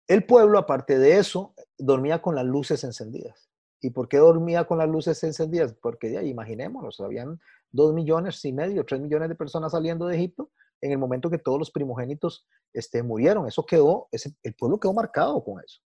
El 0.06 0.26
pueblo, 0.26 0.58
aparte 0.58 0.98
de 0.98 1.18
eso, 1.18 1.54
dormía 1.78 2.20
con 2.20 2.34
las 2.34 2.44
luces 2.44 2.84
encendidas. 2.84 3.50
¿Y 3.80 3.90
por 3.90 4.08
qué 4.08 4.18
dormía 4.18 4.64
con 4.64 4.78
las 4.78 4.88
luces 4.88 5.22
encendidas? 5.24 5.74
Porque 5.80 6.12
ya 6.12 6.22
imaginémonos, 6.22 7.00
habían 7.00 7.40
dos 7.70 7.94
millones 7.94 8.44
y 8.44 8.52
medio, 8.52 8.84
tres 8.84 9.00
millones 9.00 9.28
de 9.28 9.34
personas 9.34 9.72
saliendo 9.72 10.06
de 10.06 10.16
Egipto 10.16 10.50
en 10.80 10.92
el 10.92 10.98
momento 10.98 11.30
que 11.30 11.38
todos 11.38 11.58
los 11.58 11.70
primogénitos 11.70 12.46
este, 12.72 13.02
murieron. 13.02 13.46
Eso 13.46 13.64
quedó, 13.64 14.08
el 14.42 14.54
pueblo 14.54 14.78
quedó 14.78 14.92
marcado 14.92 15.42
con 15.42 15.62
eso. 15.64 15.80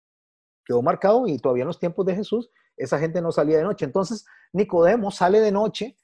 Quedó 0.64 0.80
marcado 0.80 1.26
y 1.26 1.38
todavía 1.38 1.62
en 1.62 1.68
los 1.68 1.80
tiempos 1.80 2.06
de 2.06 2.14
Jesús 2.14 2.50
esa 2.76 2.98
gente 2.98 3.20
no 3.20 3.32
salía 3.32 3.58
de 3.58 3.64
noche. 3.64 3.84
Entonces, 3.84 4.24
Nicodemo 4.52 5.10
sale 5.10 5.40
de 5.40 5.52
noche 5.52 5.96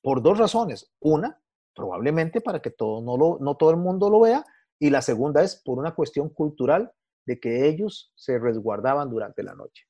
por 0.00 0.22
dos 0.22 0.38
razones. 0.38 0.90
Una, 1.00 1.40
probablemente 1.74 2.40
para 2.40 2.60
que 2.60 2.70
todo, 2.70 3.00
no 3.38 3.56
todo 3.56 3.70
el 3.70 3.76
mundo 3.76 4.10
lo 4.10 4.20
vea. 4.20 4.44
Y 4.78 4.90
la 4.90 5.02
segunda 5.02 5.42
es 5.42 5.56
por 5.56 5.78
una 5.78 5.94
cuestión 5.94 6.28
cultural 6.30 6.92
de 7.26 7.40
que 7.40 7.68
ellos 7.68 8.12
se 8.16 8.38
resguardaban 8.38 9.10
durante 9.10 9.42
la 9.42 9.54
noche. 9.54 9.84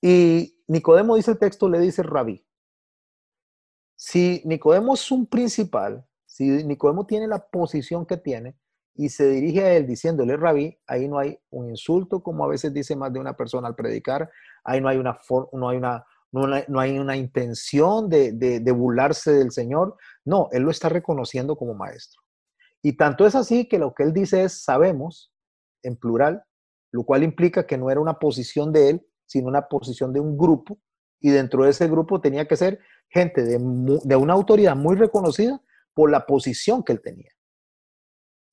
Y 0.00 0.62
Nicodemo 0.68 1.16
dice 1.16 1.32
el 1.32 1.38
texto, 1.38 1.68
le 1.68 1.80
dice 1.80 2.02
rabí. 2.02 2.44
Si 3.96 4.42
Nicodemo 4.44 4.94
es 4.94 5.10
un 5.10 5.26
principal, 5.26 6.06
si 6.26 6.64
Nicodemo 6.64 7.06
tiene 7.06 7.26
la 7.26 7.44
posición 7.48 8.06
que 8.06 8.16
tiene 8.16 8.56
y 8.94 9.08
se 9.08 9.28
dirige 9.28 9.64
a 9.64 9.76
él 9.76 9.86
diciéndole 9.86 10.36
rabí, 10.36 10.78
ahí 10.86 11.08
no 11.08 11.18
hay 11.18 11.38
un 11.50 11.68
insulto 11.68 12.22
como 12.22 12.44
a 12.44 12.48
veces 12.48 12.72
dice 12.72 12.94
más 12.94 13.12
de 13.12 13.18
una 13.18 13.36
persona 13.36 13.66
al 13.66 13.74
predicar, 13.74 14.30
ahí 14.62 14.80
no 14.80 14.88
hay 14.88 14.98
una, 14.98 15.18
no 15.52 15.68
hay 15.68 15.78
una, 15.78 16.04
no, 16.30 16.80
hay 16.80 16.98
una 16.98 17.16
intención 17.16 18.08
de, 18.08 18.32
de 18.32 18.72
burlarse 18.72 19.32
del 19.32 19.50
Señor, 19.50 19.96
no, 20.24 20.48
él 20.52 20.62
lo 20.62 20.70
está 20.70 20.88
reconociendo 20.88 21.56
como 21.56 21.74
maestro. 21.74 22.22
Y 22.82 22.96
tanto 22.96 23.26
es 23.26 23.34
así 23.34 23.66
que 23.66 23.78
lo 23.78 23.94
que 23.94 24.04
él 24.04 24.12
dice 24.12 24.44
es 24.44 24.62
sabemos, 24.62 25.32
en 25.82 25.96
plural, 25.96 26.42
lo 26.92 27.04
cual 27.04 27.22
implica 27.22 27.66
que 27.66 27.78
no 27.78 27.90
era 27.90 28.00
una 28.00 28.18
posición 28.18 28.72
de 28.72 28.90
él, 28.90 29.06
sino 29.26 29.48
una 29.48 29.68
posición 29.68 30.12
de 30.12 30.20
un 30.20 30.36
grupo, 30.38 30.78
y 31.20 31.30
dentro 31.30 31.64
de 31.64 31.70
ese 31.70 31.88
grupo 31.88 32.20
tenía 32.20 32.46
que 32.46 32.56
ser 32.56 32.80
gente 33.10 33.42
de, 33.42 33.56
una 34.16 34.32
autoridad 34.32 34.76
muy 34.76 34.96
reconocida 34.96 35.60
por 35.94 36.10
la 36.10 36.26
posición 36.26 36.82
que 36.82 36.92
él 36.92 37.00
tenía. 37.02 37.30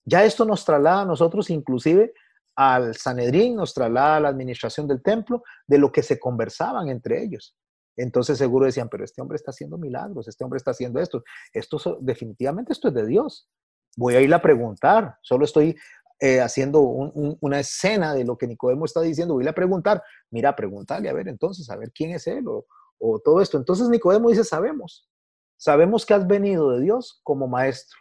Ya 0.05 0.23
esto 0.23 0.45
nos 0.45 0.65
traslada 0.65 1.01
a 1.01 1.05
nosotros 1.05 1.49
inclusive 1.49 2.13
al 2.55 2.95
Sanedrín, 2.95 3.55
nos 3.55 3.73
traslada 3.73 4.17
a 4.17 4.19
la 4.21 4.29
administración 4.29 4.88
del 4.88 5.01
templo, 5.01 5.43
de 5.67 5.77
lo 5.77 5.91
que 5.91 6.03
se 6.03 6.19
conversaban 6.19 6.88
entre 6.88 7.21
ellos. 7.21 7.55
Entonces 7.97 8.38
seguro 8.38 8.65
decían, 8.65 8.89
pero 8.89 9.03
este 9.03 9.21
hombre 9.21 9.35
está 9.35 9.51
haciendo 9.51 9.77
milagros, 9.77 10.27
este 10.27 10.43
hombre 10.43 10.57
está 10.57 10.71
haciendo 10.71 10.99
esto, 10.99 11.23
esto 11.53 11.97
definitivamente 12.01 12.73
esto 12.73 12.89
es 12.89 12.93
de 12.93 13.05
Dios. 13.05 13.49
Voy 13.97 14.15
a 14.15 14.21
ir 14.21 14.33
a 14.33 14.41
preguntar, 14.41 15.17
solo 15.21 15.45
estoy 15.45 15.75
eh, 16.19 16.39
haciendo 16.39 16.80
una 16.80 17.60
escena 17.60 18.13
de 18.13 18.23
lo 18.23 18.38
que 18.38 18.47
Nicodemo 18.47 18.86
está 18.86 19.01
diciendo, 19.01 19.34
voy 19.34 19.47
a 19.47 19.54
preguntar, 19.54 20.01
mira, 20.32 20.56
pregúntale, 20.56 21.10
a 21.10 21.13
ver 21.13 21.28
entonces, 21.28 21.69
a 21.69 21.75
ver 21.75 21.91
quién 21.91 22.12
es 22.12 22.25
él 22.28 22.47
o, 22.47 22.65
o 22.99 23.19
todo 23.19 23.41
esto. 23.41 23.58
Entonces 23.58 23.89
Nicodemo 23.89 24.30
dice, 24.30 24.43
sabemos, 24.43 25.10
sabemos 25.58 26.06
que 26.06 26.13
has 26.13 26.25
venido 26.25 26.71
de 26.71 26.82
Dios 26.82 27.19
como 27.23 27.47
maestro. 27.47 27.99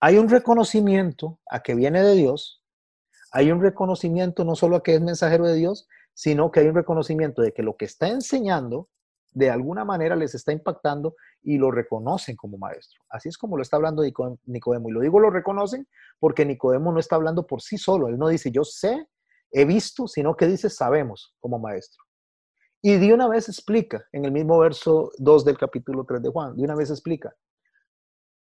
Hay 0.00 0.18
un 0.18 0.28
reconocimiento 0.28 1.40
a 1.50 1.60
que 1.60 1.74
viene 1.74 2.02
de 2.02 2.14
Dios, 2.14 2.62
hay 3.32 3.50
un 3.50 3.60
reconocimiento 3.60 4.44
no 4.44 4.54
solo 4.54 4.76
a 4.76 4.82
que 4.82 4.94
es 4.94 5.00
mensajero 5.00 5.46
de 5.46 5.54
Dios, 5.54 5.88
sino 6.14 6.50
que 6.50 6.60
hay 6.60 6.68
un 6.68 6.74
reconocimiento 6.74 7.42
de 7.42 7.52
que 7.52 7.62
lo 7.62 7.76
que 7.76 7.84
está 7.84 8.08
enseñando 8.08 8.88
de 9.32 9.50
alguna 9.50 9.84
manera 9.84 10.16
les 10.16 10.34
está 10.34 10.52
impactando 10.52 11.14
y 11.42 11.58
lo 11.58 11.70
reconocen 11.70 12.36
como 12.36 12.58
maestro. 12.58 13.00
Así 13.08 13.28
es 13.28 13.38
como 13.38 13.56
lo 13.56 13.62
está 13.62 13.76
hablando 13.76 14.02
Nicodemo. 14.44 14.88
Y 14.88 14.92
lo 14.92 15.00
digo 15.00 15.20
lo 15.20 15.30
reconocen 15.30 15.86
porque 16.18 16.44
Nicodemo 16.44 16.92
no 16.92 17.00
está 17.00 17.16
hablando 17.16 17.46
por 17.46 17.62
sí 17.62 17.78
solo. 17.78 18.08
Él 18.08 18.18
no 18.18 18.28
dice 18.28 18.50
yo 18.50 18.64
sé, 18.64 19.08
he 19.50 19.64
visto, 19.64 20.06
sino 20.06 20.36
que 20.36 20.46
dice 20.46 20.70
sabemos 20.70 21.34
como 21.40 21.58
maestro. 21.58 22.02
Y 22.80 22.96
de 22.96 23.12
una 23.12 23.28
vez 23.28 23.48
explica, 23.48 24.06
en 24.12 24.24
el 24.24 24.32
mismo 24.32 24.58
verso 24.58 25.10
2 25.18 25.44
del 25.44 25.58
capítulo 25.58 26.04
3 26.04 26.22
de 26.22 26.28
Juan, 26.28 26.56
de 26.56 26.62
una 26.62 26.76
vez 26.76 26.90
explica, 26.90 27.34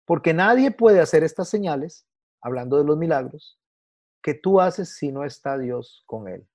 porque 0.06 0.34
nadie 0.34 0.72
puede 0.72 1.00
hacer 1.00 1.24
estas 1.24 1.50
señales, 1.50 2.06
hablando 2.42 2.78
de 2.78 2.84
los 2.84 2.98
milagros, 2.98 3.60
que 4.22 4.34
tú 4.34 4.60
haces 4.60 4.96
si 4.96 5.12
no 5.12 5.24
está 5.24 5.58
Dios 5.58 6.04
con 6.06 6.28
él. 6.28 6.48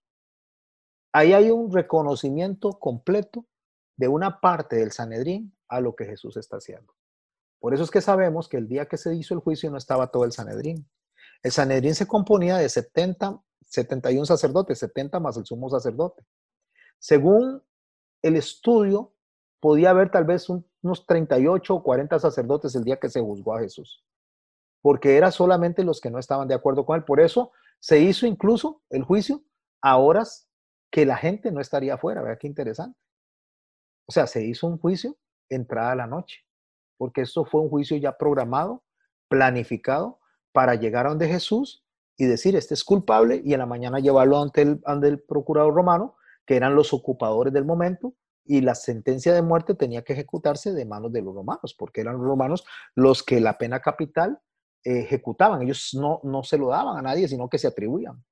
Ahí 1.13 1.33
hay 1.33 1.51
un 1.51 1.73
reconocimiento 1.73 2.73
completo 2.79 3.47
de 3.97 4.09
una 4.09 4.41
parte 4.41 4.77
del 4.77 4.93
Sanedrín 4.93 5.55
a 5.69 5.81
lo 5.81 5.95
que 5.95 6.07
Jesús 6.07 6.37
está 6.37 6.57
haciendo. 6.57 6.95
Por 7.59 7.75
eso 7.75 7.85
es 7.85 7.91
que 7.91 8.01
sabemos 8.01 8.49
que 8.49 8.57
el 8.57 8.69
día 8.69 8.87
que 8.87 8.97
se 8.97 9.15
hizo 9.15 9.35
el 9.35 9.41
juicio 9.41 9.71
no 9.71 9.77
estaba 9.77 10.11
todo 10.11 10.25
el 10.25 10.33
Sanedrín. 10.33 10.89
El 11.43 11.51
Sanedrín 11.51 11.95
se 11.95 12.07
componía 12.07 12.57
de 12.57 12.69
70, 12.69 13.43
71 13.67 14.27
sacerdotes, 14.27 14.79
70 14.79 15.19
más 15.19 15.37
el 15.37 15.45
sumo 15.45 15.69
sacerdote. 15.69 16.25
Según 16.99 17.63
el 18.23 18.37
estudio, 18.37 19.13
podía 19.61 19.91
haber 19.91 20.11
tal 20.11 20.25
vez 20.25 20.49
unos 20.49 21.07
38 21.07 21.75
o 21.75 21.83
40 21.83 22.19
sacerdotes 22.19 22.75
el 22.77 22.85
día 22.85 22.99
que 22.99 23.09
se 23.09 23.21
juzgó 23.21 23.57
a 23.57 23.61
Jesús, 23.61 24.05
porque 24.81 25.17
era 25.17 25.33
solamente 25.33 25.83
los 25.83 26.01
que 26.01 26.11
no 26.11 26.19
estaban 26.19 26.47
de 26.47 26.55
acuerdo 26.55 26.87
con 26.87 26.97
él. 26.97 27.05
Por 27.05 27.21
eso 27.21 27.51
se 27.81 27.99
hizo 27.99 28.27
incluso 28.27 28.83
el 28.91 29.03
juicio 29.03 29.43
a 29.81 29.97
horas 29.99 30.49
que 30.91 31.05
la 31.07 31.17
gente 31.17 31.51
no 31.51 31.61
estaría 31.61 31.95
afuera. 31.95 32.23
Vea 32.23 32.39
qué 32.39 32.47
interesante. 32.47 32.99
O 34.07 34.13
sea, 34.13 34.27
se 34.29 34.45
hizo 34.45 34.69
un 34.69 34.79
juicio 34.79 35.17
entrada 35.49 35.97
la 35.97 36.07
noche, 36.07 36.41
porque 36.97 37.23
esto 37.23 37.45
fue 37.45 37.63
un 37.63 37.69
juicio 37.69 37.97
ya 37.97 38.17
programado, 38.17 38.85
planificado 39.29 40.21
para 40.53 40.75
llegar 40.75 41.07
a 41.07 41.11
donde 41.11 41.29
Jesús 41.29 41.85
y 42.17 42.27
decir, 42.27 42.57
este 42.57 42.75
es 42.75 42.85
culpable 42.85 43.41
y 43.45 43.53
en 43.53 43.61
la 43.61 43.67
mañana 43.67 43.99
llevarlo 43.99 44.41
ante 44.41 44.63
el, 44.63 44.81
ante 44.85 45.09
el 45.09 45.21
procurador 45.21 45.75
romano, 45.75 46.17
que 46.47 46.57
eran 46.57 46.75
los 46.75 46.93
ocupadores 46.93 47.53
del 47.53 47.65
momento, 47.65 48.15
y 48.45 48.61
la 48.61 48.75
sentencia 48.75 49.33
de 49.33 49.43
muerte 49.43 49.75
tenía 49.75 50.03
que 50.03 50.13
ejecutarse 50.13 50.73
de 50.73 50.85
manos 50.85 51.13
de 51.13 51.23
los 51.23 51.35
romanos, 51.35 51.75
porque 51.79 52.01
eran 52.01 52.15
los 52.15 52.25
romanos 52.25 52.65
los 52.95 53.23
que 53.23 53.41
la 53.41 53.57
pena 53.57 53.81
capital 53.81 54.41
ejecutaban. 54.83 55.63
Ellos 55.63 55.91
no, 55.95 56.21
no 56.25 56.43
se 56.43 56.59
lo 56.59 56.69
daban 56.69 56.99
a 56.99 57.03
nadie, 57.03 57.29
sino 57.29 57.49
que 57.49 57.59
se 57.59 57.69
atribuían. 57.69 58.23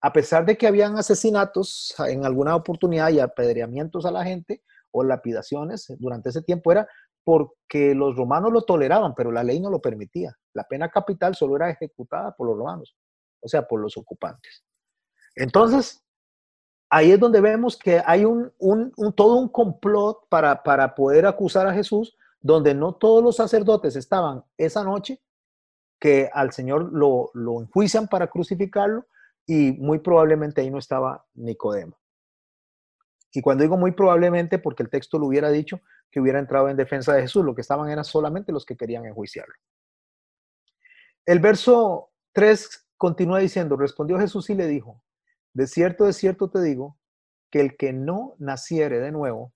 A 0.00 0.12
pesar 0.12 0.46
de 0.46 0.56
que 0.56 0.66
habían 0.66 0.96
asesinatos 0.96 1.94
en 2.06 2.24
alguna 2.24 2.56
oportunidad 2.56 3.10
y 3.10 3.20
apedreamientos 3.20 4.06
a 4.06 4.10
la 4.10 4.24
gente, 4.24 4.62
o 4.90 5.04
lapidaciones 5.04 5.86
durante 5.98 6.30
ese 6.30 6.42
tiempo 6.42 6.72
era 6.72 6.88
porque 7.28 7.94
los 7.94 8.16
romanos 8.16 8.50
lo 8.50 8.62
toleraban, 8.62 9.14
pero 9.14 9.30
la 9.30 9.44
ley 9.44 9.60
no 9.60 9.68
lo 9.68 9.82
permitía. 9.82 10.34
La 10.54 10.64
pena 10.64 10.88
capital 10.88 11.34
solo 11.34 11.56
era 11.56 11.68
ejecutada 11.68 12.34
por 12.34 12.46
los 12.46 12.56
romanos, 12.56 12.96
o 13.42 13.48
sea, 13.48 13.68
por 13.68 13.80
los 13.80 13.98
ocupantes. 13.98 14.64
Entonces, 15.34 16.02
ahí 16.88 17.12
es 17.12 17.20
donde 17.20 17.42
vemos 17.42 17.76
que 17.76 18.02
hay 18.06 18.24
un, 18.24 18.50
todo 19.14 19.36
un 19.36 19.50
complot 19.50 20.26
para, 20.30 20.62
para 20.62 20.94
poder 20.94 21.26
acusar 21.26 21.66
a 21.66 21.74
Jesús, 21.74 22.16
donde 22.40 22.72
no 22.72 22.94
todos 22.94 23.22
los 23.22 23.36
sacerdotes 23.36 23.94
estaban 23.94 24.42
esa 24.56 24.82
noche, 24.82 25.20
que 26.00 26.30
al 26.32 26.52
Señor 26.52 26.90
lo, 26.94 27.30
lo 27.34 27.60
enjuician 27.60 28.08
para 28.08 28.28
crucificarlo, 28.28 29.04
y 29.46 29.72
muy 29.72 29.98
probablemente 29.98 30.62
ahí 30.62 30.70
no 30.70 30.78
estaba 30.78 31.26
Nicodemo. 31.34 31.98
Y 33.34 33.42
cuando 33.42 33.64
digo 33.64 33.76
muy 33.76 33.92
probablemente, 33.92 34.58
porque 34.58 34.82
el 34.82 34.88
texto 34.88 35.18
lo 35.18 35.26
hubiera 35.26 35.50
dicho 35.50 35.82
que 36.10 36.20
hubiera 36.20 36.38
entrado 36.38 36.68
en 36.68 36.76
defensa 36.76 37.14
de 37.14 37.22
Jesús, 37.22 37.44
lo 37.44 37.54
que 37.54 37.60
estaban 37.60 37.90
eran 37.90 38.04
solamente 38.04 38.52
los 38.52 38.64
que 38.64 38.76
querían 38.76 39.04
enjuiciarlo. 39.04 39.54
El 41.26 41.40
verso 41.40 42.12
3 42.32 42.88
continúa 42.96 43.38
diciendo, 43.38 43.76
respondió 43.76 44.18
Jesús 44.18 44.48
y 44.50 44.54
le 44.54 44.66
dijo, 44.66 45.02
de 45.52 45.66
cierto, 45.66 46.04
de 46.04 46.12
cierto 46.12 46.50
te 46.50 46.62
digo, 46.62 46.98
que 47.50 47.60
el 47.60 47.76
que 47.76 47.92
no 47.92 48.34
naciere 48.38 49.00
de 49.00 49.12
nuevo, 49.12 49.54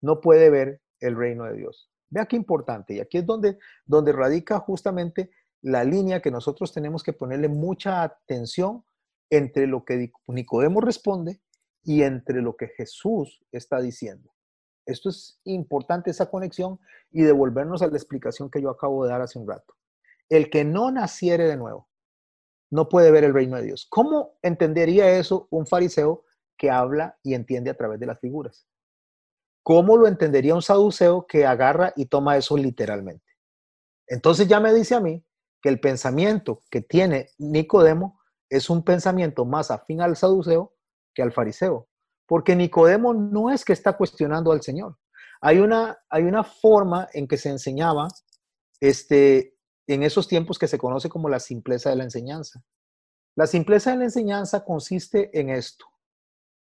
no 0.00 0.20
puede 0.20 0.50
ver 0.50 0.82
el 1.00 1.16
reino 1.16 1.44
de 1.44 1.54
Dios. 1.54 1.90
Vea 2.10 2.26
qué 2.26 2.36
importante, 2.36 2.94
y 2.94 3.00
aquí 3.00 3.18
es 3.18 3.26
donde, 3.26 3.58
donde 3.84 4.12
radica 4.12 4.58
justamente 4.60 5.30
la 5.62 5.82
línea 5.82 6.20
que 6.20 6.30
nosotros 6.30 6.72
tenemos 6.72 7.02
que 7.02 7.12
ponerle 7.12 7.48
mucha 7.48 8.02
atención 8.02 8.84
entre 9.30 9.66
lo 9.66 9.84
que 9.84 10.12
Nicodemo 10.28 10.80
responde 10.80 11.40
y 11.82 12.02
entre 12.02 12.42
lo 12.42 12.56
que 12.56 12.68
Jesús 12.68 13.42
está 13.50 13.80
diciendo. 13.80 14.33
Esto 14.86 15.08
es 15.08 15.40
importante, 15.44 16.10
esa 16.10 16.30
conexión, 16.30 16.78
y 17.10 17.22
devolvernos 17.22 17.82
a 17.82 17.86
la 17.86 17.96
explicación 17.96 18.50
que 18.50 18.60
yo 18.60 18.70
acabo 18.70 19.04
de 19.04 19.10
dar 19.10 19.22
hace 19.22 19.38
un 19.38 19.48
rato. 19.48 19.74
El 20.28 20.50
que 20.50 20.64
no 20.64 20.90
naciere 20.90 21.46
de 21.46 21.56
nuevo 21.56 21.88
no 22.70 22.88
puede 22.88 23.10
ver 23.10 23.24
el 23.24 23.34
reino 23.34 23.56
de 23.56 23.64
Dios. 23.64 23.86
¿Cómo 23.88 24.38
entendería 24.42 25.10
eso 25.18 25.46
un 25.50 25.66
fariseo 25.66 26.24
que 26.56 26.70
habla 26.70 27.18
y 27.22 27.34
entiende 27.34 27.70
a 27.70 27.76
través 27.76 28.00
de 28.00 28.06
las 28.06 28.18
figuras? 28.18 28.66
¿Cómo 29.62 29.96
lo 29.96 30.06
entendería 30.06 30.54
un 30.54 30.62
saduceo 30.62 31.26
que 31.26 31.46
agarra 31.46 31.92
y 31.96 32.06
toma 32.06 32.36
eso 32.36 32.56
literalmente? 32.56 33.24
Entonces 34.06 34.46
ya 34.48 34.60
me 34.60 34.74
dice 34.74 34.94
a 34.94 35.00
mí 35.00 35.24
que 35.62 35.70
el 35.70 35.80
pensamiento 35.80 36.62
que 36.70 36.82
tiene 36.82 37.30
Nicodemo 37.38 38.20
es 38.50 38.68
un 38.68 38.84
pensamiento 38.84 39.44
más 39.46 39.70
afín 39.70 40.02
al 40.02 40.16
saduceo 40.16 40.74
que 41.14 41.22
al 41.22 41.32
fariseo, 41.32 41.88
porque 42.26 42.56
Nicodemo 42.56 43.14
no 43.14 43.50
es 43.50 43.64
que 43.64 43.72
está 43.72 43.96
cuestionando 43.96 44.52
al 44.52 44.62
Señor. 44.62 44.96
Hay 45.40 45.58
una, 45.58 45.98
hay 46.08 46.24
una 46.24 46.42
forma 46.42 47.08
en 47.12 47.28
que 47.28 47.36
se 47.36 47.50
enseñaba 47.50 48.08
este, 48.80 49.56
en 49.86 50.02
esos 50.02 50.28
tiempos 50.28 50.58
que 50.58 50.68
se 50.68 50.78
conoce 50.78 51.08
como 51.08 51.28
la 51.28 51.40
simpleza 51.40 51.90
de 51.90 51.96
la 51.96 52.04
enseñanza. 52.04 52.62
La 53.36 53.46
simpleza 53.46 53.90
de 53.90 53.98
la 53.98 54.04
enseñanza 54.04 54.64
consiste 54.64 55.38
en 55.38 55.50
esto. 55.50 55.86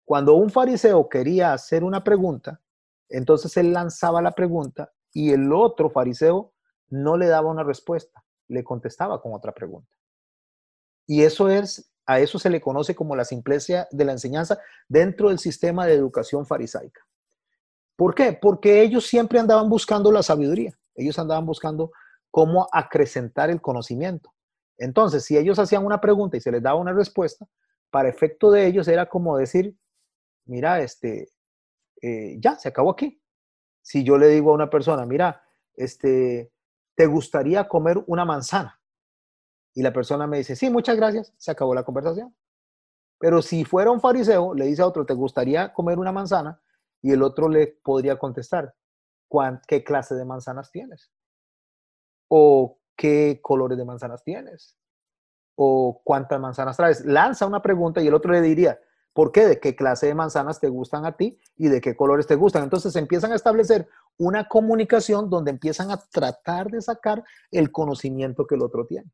Cuando 0.06 0.34
un 0.36 0.50
fariseo 0.50 1.08
quería 1.08 1.54
hacer 1.54 1.84
una 1.84 2.04
pregunta, 2.04 2.62
entonces 3.10 3.56
él 3.58 3.74
lanzaba 3.74 4.22
la 4.22 4.32
pregunta 4.32 4.92
y 5.14 5.32
el 5.32 5.52
otro 5.54 5.90
fariseo 5.90 6.54
no 6.90 7.18
le 7.18 7.28
daba 7.28 7.50
una 7.50 7.64
respuesta, 7.64 8.24
le 8.48 8.64
contestaba 8.64 9.22
con 9.22 9.34
otra 9.34 9.54
pregunta. 9.54 9.94
Y 11.06 11.24
eso 11.24 11.50
es 11.50 11.92
a 12.08 12.20
eso 12.20 12.40
se 12.40 12.50
le 12.50 12.62
conoce 12.62 12.96
como 12.96 13.16
la 13.16 13.26
simpleza 13.26 13.88
de 13.92 14.06
la 14.06 14.14
enseñanza 14.14 14.58
dentro 14.88 15.28
del 15.28 15.40
sistema 15.40 15.86
de 15.86 15.94
educación 15.94 16.46
farisaica. 16.46 17.06
¿Por 17.98 18.16
qué? 18.16 18.34
Porque 18.34 18.82
ellos 18.82 19.06
siempre 19.06 19.40
andaban 19.40 19.70
buscando 19.70 20.12
la 20.12 20.24
sabiduría, 20.24 20.78
ellos 20.96 21.20
andaban 21.20 21.46
buscando 21.46 21.92
cómo 22.32 22.68
acrecentar 22.72 23.50
el 23.50 23.62
conocimiento. 23.62 24.34
Entonces, 24.78 25.26
si 25.26 25.38
ellos 25.38 25.60
hacían 25.60 25.86
una 25.86 26.00
pregunta 26.00 26.38
y 26.38 26.42
se 26.42 26.52
les 26.52 26.64
daba 26.64 26.80
una 26.80 26.94
respuesta, 26.94 27.46
para 27.90 28.10
efecto 28.10 28.52
de 28.52 28.68
ellos 28.68 28.88
era 28.88 29.08
como 29.08 29.38
decir, 29.38 29.76
mira, 30.46 30.82
este, 30.82 31.30
eh, 32.02 32.38
ya, 32.40 32.56
se 32.56 32.70
acabó 32.70 32.92
aquí. 32.92 33.22
Si 33.82 34.04
yo 34.04 34.18
le 34.18 34.28
digo 34.28 34.52
a 34.52 34.56
una 34.56 34.70
persona, 34.70 35.06
mira, 35.06 35.44
este, 35.74 36.52
¿te 36.96 37.06
gustaría 37.06 37.68
comer 37.68 38.02
una 38.08 38.24
manzana? 38.24 38.77
Y 39.78 39.84
la 39.84 39.94
persona 39.94 40.26
me 40.26 40.38
dice, 40.38 40.56
sí, 40.56 40.72
muchas 40.72 40.98
gracias, 40.98 41.32
se 41.38 41.52
acabó 41.52 41.76
la 41.76 41.84
conversación. 41.84 42.36
Pero 43.20 43.44
si 43.44 43.64
fuera 43.64 43.92
un 43.92 44.02
fariseo, 44.02 44.56
le 44.56 44.66
dice 44.66 44.82
a 44.82 44.88
otro, 44.88 45.06
¿te 45.06 45.14
gustaría 45.14 45.72
comer 45.72 46.00
una 46.00 46.12
manzana? 46.12 46.60
Y 47.00 47.12
el 47.12 47.22
otro 47.22 47.48
le 47.48 47.80
podría 47.84 48.18
contestar, 48.18 48.74
¿qué 49.68 49.84
clase 49.84 50.16
de 50.16 50.26
manzanas 50.26 50.72
tienes? 50.72 51.12
¿O 52.28 52.80
qué 52.96 53.40
colores 53.40 53.78
de 53.78 53.86
manzanas 53.86 54.24
tienes? 54.24 54.80
¿O 55.54 56.02
cuántas 56.04 56.42
manzanas 56.42 56.76
traes? 56.76 57.06
Lanza 57.06 57.46
una 57.46 57.62
pregunta 57.62 58.02
y 58.02 58.08
el 58.08 58.16
otro 58.16 58.32
le 58.32 58.42
diría, 58.42 58.80
¿Por 59.14 59.32
qué? 59.32 59.46
¿De 59.46 59.60
qué 59.60 59.76
clase 59.76 60.08
de 60.08 60.16
manzanas 60.16 60.60
te 60.60 60.70
gustan 60.70 61.06
a 61.06 61.18
ti 61.18 61.38
y 61.56 61.68
de 61.68 61.82
qué 61.82 61.96
colores 61.96 62.26
te 62.26 62.34
gustan? 62.34 62.64
Entonces 62.64 62.96
empiezan 62.96 63.32
a 63.32 63.36
establecer 63.36 63.88
una 64.18 64.48
comunicación 64.48 65.30
donde 65.30 65.52
empiezan 65.52 65.92
a 65.92 65.98
tratar 65.98 66.72
de 66.72 66.82
sacar 66.82 67.24
el 67.52 67.72
conocimiento 67.72 68.48
que 68.48 68.56
el 68.56 68.64
otro 68.64 68.88
tiene. 68.88 69.12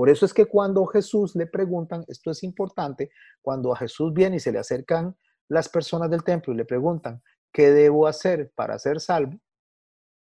Por 0.00 0.08
eso 0.08 0.24
es 0.24 0.32
que 0.32 0.46
cuando 0.46 0.86
Jesús 0.86 1.36
le 1.36 1.46
preguntan, 1.46 2.06
esto 2.08 2.30
es 2.30 2.42
importante, 2.42 3.10
cuando 3.42 3.70
a 3.70 3.76
Jesús 3.76 4.14
viene 4.14 4.36
y 4.36 4.40
se 4.40 4.50
le 4.50 4.58
acercan 4.58 5.14
las 5.46 5.68
personas 5.68 6.08
del 6.08 6.24
templo 6.24 6.54
y 6.54 6.56
le 6.56 6.64
preguntan, 6.64 7.22
¿qué 7.52 7.70
debo 7.70 8.06
hacer 8.06 8.50
para 8.54 8.78
ser 8.78 8.98
salvo? 8.98 9.38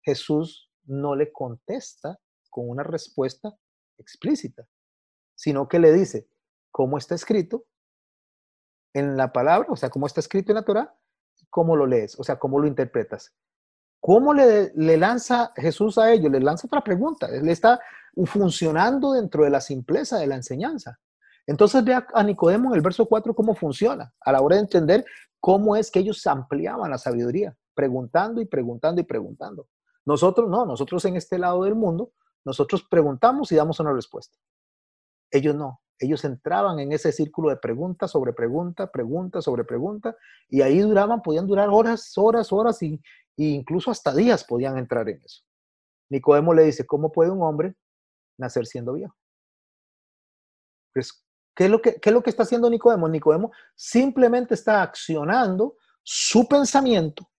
Jesús 0.03 0.71
no 0.85 1.15
le 1.15 1.31
contesta 1.31 2.19
con 2.49 2.71
una 2.71 2.85
respuesta 2.85 3.55
explícita, 3.99 4.67
sino 5.35 5.69
que 5.69 5.79
le 5.79 5.93
dice, 5.93 6.27
¿cómo 6.71 6.97
está 6.97 7.15
escrito? 7.15 7.67
en 8.95 9.19
la 9.19 9.31
palabra, 9.31 9.69
o 9.71 9.77
sea, 9.77 9.91
cómo 9.91 10.07
está 10.07 10.21
escrito 10.21 10.53
en 10.53 10.57
la 10.57 10.65
Torah, 10.65 10.99
cómo 11.51 11.77
lo 11.77 11.85
lees, 11.85 12.19
o 12.19 12.25
sea, 12.25 12.39
cómo 12.39 12.59
lo 12.59 12.67
interpretas. 12.67 13.37
¿Cómo 14.01 14.33
le, 14.33 14.73
le 14.75 14.97
lanza 14.97 15.53
Jesús 15.57 15.99
a 15.99 16.11
ellos? 16.11 16.33
Le 16.33 16.41
lanza 16.41 16.67
otra 16.67 16.83
pregunta. 16.83 17.27
Él 17.27 17.49
está 17.49 17.79
funcionando 18.27 19.13
dentro 19.13 19.45
de 19.45 19.51
la 19.51 19.61
simpleza 19.61 20.19
de 20.19 20.27
la 20.27 20.37
enseñanza. 20.37 20.99
Entonces 21.47 21.85
ve 21.85 21.95
a 21.95 22.23
Nicodemo 22.23 22.71
en 22.71 22.77
el 22.77 22.81
verso 22.81 23.07
4 23.07 23.35
cómo 23.35 23.55
funciona, 23.55 24.13
a 24.21 24.33
la 24.33 24.41
hora 24.41 24.57
de 24.57 24.63
entender 24.63 25.05
cómo 25.41 25.75
es 25.75 25.91
que 25.91 26.01
ellos 26.01 26.27
ampliaban 26.27 26.91
la 26.91 26.99
sabiduría, 26.99 27.57
preguntando 27.75 28.41
y 28.41 28.45
preguntando 28.45 29.01
y 29.01 29.05
preguntando. 29.05 29.67
Nosotros 30.05 30.49
no, 30.49 30.65
nosotros 30.65 31.05
en 31.07 31.17
este 31.17 31.39
lado 31.39 31.65
del 31.65 31.75
mundo, 31.75 32.13
nosotros 32.45 32.87
preguntamos 32.89 33.51
y 33.53 33.57
damos 33.57 33.81
una 33.81 33.93
respuesta. 33.93 34.39
Ellos 35.31 35.55
no, 35.55 35.81
ellos 35.99 36.25
entraban 36.25 36.79
en 36.79 36.93
ese 36.93 37.13
círculo 37.13 37.51
de 37.51 37.57
pregunta 37.57 38.09
sobre 38.09 38.33
pregunta, 38.33 38.91
pregunta 38.91 39.43
sobre 39.43 39.65
pregunta, 39.65 40.17
y 40.49 40.63
ahí 40.63 40.79
duraban, 40.79 41.21
podían 41.21 41.47
durar 41.47 41.69
horas, 41.69 42.13
horas, 42.17 42.53
horas, 42.53 42.83
y, 42.83 43.01
incluso 43.49 43.91
hasta 43.91 44.15
días 44.15 44.45
podían 44.45 44.79
entrar 44.79 45.09
en 45.09 45.23
eso. 45.23 45.43
Nicodemo 46.11 46.55
le 46.55 46.65
dice, 46.65 46.87
¿cómo 46.87 47.13
puede 47.13 47.31
un 47.31 47.43
hombre 47.43 47.75
nacer 48.39 48.67
siendo 48.67 48.95
viejo? 48.95 49.15
Pues, 50.93 51.25
¿qué, 51.55 51.65
es 51.65 51.71
lo 51.71 51.81
que, 51.81 51.95
¿Qué 52.01 52.11
es 52.11 52.13
lo 52.13 52.23
que 52.23 52.31
está 52.31 52.43
haciendo 52.43 52.69
Nicodemo? 52.69 53.09
Nicodemo 53.09 53.53
simplemente 53.75 54.55
está 54.55 54.83
accionando 54.83 55.77
su 56.03 56.49
pensamiento 56.49 57.31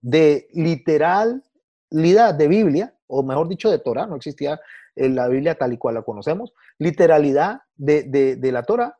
de 0.00 0.48
literalidad 0.52 2.34
de 2.34 2.48
Biblia, 2.48 2.94
o 3.06 3.22
mejor 3.22 3.48
dicho, 3.48 3.70
de 3.70 3.78
Torah, 3.78 4.06
no 4.06 4.16
existía 4.16 4.60
en 4.94 5.14
la 5.14 5.28
Biblia 5.28 5.54
tal 5.54 5.72
y 5.72 5.78
cual 5.78 5.94
la 5.94 6.02
conocemos, 6.02 6.52
literalidad 6.78 7.62
de, 7.76 8.38
la 8.42 8.62
Torah, 8.62 8.98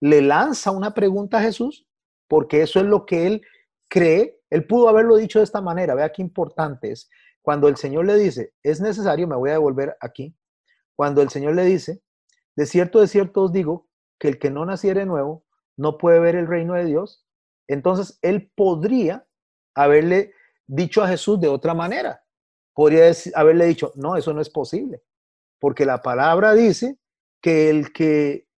le 0.00 0.22
lanza 0.22 0.70
una 0.70 0.94
pregunta 0.94 1.38
a 1.38 1.42
Jesús, 1.42 1.86
porque 2.28 2.62
eso 2.62 2.80
es 2.80 2.86
lo 2.86 3.04
que 3.06 3.26
él 3.26 3.42
cree. 3.88 4.40
Él 4.52 4.66
pudo 4.66 4.88
haberlo 4.88 5.16
dicho 5.16 5.38
de 5.38 5.44
esta 5.44 5.60
manera, 5.60 5.94
vea 5.94 6.12
qué 6.12 6.22
importante 6.22 6.92
es. 6.92 7.10
Cuando 7.40 7.68
el 7.68 7.76
Señor 7.76 8.06
le 8.06 8.16
dice, 8.16 8.54
es 8.62 8.80
necesario, 8.80 9.26
me 9.26 9.36
voy 9.36 9.50
a 9.50 9.54
devolver 9.54 9.96
aquí. 10.00 10.36
Cuando 10.94 11.22
el 11.22 11.30
Señor 11.30 11.54
le 11.54 11.64
dice, 11.64 12.02
de 12.54 12.66
cierto, 12.66 13.00
de 13.00 13.08
cierto 13.08 13.42
os 13.42 13.52
digo, 13.52 13.88
que 14.18 14.28
el 14.28 14.38
que 14.38 14.50
no 14.50 14.64
naciere 14.64 15.06
nuevo 15.06 15.44
no 15.76 15.98
puede 15.98 16.20
ver 16.20 16.36
el 16.36 16.46
reino 16.46 16.74
de 16.74 16.84
Dios. 16.84 17.26
Entonces, 17.66 18.18
él 18.22 18.52
podría 18.54 19.26
haberle 19.74 20.32
dicho 20.66 21.02
a 21.02 21.08
Jesús 21.08 21.40
de 21.40 21.48
otra 21.48 21.74
manera. 21.74 22.22
Podría 22.74 23.10
haberle 23.34 23.66
dicho, 23.66 23.92
no, 23.96 24.16
eso 24.16 24.32
no 24.32 24.40
es 24.40 24.50
posible 24.50 25.02
porque 25.62 25.86
la 25.86 26.02
palabra 26.02 26.54
dice 26.54 26.98
que 27.40 27.70
el 27.70 27.92
que 27.92 28.48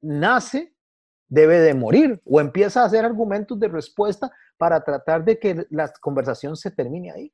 nace 0.00 0.74
debe 1.28 1.60
de 1.60 1.74
morir 1.74 2.22
o 2.24 2.40
empieza 2.40 2.80
a 2.80 2.86
hacer 2.86 3.04
argumentos 3.04 3.60
de 3.60 3.68
respuesta 3.68 4.32
para 4.56 4.82
tratar 4.82 5.24
de 5.24 5.38
que 5.38 5.66
la 5.70 5.92
conversación 6.00 6.56
se 6.56 6.70
termine 6.70 7.10
ahí. 7.10 7.32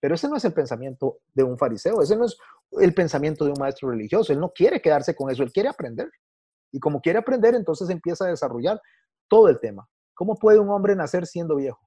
Pero 0.00 0.14
ese 0.14 0.28
no 0.28 0.36
es 0.36 0.44
el 0.44 0.52
pensamiento 0.52 1.18
de 1.32 1.44
un 1.44 1.56
fariseo, 1.56 2.02
ese 2.02 2.16
no 2.16 2.26
es 2.26 2.36
el 2.72 2.92
pensamiento 2.92 3.44
de 3.44 3.52
un 3.52 3.58
maestro 3.58 3.90
religioso, 3.90 4.32
él 4.32 4.40
no 4.40 4.52
quiere 4.52 4.82
quedarse 4.82 5.14
con 5.14 5.30
eso, 5.30 5.42
él 5.42 5.52
quiere 5.52 5.68
aprender. 5.68 6.10
Y 6.72 6.80
como 6.80 7.00
quiere 7.00 7.18
aprender, 7.18 7.54
entonces 7.54 7.88
empieza 7.88 8.24
a 8.24 8.28
desarrollar 8.28 8.80
todo 9.28 9.48
el 9.48 9.60
tema. 9.60 9.88
¿Cómo 10.14 10.36
puede 10.36 10.58
un 10.58 10.70
hombre 10.70 10.94
nacer 10.94 11.26
siendo 11.26 11.56
viejo? 11.56 11.80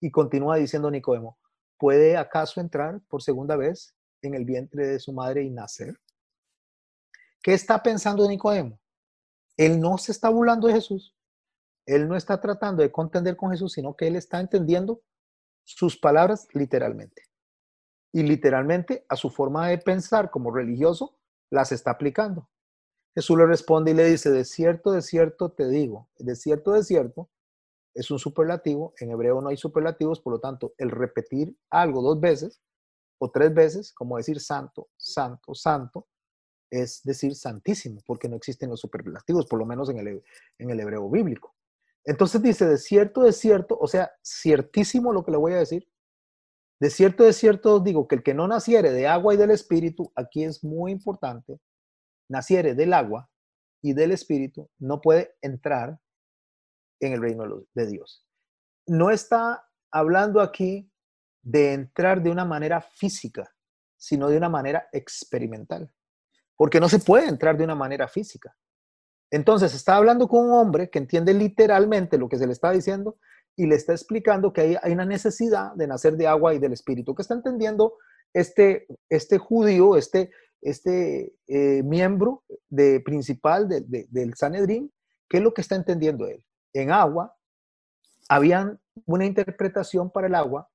Y 0.00 0.10
continúa 0.10 0.56
diciendo 0.56 0.90
Nicodemo, 0.90 1.38
¿puede 1.78 2.16
acaso 2.16 2.60
entrar 2.60 3.00
por 3.08 3.22
segunda 3.22 3.56
vez 3.56 3.94
en 4.22 4.34
el 4.34 4.44
vientre 4.44 4.86
de 4.86 4.98
su 4.98 5.12
madre 5.12 5.42
y 5.42 5.50
nacer? 5.50 5.98
¿Qué 7.42 7.52
está 7.52 7.82
pensando 7.82 8.26
Nicodemo? 8.26 8.80
Él 9.56 9.80
no 9.80 9.98
se 9.98 10.12
está 10.12 10.28
burlando 10.28 10.66
de 10.66 10.74
Jesús. 10.74 11.13
Él 11.86 12.08
no 12.08 12.16
está 12.16 12.40
tratando 12.40 12.82
de 12.82 12.92
contender 12.92 13.36
con 13.36 13.50
Jesús, 13.50 13.72
sino 13.72 13.96
que 13.96 14.06
él 14.06 14.16
está 14.16 14.40
entendiendo 14.40 15.02
sus 15.64 15.98
palabras 15.98 16.48
literalmente. 16.52 17.22
Y 18.12 18.22
literalmente 18.22 19.04
a 19.08 19.16
su 19.16 19.30
forma 19.30 19.68
de 19.68 19.78
pensar 19.78 20.30
como 20.30 20.50
religioso 20.50 21.18
las 21.50 21.72
está 21.72 21.92
aplicando. 21.92 22.48
Jesús 23.14 23.38
le 23.38 23.46
responde 23.46 23.92
y 23.92 23.94
le 23.94 24.04
dice, 24.04 24.30
de 24.30 24.44
cierto, 24.44 24.92
de 24.92 25.02
cierto 25.02 25.50
te 25.50 25.68
digo, 25.68 26.08
de 26.18 26.34
cierto, 26.34 26.72
de 26.72 26.82
cierto 26.82 27.30
es 27.94 28.10
un 28.10 28.18
superlativo, 28.18 28.92
en 28.98 29.12
hebreo 29.12 29.40
no 29.40 29.50
hay 29.50 29.56
superlativos, 29.56 30.20
por 30.20 30.32
lo 30.32 30.40
tanto, 30.40 30.74
el 30.78 30.90
repetir 30.90 31.56
algo 31.70 32.02
dos 32.02 32.20
veces 32.20 32.60
o 33.18 33.30
tres 33.30 33.54
veces, 33.54 33.92
como 33.92 34.16
decir 34.16 34.40
santo, 34.40 34.88
santo, 34.96 35.54
santo, 35.54 36.08
es 36.70 37.02
decir 37.04 37.36
santísimo, 37.36 38.00
porque 38.04 38.28
no 38.28 38.34
existen 38.34 38.70
los 38.70 38.80
superlativos, 38.80 39.46
por 39.46 39.60
lo 39.60 39.64
menos 39.64 39.88
en 39.90 39.98
el, 39.98 40.24
en 40.58 40.70
el 40.70 40.80
hebreo 40.80 41.08
bíblico. 41.08 41.54
Entonces 42.04 42.42
dice, 42.42 42.66
de 42.66 42.78
cierto, 42.78 43.22
de 43.22 43.32
cierto, 43.32 43.78
o 43.80 43.86
sea, 43.86 44.12
ciertísimo 44.24 45.12
lo 45.12 45.24
que 45.24 45.30
le 45.30 45.38
voy 45.38 45.52
a 45.52 45.58
decir. 45.58 45.88
De 46.80 46.90
cierto, 46.90 47.24
de 47.24 47.32
cierto 47.32 47.80
digo 47.80 48.06
que 48.08 48.16
el 48.16 48.22
que 48.22 48.34
no 48.34 48.46
naciere 48.46 48.92
de 48.92 49.06
agua 49.06 49.34
y 49.34 49.36
del 49.36 49.50
espíritu, 49.50 50.12
aquí 50.14 50.44
es 50.44 50.62
muy 50.62 50.92
importante, 50.92 51.60
naciere 52.28 52.74
del 52.74 52.92
agua 52.92 53.30
y 53.82 53.94
del 53.94 54.12
espíritu, 54.12 54.70
no 54.78 55.00
puede 55.00 55.34
entrar 55.40 55.98
en 57.00 57.12
el 57.12 57.22
reino 57.22 57.44
de 57.74 57.86
Dios. 57.86 58.26
No 58.86 59.10
está 59.10 59.66
hablando 59.90 60.40
aquí 60.40 60.90
de 61.42 61.72
entrar 61.72 62.22
de 62.22 62.30
una 62.30 62.44
manera 62.44 62.80
física, 62.80 63.54
sino 63.96 64.28
de 64.28 64.36
una 64.36 64.48
manera 64.48 64.88
experimental 64.92 65.90
porque 66.56 66.80
no 66.80 66.88
se 66.88 66.98
puede 66.98 67.28
entrar 67.28 67.56
de 67.56 67.64
una 67.64 67.74
manera 67.74 68.08
física. 68.08 68.56
Entonces, 69.34 69.74
está 69.74 69.96
hablando 69.96 70.28
con 70.28 70.44
un 70.44 70.52
hombre 70.52 70.90
que 70.90 71.00
entiende 71.00 71.34
literalmente 71.34 72.18
lo 72.18 72.28
que 72.28 72.38
se 72.38 72.46
le 72.46 72.52
está 72.52 72.70
diciendo 72.70 73.18
y 73.56 73.66
le 73.66 73.74
está 73.74 73.90
explicando 73.90 74.52
que 74.52 74.78
hay, 74.80 74.92
una 74.92 75.04
necesidad 75.04 75.72
de 75.74 75.88
nacer 75.88 76.16
de 76.16 76.28
agua 76.28 76.54
y 76.54 76.60
del 76.60 76.72
espíritu. 76.72 77.16
¿Qué 77.16 77.22
está 77.22 77.34
entendiendo 77.34 77.94
este, 78.32 78.86
este 79.08 79.38
judío, 79.38 79.96
este, 79.96 80.30
este 80.62 81.34
eh, 81.48 81.82
miembro 81.82 82.44
de, 82.68 83.00
principal 83.00 83.68
del 83.68 84.34
Sanedrín? 84.36 84.92
¿Qué 85.28 85.38
es 85.38 85.42
lo 85.42 85.52
que 85.52 85.62
está 85.62 85.74
entendiendo 85.74 86.28
él? 86.28 86.46
En 86.72 86.92
agua, 86.92 87.36
había 88.28 88.78
una 89.04 89.26
interpretación 89.26 90.12
para 90.12 90.28
el 90.28 90.36
agua 90.36 90.70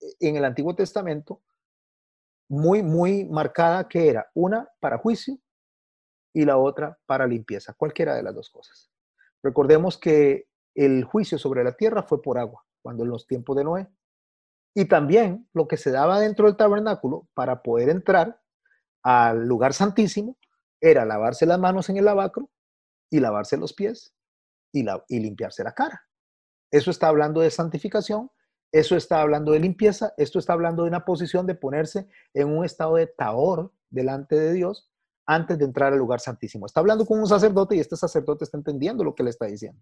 eh, 0.00 0.06
en 0.20 0.36
el 0.36 0.44
Antiguo 0.44 0.72
Testamento 0.76 1.42
muy, 2.48 2.80
muy 2.80 3.24
marcada 3.24 3.88
que 3.88 4.08
era 4.08 4.30
una 4.34 4.70
para 4.78 4.98
juicio 4.98 5.36
y 6.32 6.44
la 6.44 6.56
otra 6.56 6.98
para 7.06 7.26
limpieza, 7.26 7.74
cualquiera 7.74 8.14
de 8.14 8.22
las 8.22 8.34
dos 8.34 8.50
cosas. 8.50 8.90
Recordemos 9.42 9.98
que 9.98 10.48
el 10.74 11.04
juicio 11.04 11.38
sobre 11.38 11.64
la 11.64 11.76
tierra 11.76 12.02
fue 12.02 12.22
por 12.22 12.38
agua, 12.38 12.64
cuando 12.82 13.04
en 13.04 13.10
los 13.10 13.26
tiempos 13.26 13.56
de 13.56 13.64
Noé. 13.64 13.88
Y 14.74 14.84
también 14.84 15.48
lo 15.52 15.66
que 15.66 15.76
se 15.76 15.90
daba 15.90 16.20
dentro 16.20 16.46
del 16.46 16.56
tabernáculo 16.56 17.28
para 17.34 17.62
poder 17.62 17.88
entrar 17.88 18.40
al 19.02 19.46
lugar 19.46 19.74
santísimo 19.74 20.36
era 20.80 21.04
lavarse 21.04 21.46
las 21.46 21.58
manos 21.58 21.88
en 21.88 21.96
el 21.96 22.04
lavacro 22.04 22.50
y 23.10 23.20
lavarse 23.20 23.56
los 23.56 23.72
pies 23.72 24.14
y, 24.72 24.86
y 25.08 25.20
limpiarse 25.20 25.64
la 25.64 25.74
cara. 25.74 26.06
Eso 26.70 26.90
está 26.90 27.08
hablando 27.08 27.40
de 27.40 27.50
santificación, 27.50 28.30
eso 28.70 28.96
está 28.96 29.20
hablando 29.20 29.52
de 29.52 29.60
limpieza, 29.60 30.12
esto 30.18 30.38
está 30.38 30.52
hablando 30.52 30.82
de 30.82 30.90
una 30.90 31.04
posición 31.04 31.46
de 31.46 31.54
ponerse 31.54 32.08
en 32.34 32.48
un 32.48 32.64
estado 32.64 32.96
de 32.96 33.06
taor 33.06 33.72
delante 33.90 34.36
de 34.36 34.52
Dios 34.52 34.87
antes 35.28 35.58
de 35.58 35.66
entrar 35.66 35.92
al 35.92 35.98
lugar 35.98 36.20
santísimo. 36.20 36.64
Está 36.64 36.80
hablando 36.80 37.04
con 37.04 37.20
un 37.20 37.26
sacerdote 37.26 37.76
y 37.76 37.80
este 37.80 37.96
sacerdote 37.96 38.44
está 38.44 38.56
entendiendo 38.56 39.04
lo 39.04 39.14
que 39.14 39.22
le 39.22 39.28
está 39.28 39.44
diciendo. 39.44 39.80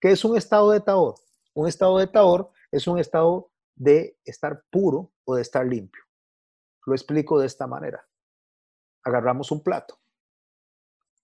¿Qué 0.00 0.10
es 0.10 0.24
un 0.24 0.38
estado 0.38 0.70
de 0.70 0.80
taor? 0.80 1.16
Un 1.52 1.68
estado 1.68 1.98
de 1.98 2.06
taor 2.06 2.50
es 2.72 2.86
un 2.86 2.98
estado 2.98 3.52
de 3.74 4.18
estar 4.24 4.64
puro 4.70 5.12
o 5.24 5.34
de 5.34 5.42
estar 5.42 5.66
limpio. 5.66 6.02
Lo 6.86 6.94
explico 6.94 7.38
de 7.38 7.46
esta 7.46 7.66
manera. 7.66 8.08
Agarramos 9.02 9.50
un 9.50 9.62
plato 9.62 10.00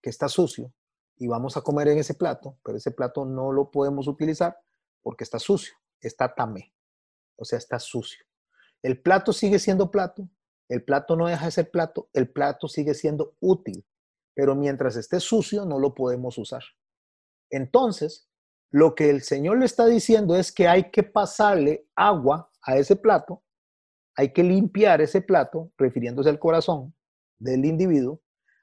que 0.02 0.10
está 0.10 0.28
sucio 0.28 0.70
y 1.16 1.26
vamos 1.26 1.56
a 1.56 1.62
comer 1.62 1.88
en 1.88 1.98
ese 1.98 2.12
plato, 2.12 2.58
pero 2.62 2.76
ese 2.76 2.90
plato 2.90 3.24
no 3.24 3.52
lo 3.52 3.70
podemos 3.70 4.06
utilizar 4.06 4.60
porque 5.02 5.24
está 5.24 5.38
sucio, 5.38 5.74
está 5.98 6.34
tamé, 6.34 6.74
o 7.36 7.44
sea, 7.46 7.56
está 7.56 7.78
sucio. 7.78 8.22
El 8.82 9.00
plato 9.00 9.32
sigue 9.32 9.58
siendo 9.58 9.90
plato, 9.90 10.28
el 10.68 10.84
plato 10.84 11.16
no 11.16 11.26
deja 11.26 11.46
de 11.46 11.50
ser 11.50 11.70
plato, 11.70 12.08
el 12.12 12.30
plato 12.30 12.68
sigue 12.68 12.94
siendo 12.94 13.36
útil, 13.40 13.86
pero 14.34 14.54
mientras 14.54 14.96
esté 14.96 15.20
sucio 15.20 15.64
no 15.64 15.78
lo 15.78 15.94
podemos 15.94 16.38
usar. 16.38 16.62
Entonces, 17.50 18.28
lo 18.70 18.94
que 18.94 19.10
el 19.10 19.22
Señor 19.22 19.58
le 19.58 19.66
está 19.66 19.86
diciendo 19.86 20.36
es 20.36 20.52
que 20.52 20.68
hay 20.68 20.90
que 20.90 21.02
pasarle 21.02 21.88
agua 21.94 22.50
a 22.62 22.76
ese 22.76 22.96
plato, 22.96 23.42
hay 24.16 24.32
que 24.32 24.42
limpiar 24.42 25.00
ese 25.00 25.20
plato, 25.20 25.72
refiriéndose 25.76 26.30
al 26.30 26.38
corazón 26.38 26.94
del 27.38 27.64
individuo, 27.64 28.20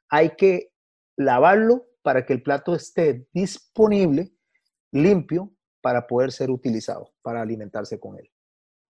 hay 0.09 0.35
que 0.35 0.73
lavarlo 1.17 1.87
para 2.01 2.25
que 2.25 2.33
el 2.33 2.43
plato 2.43 2.75
esté 2.75 3.27
disponible, 3.31 4.35
limpio, 4.91 5.53
para 5.81 6.05
poder 6.05 6.31
ser 6.31 6.49
utilizado, 6.49 7.13
para 7.21 7.41
alimentarse 7.41 7.99
con 7.99 8.17
él. 8.17 8.29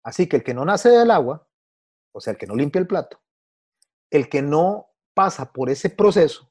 Así 0.03 0.29
que 0.29 0.37
el 0.37 0.44
que 0.44 0.55
no 0.55 0.64
nace 0.64 0.88
del 0.90 1.11
agua, 1.11 1.46
o 2.12 2.20
sea, 2.20 2.33
el 2.33 2.38
que 2.38 2.46
no 2.46 2.55
limpia 2.55 2.81
el 2.81 2.87
plato, 2.87 3.20
el 4.11 4.29
que 4.29 4.42
no 4.42 4.90
pasa 5.14 5.53
por 5.53 5.70
ese 5.70 5.90
proceso 5.90 6.51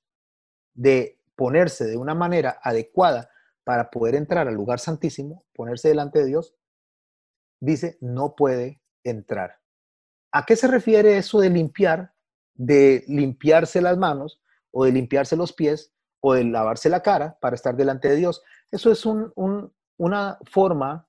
de 0.73 1.19
ponerse 1.35 1.85
de 1.85 1.97
una 1.97 2.15
manera 2.15 2.59
adecuada 2.61 3.29
para 3.63 3.89
poder 3.89 4.15
entrar 4.15 4.47
al 4.47 4.55
lugar 4.55 4.79
santísimo, 4.79 5.45
ponerse 5.53 5.89
delante 5.89 6.19
de 6.19 6.25
Dios, 6.25 6.55
dice, 7.59 7.97
no 8.01 8.35
puede 8.35 8.81
entrar. 9.03 9.59
¿A 10.31 10.45
qué 10.45 10.55
se 10.55 10.67
refiere 10.67 11.17
eso 11.17 11.39
de 11.39 11.49
limpiar? 11.49 12.13
De 12.55 13.03
limpiarse 13.07 13.81
las 13.81 13.97
manos 13.97 14.41
o 14.71 14.85
de 14.85 14.91
limpiarse 14.91 15.35
los 15.35 15.53
pies 15.53 15.93
o 16.21 16.33
de 16.33 16.43
lavarse 16.43 16.89
la 16.89 17.01
cara 17.01 17.37
para 17.39 17.55
estar 17.55 17.75
delante 17.75 18.09
de 18.09 18.17
Dios. 18.17 18.43
Eso 18.71 18.91
es 18.91 19.05
una 19.05 20.39
forma 20.49 21.07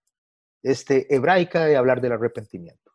este, 0.63 1.13
hebraica 1.15 1.65
de 1.65 1.77
hablar 1.77 2.01
del 2.01 2.13
arrepentimiento. 2.13 2.90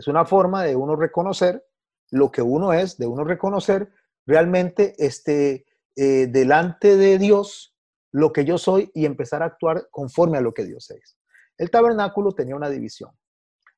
Es 0.00 0.08
una 0.08 0.24
forma 0.24 0.64
de 0.64 0.74
uno 0.76 0.96
reconocer 0.96 1.62
lo 2.10 2.30
que 2.30 2.40
uno 2.40 2.72
es, 2.72 2.96
de 2.96 3.06
uno 3.06 3.22
reconocer 3.22 3.92
realmente 4.24 4.94
este, 4.96 5.66
eh, 5.94 6.26
delante 6.26 6.96
de 6.96 7.18
Dios 7.18 7.76
lo 8.10 8.32
que 8.32 8.46
yo 8.46 8.56
soy 8.56 8.90
y 8.94 9.04
empezar 9.04 9.42
a 9.42 9.46
actuar 9.46 9.88
conforme 9.90 10.38
a 10.38 10.40
lo 10.40 10.54
que 10.54 10.64
Dios 10.64 10.90
es. 10.90 11.18
El 11.58 11.70
tabernáculo 11.70 12.32
tenía 12.32 12.56
una 12.56 12.70
división. 12.70 13.10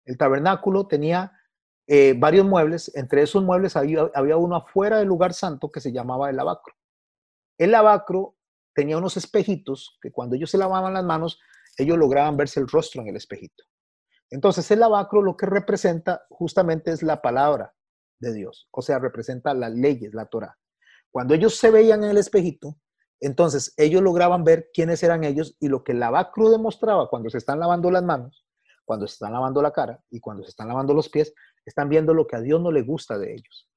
El 0.05 0.17
tabernáculo 0.17 0.87
tenía 0.87 1.33
eh, 1.89 2.15
varios 2.17 2.47
muebles. 2.47 2.93
Entre 2.95 3.23
esos 3.23 3.43
muebles 3.43 3.75
había, 3.75 4.09
había 4.15 4.37
uno 4.37 4.55
afuera 4.55 4.99
del 4.99 5.09
lugar 5.09 5.35
santo 5.35 5.73
que 5.73 5.81
se 5.81 5.91
llamaba 5.91 6.31
el 6.31 6.37
lavacro. 6.37 6.73
El 7.59 7.73
lavacro 7.73 8.37
tenía 8.73 8.97
unos 8.97 9.17
espejitos 9.17 9.99
que 10.01 10.13
cuando 10.13 10.37
ellos 10.37 10.53
se 10.53 10.59
lavaban 10.59 10.95
las 10.95 11.05
manos, 11.05 11.41
ellos 11.77 11.99
lograban 11.99 12.37
verse 12.37 12.61
el 12.61 12.69
rostro 12.69 13.03
en 13.03 13.09
el 13.09 13.17
espejito. 13.17 13.65
Entonces 14.33 14.71
el 14.71 14.81
lavacro 14.81 15.21
lo 15.21 15.37
que 15.37 15.45
representa 15.45 16.23
justamente 16.31 16.91
es 16.91 17.03
la 17.03 17.21
palabra 17.21 17.75
de 18.19 18.33
Dios, 18.33 18.67
o 18.71 18.81
sea, 18.81 18.99
representa 18.99 19.53
las 19.53 19.75
leyes, 19.75 20.15
la 20.15 20.25
Torah. 20.25 20.57
Cuando 21.11 21.35
ellos 21.35 21.57
se 21.59 21.71
veían 21.71 22.03
en 22.03 22.11
el 22.11 22.17
espejito, 22.17 22.79
entonces 23.21 23.75
ellos 23.77 24.01
lograban 24.01 24.43
ver 24.43 24.71
quiénes 24.73 25.03
eran 25.03 25.23
ellos 25.23 25.55
y 25.61 25.69
lo 25.69 25.85
que 25.85 25.93
el 25.93 26.01
lavacro 26.01 26.49
demostraba 26.49 27.11
cuando 27.11 27.29
se 27.29 27.37
están 27.37 27.61
lavando 27.61 27.91
las 27.91 28.03
manos, 28.05 28.47
cuando 28.87 29.07
se 29.07 29.13
están 29.13 29.35
lavando 29.35 29.61
la 29.61 29.71
cara 29.71 30.03
y 30.11 30.19
cuando 30.19 30.45
se 30.45 30.49
están 30.49 30.69
lavando 30.69 30.95
los 30.95 31.11
pies, 31.11 31.35
están 31.67 31.91
viendo 31.91 32.15
lo 32.15 32.27
que 32.27 32.37
a 32.37 32.41
Dios 32.41 32.59
no 32.59 32.73
le 32.73 32.81
gusta 32.81 33.19
de 33.19 33.35
ellos. 33.35 33.69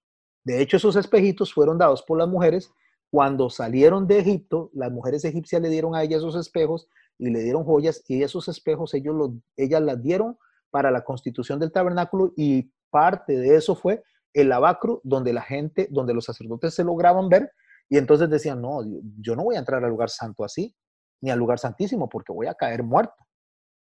De 0.45 0.61
hecho, 0.61 0.77
esos 0.77 0.95
espejitos 0.95 1.53
fueron 1.53 1.77
dados 1.77 2.01
por 2.01 2.17
las 2.17 2.29
mujeres 2.29 2.71
cuando 3.11 3.49
salieron 3.49 4.07
de 4.07 4.19
Egipto, 4.19 4.71
las 4.73 4.89
mujeres 4.89 5.25
egipcias 5.25 5.61
le 5.61 5.67
dieron 5.67 5.95
a 5.95 6.03
ellas 6.03 6.19
esos 6.19 6.37
espejos 6.37 6.87
y 7.17 7.29
le 7.29 7.41
dieron 7.41 7.63
joyas 7.63 8.03
y 8.07 8.23
esos 8.23 8.47
espejos 8.47 8.93
ellos 8.93 9.15
los, 9.15 9.31
ellas 9.55 9.81
las 9.81 10.01
dieron 10.01 10.37
para 10.69 10.91
la 10.91 11.03
constitución 11.03 11.59
del 11.59 11.71
tabernáculo 11.71 12.33
y 12.35 12.71
parte 12.89 13.37
de 13.37 13.55
eso 13.55 13.75
fue 13.75 14.03
el 14.33 14.49
lavacro 14.49 14.99
donde 15.03 15.31
la 15.31 15.41
gente, 15.41 15.87
donde 15.89 16.13
los 16.13 16.25
sacerdotes 16.25 16.73
se 16.73 16.83
lograban 16.83 17.29
ver 17.29 17.51
y 17.87 17.97
entonces 17.97 18.29
decían, 18.29 18.61
no, 18.61 18.79
yo 19.19 19.35
no 19.35 19.43
voy 19.43 19.55
a 19.55 19.59
entrar 19.59 19.83
al 19.83 19.89
lugar 19.89 20.09
santo 20.09 20.43
así, 20.43 20.75
ni 21.21 21.31
al 21.31 21.39
lugar 21.39 21.59
santísimo 21.59 22.09
porque 22.09 22.33
voy 22.33 22.47
a 22.47 22.55
caer 22.55 22.83
muerto. 22.83 23.15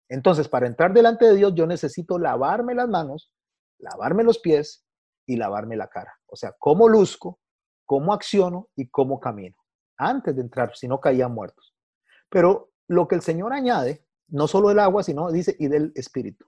Entonces, 0.08 0.48
para 0.48 0.66
entrar 0.66 0.92
delante 0.92 1.24
de 1.24 1.37
Dios 1.37 1.54
yo 1.54 1.66
necesito 1.66 2.18
lavarme 2.18 2.74
las 2.74 2.88
manos, 2.88 3.32
lavarme 3.78 4.24
los 4.24 4.38
pies 4.38 4.84
y 5.26 5.37
lavarme 5.37 5.76
la 5.76 5.88
cara. 5.88 6.12
O 6.26 6.37
sea, 6.37 6.54
cómo 6.58 6.88
luzco, 6.88 7.40
cómo 7.87 8.12
acciono 8.12 8.68
y 8.76 8.88
cómo 8.90 9.20
camino. 9.20 9.56
Antes 9.96 10.37
de 10.37 10.42
entrar, 10.42 10.76
si 10.76 10.88
no 10.88 11.00
caían 11.00 11.32
muertos. 11.32 11.74
Pero 12.28 12.73
lo 12.88 13.08
que 13.08 13.14
el 13.14 13.22
Señor 13.22 13.52
añade, 13.52 14.04
no 14.28 14.48
solo 14.48 14.70
el 14.70 14.78
agua, 14.78 15.02
sino 15.02 15.30
dice, 15.30 15.56
y 15.58 15.68
del 15.68 15.92
Espíritu. 15.94 16.46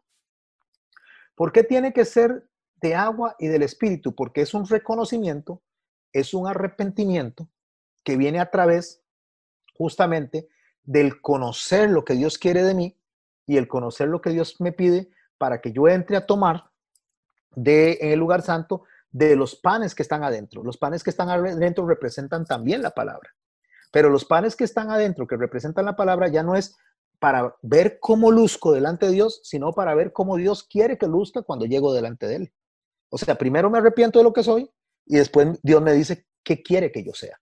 ¿Por 1.35 1.53
qué 1.53 1.63
tiene 1.63 1.93
que 1.93 2.05
ser 2.05 2.49
de 2.77 2.95
agua 2.95 3.37
y 3.39 3.49
del 3.49 3.63
Espíritu? 3.63 4.15
Porque 4.15 4.41
es 4.41 4.55
un 4.55 4.67
reconocimiento, 4.67 5.63
es 6.13 6.35
un 6.35 6.47
arrepentimiento 6.47 7.49
que 8.03 8.17
viene 8.17 8.41
a 8.41 8.51
través 8.51 9.03
justamente 9.75 10.49
del 10.83 11.21
conocer 11.21 11.91
lo 11.91 12.05
que 12.05 12.15
Dios 12.15 12.39
quiere 12.39 12.63
de 12.63 12.75
mí 12.75 12.99
y 13.47 13.57
el 13.57 13.69
conocer 13.69 14.09
lo 14.09 14.21
que 14.21 14.31
Dios 14.31 14.61
me 14.61 14.73
pide 14.73 15.11
para 15.39 15.61
que 15.61 15.73
yo 15.73 15.89
entre 15.89 16.17
a 16.17 16.27
tomar 16.27 16.71
de 17.55 17.99
en 18.01 18.13
el 18.13 18.19
lugar 18.19 18.43
santo 18.43 18.85
de 19.11 19.37
los 19.37 19.57
panes 19.57 19.95
que 19.95 20.03
están 20.03 20.23
adentro. 20.23 20.63
Los 20.63 20.79
panes 20.79 21.03
que 21.03 21.11
están 21.11 21.29
adentro 21.29 21.87
representan 21.87 22.45
también 22.45 22.83
la 22.83 22.91
palabra. 22.91 23.35
Pero 23.97 24.11
los 24.11 24.27
panes 24.27 24.57
que 24.57 24.65
están 24.65 24.91
adentro, 24.91 25.27
que 25.27 25.39
representan 25.39 25.87
la 25.87 25.97
palabra, 25.97 26.29
ya 26.29 26.43
no 26.43 26.55
es 26.55 26.77
para 27.19 27.57
ver 27.63 27.99
cómo 27.99 28.31
luzco 28.31 28.75
delante 28.75 29.07
de 29.07 29.13
Dios, 29.13 29.41
sino 29.43 29.73
para 29.73 29.95
ver 29.95 30.13
cómo 30.13 30.37
Dios 30.37 30.65
quiere 30.65 30.99
que 30.99 31.07
luzca 31.07 31.41
cuando 31.41 31.65
llego 31.65 31.95
delante 31.95 32.27
de 32.27 32.37
Él. 32.37 32.53
O 33.09 33.17
sea, 33.17 33.37
primero 33.37 33.71
me 33.71 33.79
arrepiento 33.79 34.19
de 34.19 34.25
lo 34.25 34.35
que 34.35 34.43
soy 34.43 34.71
y 35.07 35.17
después 35.17 35.59
Dios 35.63 35.81
me 35.81 35.95
dice 35.95 36.27
qué 36.45 36.63
quiere 36.63 36.93
que 36.93 37.05
yo 37.05 37.15
sea. 37.15 37.41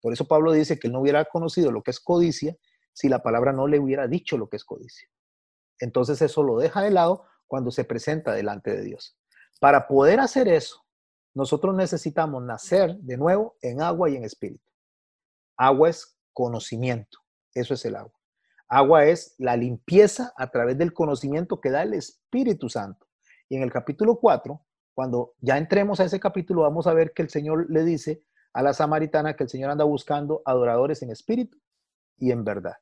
Por 0.00 0.12
eso 0.12 0.28
Pablo 0.28 0.52
dice 0.52 0.78
que 0.78 0.86
él 0.86 0.92
no 0.92 1.00
hubiera 1.00 1.24
conocido 1.24 1.72
lo 1.72 1.82
que 1.82 1.90
es 1.90 1.98
codicia 1.98 2.56
si 2.92 3.08
la 3.08 3.24
palabra 3.24 3.52
no 3.52 3.66
le 3.66 3.80
hubiera 3.80 4.06
dicho 4.06 4.38
lo 4.38 4.48
que 4.48 4.58
es 4.58 4.64
codicia. 4.64 5.08
Entonces 5.80 6.22
eso 6.22 6.44
lo 6.44 6.58
deja 6.58 6.82
de 6.82 6.92
lado 6.92 7.24
cuando 7.48 7.72
se 7.72 7.82
presenta 7.82 8.32
delante 8.32 8.70
de 8.70 8.82
Dios. 8.82 9.18
Para 9.58 9.88
poder 9.88 10.20
hacer 10.20 10.46
eso, 10.46 10.84
nosotros 11.34 11.74
necesitamos 11.74 12.44
nacer 12.44 12.94
de 12.98 13.16
nuevo 13.16 13.56
en 13.60 13.82
agua 13.82 14.08
y 14.08 14.14
en 14.14 14.22
espíritu. 14.22 14.69
Agua 15.62 15.90
es 15.90 16.16
conocimiento, 16.32 17.18
eso 17.52 17.74
es 17.74 17.84
el 17.84 17.94
agua. 17.94 18.18
Agua 18.66 19.04
es 19.04 19.34
la 19.36 19.58
limpieza 19.58 20.32
a 20.38 20.50
través 20.50 20.78
del 20.78 20.94
conocimiento 20.94 21.60
que 21.60 21.70
da 21.70 21.82
el 21.82 21.92
Espíritu 21.92 22.70
Santo. 22.70 23.06
Y 23.46 23.56
en 23.56 23.62
el 23.62 23.70
capítulo 23.70 24.16
4, 24.18 24.58
cuando 24.94 25.34
ya 25.38 25.58
entremos 25.58 26.00
a 26.00 26.04
ese 26.04 26.18
capítulo, 26.18 26.62
vamos 26.62 26.86
a 26.86 26.94
ver 26.94 27.12
que 27.12 27.20
el 27.20 27.28
Señor 27.28 27.66
le 27.68 27.84
dice 27.84 28.24
a 28.54 28.62
la 28.62 28.72
samaritana 28.72 29.36
que 29.36 29.44
el 29.44 29.50
Señor 29.50 29.70
anda 29.70 29.84
buscando 29.84 30.40
adoradores 30.46 31.02
en 31.02 31.10
espíritu 31.10 31.58
y 32.16 32.30
en 32.30 32.42
verdad. 32.42 32.76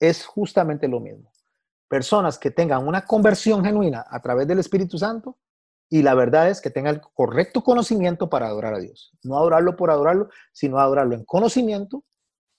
Es 0.00 0.26
justamente 0.26 0.88
lo 0.88 0.98
mismo. 0.98 1.30
Personas 1.86 2.40
que 2.40 2.50
tengan 2.50 2.88
una 2.88 3.04
conversión 3.04 3.64
genuina 3.64 4.04
a 4.10 4.20
través 4.20 4.48
del 4.48 4.58
Espíritu 4.58 4.98
Santo 4.98 5.38
y 5.92 6.02
la 6.02 6.14
verdad 6.14 6.48
es 6.48 6.60
que 6.60 6.70
tenga 6.70 6.90
el 6.90 7.00
correcto 7.00 7.64
conocimiento 7.64 8.30
para 8.30 8.46
adorar 8.46 8.74
a 8.74 8.78
Dios. 8.78 9.12
No 9.24 9.36
adorarlo 9.36 9.76
por 9.76 9.90
adorarlo, 9.90 10.30
sino 10.52 10.78
adorarlo 10.78 11.16
en 11.16 11.24
conocimiento 11.24 12.04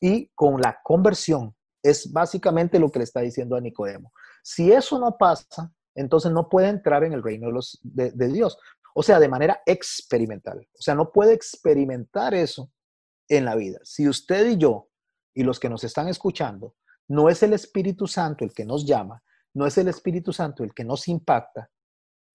y 0.01 0.27
con 0.35 0.59
la 0.59 0.81
conversión. 0.83 1.55
Es 1.81 2.11
básicamente 2.11 2.77
lo 2.77 2.91
que 2.91 2.99
le 2.99 3.05
está 3.05 3.21
diciendo 3.21 3.55
a 3.55 3.61
Nicodemo. 3.61 4.11
Si 4.43 4.73
eso 4.73 4.99
no 4.99 5.17
pasa, 5.17 5.71
entonces 5.95 6.29
no 6.33 6.49
puede 6.49 6.67
entrar 6.67 7.05
en 7.05 7.13
el 7.13 7.23
reino 7.23 7.47
de, 7.83 8.27
Dios. 8.27 8.57
O 8.93 9.01
sea, 9.01 9.17
de 9.17 9.29
manera 9.29 9.61
experimental. 9.65 10.67
O 10.77 10.81
sea, 10.81 10.93
no 10.93 11.13
puede 11.13 11.33
experimentar 11.33 12.33
eso 12.33 12.69
en 13.29 13.45
la 13.45 13.55
vida. 13.55 13.79
Si 13.83 14.09
usted 14.09 14.45
y 14.45 14.57
yo 14.57 14.89
y 15.33 15.43
los 15.43 15.57
que 15.57 15.69
nos 15.69 15.85
están 15.85 16.09
escuchando, 16.09 16.75
no 17.07 17.29
es 17.29 17.41
el 17.43 17.53
Espíritu 17.53 18.07
Santo 18.07 18.43
el 18.43 18.53
que 18.53 18.65
nos 18.65 18.85
llama, 18.85 19.23
no 19.53 19.65
es 19.65 19.77
el 19.77 19.87
Espíritu 19.87 20.33
Santo 20.33 20.65
el 20.65 20.73
que 20.73 20.83
nos 20.83 21.07
impacta, 21.07 21.69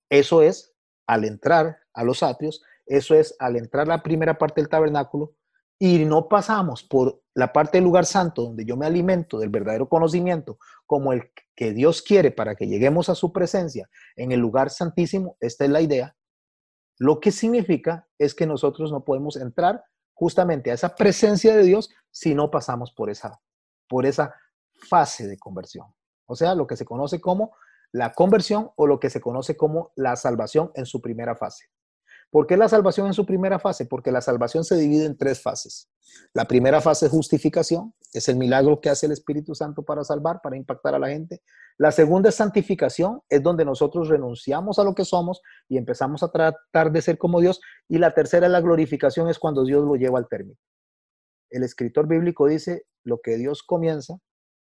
eso 0.09 0.41
es 0.41 0.76
al 1.07 1.25
entrar 1.25 1.79
a 1.93 2.05
los 2.05 2.23
atrios, 2.23 2.63
eso 2.87 3.15
es 3.15 3.35
al 3.39 3.57
entrar 3.57 3.89
la 3.89 4.03
primera 4.03 4.39
parte 4.39 4.61
del 4.61 4.69
tabernáculo, 4.69 5.35
y 5.79 6.05
no 6.05 6.29
pasamos 6.29 6.83
por 6.83 7.21
la 7.35 7.53
parte 7.53 7.79
del 7.79 7.85
lugar 7.85 8.07
santo 8.07 8.43
donde 8.43 8.65
yo 8.65 8.77
me 8.77 8.87
alimento 8.87 9.39
del 9.39 9.51
verdadero 9.51 9.89
conocimiento 9.89 10.59
como 10.87 11.13
el 11.13 11.31
que 11.55 11.75
Dios 11.75 12.01
quiere 12.01 12.31
para 12.31 12.55
que 12.55 12.67
lleguemos 12.67 13.11
a 13.11 13.15
su 13.15 13.31
presencia 13.31 13.89
en 14.17 14.33
el 14.33 14.41
lugar 14.41 14.71
santísimo, 14.71 15.37
esta 15.41 15.65
es 15.65 15.71
la 15.71 15.83
idea, 15.83 16.17
lo 16.99 17.21
que 17.21 17.31
significa 17.31 18.09
es 18.19 18.35
que 18.35 18.47
nosotros 18.47 18.91
no 18.91 19.05
podemos 19.05 19.37
entrar 19.37 19.85
justamente 20.15 20.71
a 20.71 20.75
esa 20.75 20.95
presencia 20.95 21.55
de 21.55 21.63
Dios 21.63 21.91
si 22.11 22.35
no 22.35 22.51
pasamos 22.51 22.91
por 22.93 23.11
esa, 23.11 23.39
por 23.87 24.07
esa 24.07 24.35
fase 24.89 25.27
de 25.27 25.39
conversión. 25.39 25.87
O 26.27 26.35
sea, 26.35 26.55
lo 26.55 26.67
que 26.67 26.77
se 26.77 26.87
conoce 26.87 27.21
como 27.21 27.55
la 27.97 28.13
conversión 28.13 28.73
o 28.77 28.87
lo 28.87 29.01
que 29.01 29.09
se 29.09 29.23
conoce 29.23 29.57
como 29.57 29.91
la 29.97 30.17
salvación 30.17 30.71
en 30.75 30.85
su 30.85 31.01
primera 31.01 31.35
fase. 31.35 31.65
¿Por 32.31 32.47
qué 32.47 32.59
la 32.59 32.69
salvación 32.69 33.07
en 33.07 33.15
su 33.15 33.25
primera 33.25 33.59
fase? 33.59 33.87
Porque 33.87 34.13
la 34.13 34.21
salvación 34.21 34.65
se 34.65 34.77
divide 34.77 35.07
en 35.07 35.17
tres 35.17 35.41
fases. 35.41 35.89
La 36.35 36.45
primera 36.45 36.83
fase 36.83 37.07
es 37.07 37.13
justificación, 37.13 37.95
es 38.13 38.29
el 38.29 38.37
milagro 38.37 38.83
que 38.83 38.91
hace 38.91 39.07
el 39.07 39.13
Espíritu 39.13 39.55
Santo 39.55 39.83
para 39.83 40.05
salvar, 40.05 40.43
para 40.43 40.59
impactar 40.59 40.95
a 40.95 40.99
la 40.99 41.09
gente. 41.09 41.41
La 41.79 41.91
segunda 41.91 42.29
es 42.29 42.35
santificación, 42.35 43.23
es 43.31 43.43
donde 43.43 43.65
nosotros 43.65 44.11
renunciamos 44.11 44.79
a 44.79 44.85
lo 44.85 44.95
que 44.95 45.07
somos 45.07 45.41
y 45.67 45.79
empezamos 45.79 46.23
a 46.23 46.31
tratar 46.31 46.93
de 46.93 47.01
ser 47.01 47.17
como 47.17 47.41
Dios. 47.41 47.63
Y 47.89 47.97
la 47.97 48.13
tercera 48.13 48.45
es 48.45 48.53
la 48.53 48.61
glorificación, 48.61 49.31
es 49.31 49.39
cuando 49.39 49.65
Dios 49.65 49.83
lo 49.83 49.95
lleva 49.95 50.19
al 50.19 50.29
término. 50.29 50.59
El 51.49 51.63
escritor 51.63 52.07
bíblico 52.07 52.47
dice, 52.47 52.85
lo 53.05 53.23
que 53.23 53.39
Dios 53.39 53.63
comienza, 53.63 54.19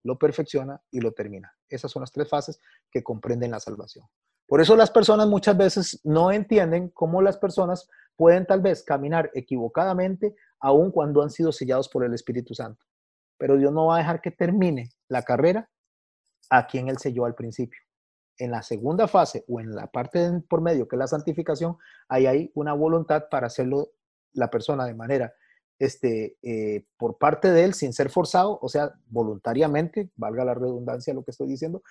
lo 0.07 0.19
perfecciona 0.19 0.81
y 0.91 1.01
lo 1.01 1.13
termina. 1.13 1.53
Esas 1.69 1.91
son 1.91 2.01
las 2.01 2.13
tres 2.13 2.29
fases 2.29 2.61
que 2.91 3.03
comprenden 3.03 3.51
la 3.51 3.61
salvación. 3.61 4.07
Por 4.47 4.61
eso 4.61 4.77
las 4.77 4.91
personas 4.91 5.27
muchas 5.27 5.57
veces 5.57 6.01
no 6.05 6.31
entienden 6.31 6.91
cómo 6.91 7.21
las 7.21 7.37
personas 7.37 7.89
pueden 8.15 8.47
tal 8.47 8.61
vez 8.61 8.85
caminar 8.85 9.31
equivocadamente 9.35 10.37
aun 10.61 10.93
cuando 10.93 11.23
han 11.23 11.31
sido 11.31 11.51
sellados 11.51 11.89
por 11.89 12.05
el 12.05 12.15
Espíritu 12.15 12.55
Santo. 12.55 12.85
Pero 13.37 13.57
Dios 13.57 13.73
no 13.73 13.87
va 13.87 13.97
a 13.97 13.99
dejar 13.99 14.21
que 14.21 14.31
termine 14.31 14.91
la 15.09 15.23
carrera 15.23 15.69
a 16.49 16.67
quien 16.67 16.89
Él 16.89 16.99
selló 16.99 17.25
al 17.25 17.35
principio. 17.35 17.81
En 18.39 18.53
la 18.53 18.63
segunda 18.63 19.09
fase 19.09 19.45
o 19.49 19.61
en 19.61 19.75
la 19.75 19.89
parte 19.89 20.31
por 20.49 20.61
medio 20.61 20.87
que 20.87 20.95
es 20.95 21.01
la 21.01 21.09
santificación, 21.09 21.77
hay 22.09 22.27
ahí 22.27 22.53
una 22.55 22.73
voluntad 22.73 23.25
para 23.29 23.49
hacerlo 23.49 23.91
la 24.33 24.49
persona 24.51 24.85
de 24.85 24.95
manera 24.95 25.35
este, 25.79 26.37
eh, 26.43 26.85
por 26.97 27.19
parte 27.19 27.51
de 27.51 27.65
él 27.65 27.75
sin 27.75 27.93
ser 27.93 28.11
forzado, 28.11 28.59
o 28.63 28.69
sea, 28.69 28.95
voluntariamente, 29.09 30.11
valga 30.17 30.45
la 30.45 30.55
redundancia 30.55 31.15
lo 31.15 31.25
que 31.25 31.31
estoy 31.31 31.49
diciendo, 31.49 31.83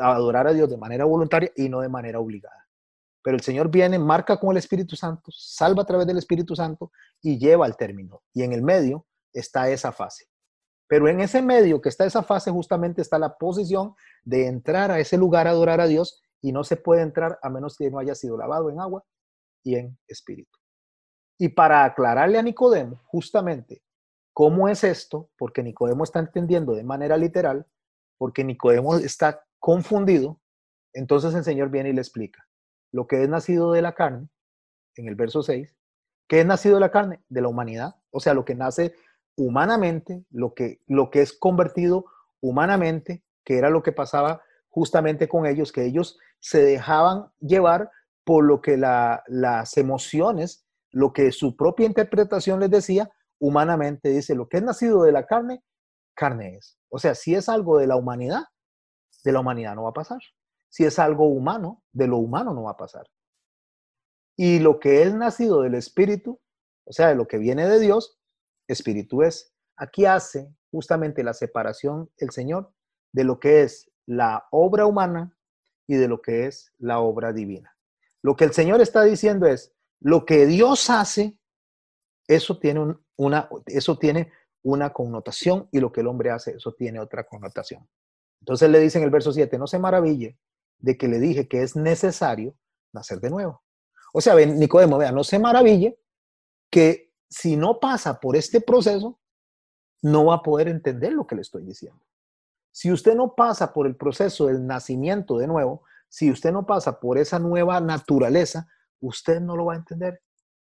adorar 0.00 0.46
a 0.46 0.52
Dios 0.52 0.68
de 0.68 0.76
manera 0.76 1.04
voluntaria 1.04 1.50
y 1.56 1.68
no 1.68 1.80
de 1.80 1.88
manera 1.88 2.20
obligada. 2.20 2.66
Pero 3.22 3.36
el 3.36 3.42
Señor 3.42 3.70
viene, 3.70 3.98
marca 3.98 4.38
con 4.38 4.50
el 4.50 4.56
Espíritu 4.56 4.96
Santo, 4.96 5.30
salva 5.30 5.82
a 5.82 5.86
través 5.86 6.06
del 6.06 6.18
Espíritu 6.18 6.56
Santo 6.56 6.90
y 7.22 7.38
lleva 7.38 7.66
al 7.66 7.76
término. 7.76 8.22
Y 8.34 8.42
en 8.42 8.52
el 8.52 8.62
medio 8.62 9.06
está 9.32 9.70
esa 9.70 9.92
fase. 9.92 10.26
Pero 10.88 11.08
en 11.08 11.20
ese 11.20 11.40
medio 11.40 11.80
que 11.80 11.88
está 11.88 12.04
esa 12.04 12.22
fase 12.22 12.50
justamente 12.50 13.00
está 13.00 13.18
la 13.18 13.38
posición 13.38 13.94
de 14.24 14.46
entrar 14.46 14.90
a 14.90 14.98
ese 14.98 15.16
lugar 15.16 15.46
a 15.46 15.50
adorar 15.50 15.80
a 15.80 15.86
Dios 15.86 16.22
y 16.42 16.52
no 16.52 16.64
se 16.64 16.76
puede 16.76 17.02
entrar 17.02 17.38
a 17.42 17.48
menos 17.48 17.76
que 17.76 17.90
no 17.90 17.98
haya 17.98 18.14
sido 18.14 18.36
lavado 18.36 18.68
en 18.68 18.80
agua 18.80 19.04
y 19.62 19.76
en 19.76 19.96
espíritu. 20.08 20.58
Y 21.42 21.48
para 21.48 21.84
aclararle 21.84 22.38
a 22.38 22.42
Nicodemo 22.42 23.00
justamente 23.06 23.82
cómo 24.32 24.68
es 24.68 24.84
esto, 24.84 25.28
porque 25.36 25.64
Nicodemo 25.64 26.04
está 26.04 26.20
entendiendo 26.20 26.72
de 26.72 26.84
manera 26.84 27.16
literal, 27.16 27.66
porque 28.16 28.44
Nicodemo 28.44 28.94
está 28.98 29.44
confundido, 29.58 30.40
entonces 30.92 31.34
el 31.34 31.42
Señor 31.42 31.68
viene 31.68 31.88
y 31.88 31.94
le 31.94 32.00
explica 32.00 32.46
lo 32.92 33.08
que 33.08 33.24
es 33.24 33.28
nacido 33.28 33.72
de 33.72 33.82
la 33.82 33.96
carne, 33.96 34.28
en 34.94 35.08
el 35.08 35.16
verso 35.16 35.42
6, 35.42 35.76
¿qué 36.28 36.38
es 36.38 36.46
nacido 36.46 36.76
de 36.76 36.80
la 36.82 36.92
carne? 36.92 37.24
De 37.28 37.40
la 37.40 37.48
humanidad, 37.48 37.96
o 38.12 38.20
sea, 38.20 38.34
lo 38.34 38.44
que 38.44 38.54
nace 38.54 38.94
humanamente, 39.36 40.24
lo 40.30 40.54
que, 40.54 40.80
lo 40.86 41.10
que 41.10 41.22
es 41.22 41.32
convertido 41.32 42.04
humanamente, 42.40 43.24
que 43.42 43.58
era 43.58 43.68
lo 43.68 43.82
que 43.82 43.90
pasaba 43.90 44.42
justamente 44.68 45.28
con 45.28 45.46
ellos, 45.46 45.72
que 45.72 45.86
ellos 45.86 46.20
se 46.38 46.62
dejaban 46.62 47.32
llevar 47.40 47.90
por 48.22 48.44
lo 48.44 48.60
que 48.60 48.76
las 48.76 49.76
emociones 49.76 50.68
lo 50.92 51.12
que 51.12 51.32
su 51.32 51.56
propia 51.56 51.86
interpretación 51.86 52.60
les 52.60 52.70
decía, 52.70 53.10
humanamente 53.40 54.10
dice, 54.10 54.34
lo 54.34 54.48
que 54.48 54.58
es 54.58 54.62
nacido 54.62 55.02
de 55.02 55.12
la 55.12 55.26
carne, 55.26 55.64
carne 56.14 56.56
es. 56.56 56.78
O 56.90 56.98
sea, 56.98 57.14
si 57.14 57.34
es 57.34 57.48
algo 57.48 57.78
de 57.78 57.86
la 57.86 57.96
humanidad, 57.96 58.44
de 59.24 59.32
la 59.32 59.40
humanidad 59.40 59.74
no 59.74 59.84
va 59.84 59.90
a 59.90 59.94
pasar. 59.94 60.20
Si 60.68 60.84
es 60.84 60.98
algo 60.98 61.26
humano, 61.26 61.82
de 61.92 62.06
lo 62.06 62.18
humano 62.18 62.54
no 62.54 62.64
va 62.64 62.72
a 62.72 62.76
pasar. 62.76 63.06
Y 64.36 64.60
lo 64.60 64.78
que 64.78 65.02
es 65.02 65.14
nacido 65.14 65.62
del 65.62 65.74
Espíritu, 65.74 66.40
o 66.84 66.92
sea, 66.92 67.08
de 67.08 67.14
lo 67.14 67.26
que 67.26 67.38
viene 67.38 67.68
de 67.68 67.78
Dios, 67.78 68.18
Espíritu 68.68 69.22
es. 69.22 69.54
Aquí 69.76 70.06
hace 70.06 70.54
justamente 70.70 71.22
la 71.22 71.34
separación 71.34 72.10
el 72.18 72.30
Señor 72.30 72.72
de 73.12 73.24
lo 73.24 73.40
que 73.40 73.62
es 73.62 73.90
la 74.06 74.46
obra 74.50 74.86
humana 74.86 75.36
y 75.86 75.96
de 75.96 76.08
lo 76.08 76.22
que 76.22 76.46
es 76.46 76.72
la 76.78 77.00
obra 77.00 77.32
divina. 77.32 77.76
Lo 78.22 78.36
que 78.36 78.44
el 78.44 78.52
Señor 78.52 78.80
está 78.80 79.02
diciendo 79.02 79.46
es, 79.46 79.74
lo 80.02 80.24
que 80.24 80.46
Dios 80.46 80.90
hace, 80.90 81.38
eso 82.26 82.58
tiene, 82.58 82.96
una, 83.16 83.48
eso 83.66 83.98
tiene 83.98 84.32
una 84.62 84.92
connotación 84.92 85.68
y 85.72 85.80
lo 85.80 85.92
que 85.92 86.00
el 86.00 86.08
hombre 86.08 86.30
hace, 86.30 86.56
eso 86.56 86.72
tiene 86.72 87.00
otra 87.00 87.24
connotación. 87.24 87.88
Entonces 88.40 88.68
le 88.70 88.80
dice 88.80 88.98
en 88.98 89.04
el 89.04 89.10
verso 89.10 89.32
7, 89.32 89.56
no 89.58 89.66
se 89.66 89.78
maraville 89.78 90.38
de 90.78 90.96
que 90.96 91.08
le 91.08 91.20
dije 91.20 91.48
que 91.48 91.62
es 91.62 91.76
necesario 91.76 92.56
nacer 92.92 93.20
de 93.20 93.30
nuevo. 93.30 93.62
O 94.12 94.20
sea, 94.20 94.34
Nicodemo, 94.34 94.98
vea, 94.98 95.12
no 95.12 95.24
se 95.24 95.38
maraville 95.38 95.98
que 96.70 97.12
si 97.30 97.56
no 97.56 97.78
pasa 97.78 98.20
por 98.20 98.36
este 98.36 98.60
proceso, 98.60 99.20
no 100.02 100.26
va 100.26 100.36
a 100.36 100.42
poder 100.42 100.68
entender 100.68 101.12
lo 101.12 101.26
que 101.26 101.36
le 101.36 101.42
estoy 101.42 101.64
diciendo. 101.64 102.04
Si 102.72 102.90
usted 102.90 103.14
no 103.14 103.34
pasa 103.34 103.72
por 103.72 103.86
el 103.86 103.96
proceso 103.96 104.46
del 104.46 104.66
nacimiento 104.66 105.38
de 105.38 105.46
nuevo, 105.46 105.84
si 106.08 106.30
usted 106.30 106.52
no 106.52 106.66
pasa 106.66 106.98
por 106.98 107.18
esa 107.18 107.38
nueva 107.38 107.80
naturaleza, 107.80 108.68
usted 109.02 109.40
no 109.40 109.56
lo 109.56 109.66
va 109.66 109.74
a 109.74 109.76
entender, 109.76 110.22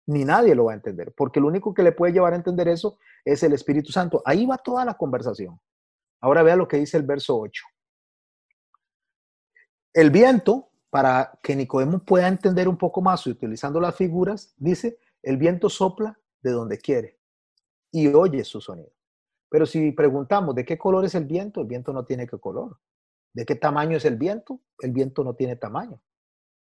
ni 0.07 0.24
nadie 0.24 0.55
lo 0.55 0.64
va 0.64 0.72
a 0.72 0.76
entender, 0.76 1.12
porque 1.16 1.41
lo 1.41 1.47
único 1.47 1.74
que 1.74 1.83
le 1.83 1.93
puede 1.93 2.12
llevar 2.12 2.33
a 2.33 2.37
entender 2.37 2.68
eso 2.68 2.99
es 3.24 3.43
el 3.43 3.53
Espíritu 3.53 3.93
Santo. 3.93 4.22
Ahí 4.24 4.47
va 4.47 4.59
toda 4.59 4.85
la 4.85 4.95
conversación. 4.95 5.61
Ahora 6.20 6.43
vea 6.43 6.57
lo 6.57 6.66
que 6.66 6.78
dice 6.78 6.97
el 6.97 7.05
verso 7.05 7.39
8. 7.39 7.62
El 9.93 10.11
viento, 10.11 10.70
para 10.91 11.39
que 11.43 11.55
Nicodemo 11.57 11.99
pueda 12.01 12.28
entender 12.28 12.68
un 12.68 12.76
poco 12.76 13.01
más 13.01 13.26
utilizando 13.26 13.81
las 13.81 13.95
figuras, 13.97 14.55
dice, 14.57 14.99
el 15.22 15.37
viento 15.37 15.68
sopla 15.68 16.18
de 16.43 16.51
donde 16.51 16.78
quiere 16.78 17.18
y 17.91 18.09
oye 18.09 18.45
su 18.45 18.61
sonido. 18.61 18.93
Pero 19.49 19.66
si 19.66 19.93
preguntamos 19.93 20.55
de 20.55 20.64
qué 20.64 20.78
color 20.78 21.05
es 21.05 21.14
el 21.14 21.24
viento, 21.24 21.61
el 21.61 21.66
viento 21.66 21.93
no 21.93 22.05
tiene 22.05 22.26
qué 22.26 22.39
color. 22.39 22.78
¿De 23.33 23.45
qué 23.45 23.57
tamaño 23.57 23.97
es 23.97 24.05
el 24.05 24.16
viento? 24.16 24.61
El 24.78 24.93
viento 24.93 25.24
no 25.24 25.35
tiene 25.35 25.57
tamaño. 25.57 26.01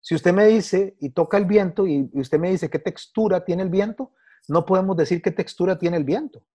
Si 0.06 0.14
usted 0.14 0.32
me 0.32 0.46
dice 0.46 0.96
y 1.00 1.10
toca 1.10 1.36
el 1.36 1.46
viento 1.46 1.84
y 1.84 2.08
usted 2.14 2.38
me 2.38 2.52
dice 2.52 2.70
qué 2.70 2.78
textura 2.78 3.44
tiene 3.44 3.64
el 3.64 3.70
viento, 3.70 4.12
no 4.46 4.64
podemos 4.64 4.96
decir 4.96 5.20
qué 5.20 5.32
textura 5.32 5.78
tiene 5.78 5.96
el 5.96 6.04
viento. 6.04 6.46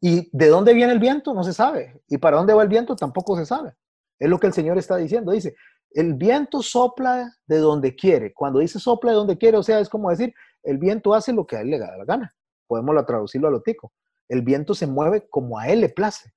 Y 0.00 0.30
de 0.30 0.46
dónde 0.46 0.74
viene 0.74 0.92
el 0.92 1.00
viento 1.00 1.34
no 1.34 1.42
se 1.42 1.52
sabe. 1.52 2.00
Y 2.06 2.18
para 2.18 2.36
dónde 2.36 2.54
va 2.54 2.62
el 2.62 2.68
viento 2.68 2.94
tampoco 2.94 3.36
se 3.36 3.46
sabe. 3.46 3.74
Es 4.16 4.30
lo 4.30 4.38
que 4.38 4.46
el 4.46 4.52
Señor 4.52 4.78
está 4.78 4.94
diciendo. 4.94 5.32
Dice, 5.32 5.56
el 5.90 6.14
viento 6.14 6.62
sopla 6.62 7.34
de 7.48 7.58
donde 7.58 7.96
quiere. 7.96 8.32
Cuando 8.32 8.60
dice 8.60 8.78
sopla 8.78 9.10
de 9.10 9.16
donde 9.16 9.36
quiere, 9.36 9.56
o 9.56 9.62
sea, 9.64 9.80
es 9.80 9.88
como 9.88 10.10
decir, 10.10 10.32
el 10.62 10.78
viento 10.78 11.14
hace 11.14 11.32
lo 11.32 11.44
que 11.48 11.56
a 11.56 11.62
él 11.62 11.70
le 11.70 11.80
da 11.80 11.96
la 11.96 12.04
gana. 12.04 12.32
Podemos 12.68 13.04
traducirlo 13.04 13.48
a 13.48 13.50
lo 13.50 13.60
tico. 13.60 13.92
El 14.28 14.42
viento 14.42 14.72
se 14.72 14.86
mueve 14.86 15.28
como 15.28 15.58
a 15.58 15.66
él 15.66 15.80
le 15.80 15.88
place. 15.88 16.32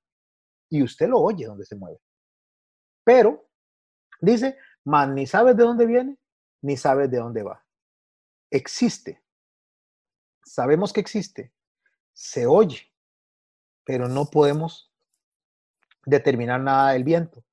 Y 0.72 0.82
usted 0.82 1.08
lo 1.08 1.20
oye 1.20 1.46
donde 1.46 1.68
se 1.68 1.76
mueve. 1.76 2.00
Pero, 3.04 3.48
dice, 4.20 4.58
man, 4.84 5.14
ni 5.14 5.28
sabes 5.28 5.56
de 5.56 5.62
dónde 5.62 5.86
viene, 5.86 6.18
ni 6.62 6.78
sabes 6.78 7.10
de 7.10 7.18
dónde 7.18 7.44
va. 7.44 7.64
Existe. 8.50 9.22
Sabemos 10.44 10.94
que 10.94 11.00
existe. 11.00 11.54
Se 12.14 12.46
oye, 12.46 12.92
pero 13.84 14.08
no 14.08 14.26
podemos 14.26 14.92
determinar 16.06 16.60
nada 16.62 16.92
del 16.92 17.04
viento. 17.04 17.44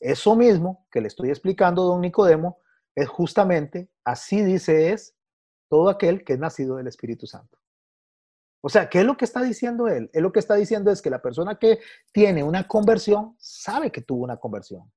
Eso 0.00 0.36
mismo 0.36 0.86
que 0.90 1.00
le 1.00 1.08
estoy 1.08 1.30
explicando, 1.30 1.84
don 1.84 2.00
Nicodemo, 2.00 2.60
es 2.94 3.08
justamente, 3.08 3.90
así 4.04 4.42
dice 4.42 4.92
es, 4.92 5.14
todo 5.68 5.88
aquel 5.88 6.24
que 6.24 6.34
es 6.34 6.38
nacido 6.38 6.76
del 6.76 6.86
Espíritu 6.86 7.26
Santo. 7.26 7.58
O 8.62 8.68
sea, 8.68 8.88
¿qué 8.88 9.00
es 9.00 9.04
lo 9.04 9.16
que 9.16 9.24
está 9.24 9.42
diciendo 9.42 9.86
él? 9.88 10.10
Él 10.12 10.22
lo 10.22 10.32
que 10.32 10.40
está 10.40 10.54
diciendo 10.54 10.90
es 10.90 11.02
que 11.02 11.10
la 11.10 11.22
persona 11.22 11.58
que 11.58 11.80
tiene 12.10 12.42
una 12.42 12.66
conversión 12.66 13.36
sabe 13.38 13.92
que 13.92 14.00
tuvo 14.00 14.24
una 14.24 14.38
conversión. 14.38 14.90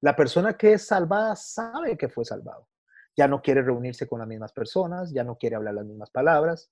La 0.00 0.16
persona 0.16 0.56
que 0.56 0.74
es 0.74 0.86
salvada 0.86 1.36
sabe 1.36 1.96
que 1.96 2.08
fue 2.08 2.24
salvado 2.24 2.68
ya 3.16 3.28
no 3.28 3.42
quiere 3.42 3.62
reunirse 3.62 4.08
con 4.08 4.20
las 4.20 4.28
mismas 4.28 4.52
personas, 4.52 5.12
ya 5.12 5.24
no 5.24 5.36
quiere 5.36 5.56
hablar 5.56 5.74
las 5.74 5.86
mismas 5.86 6.10
palabras, 6.10 6.70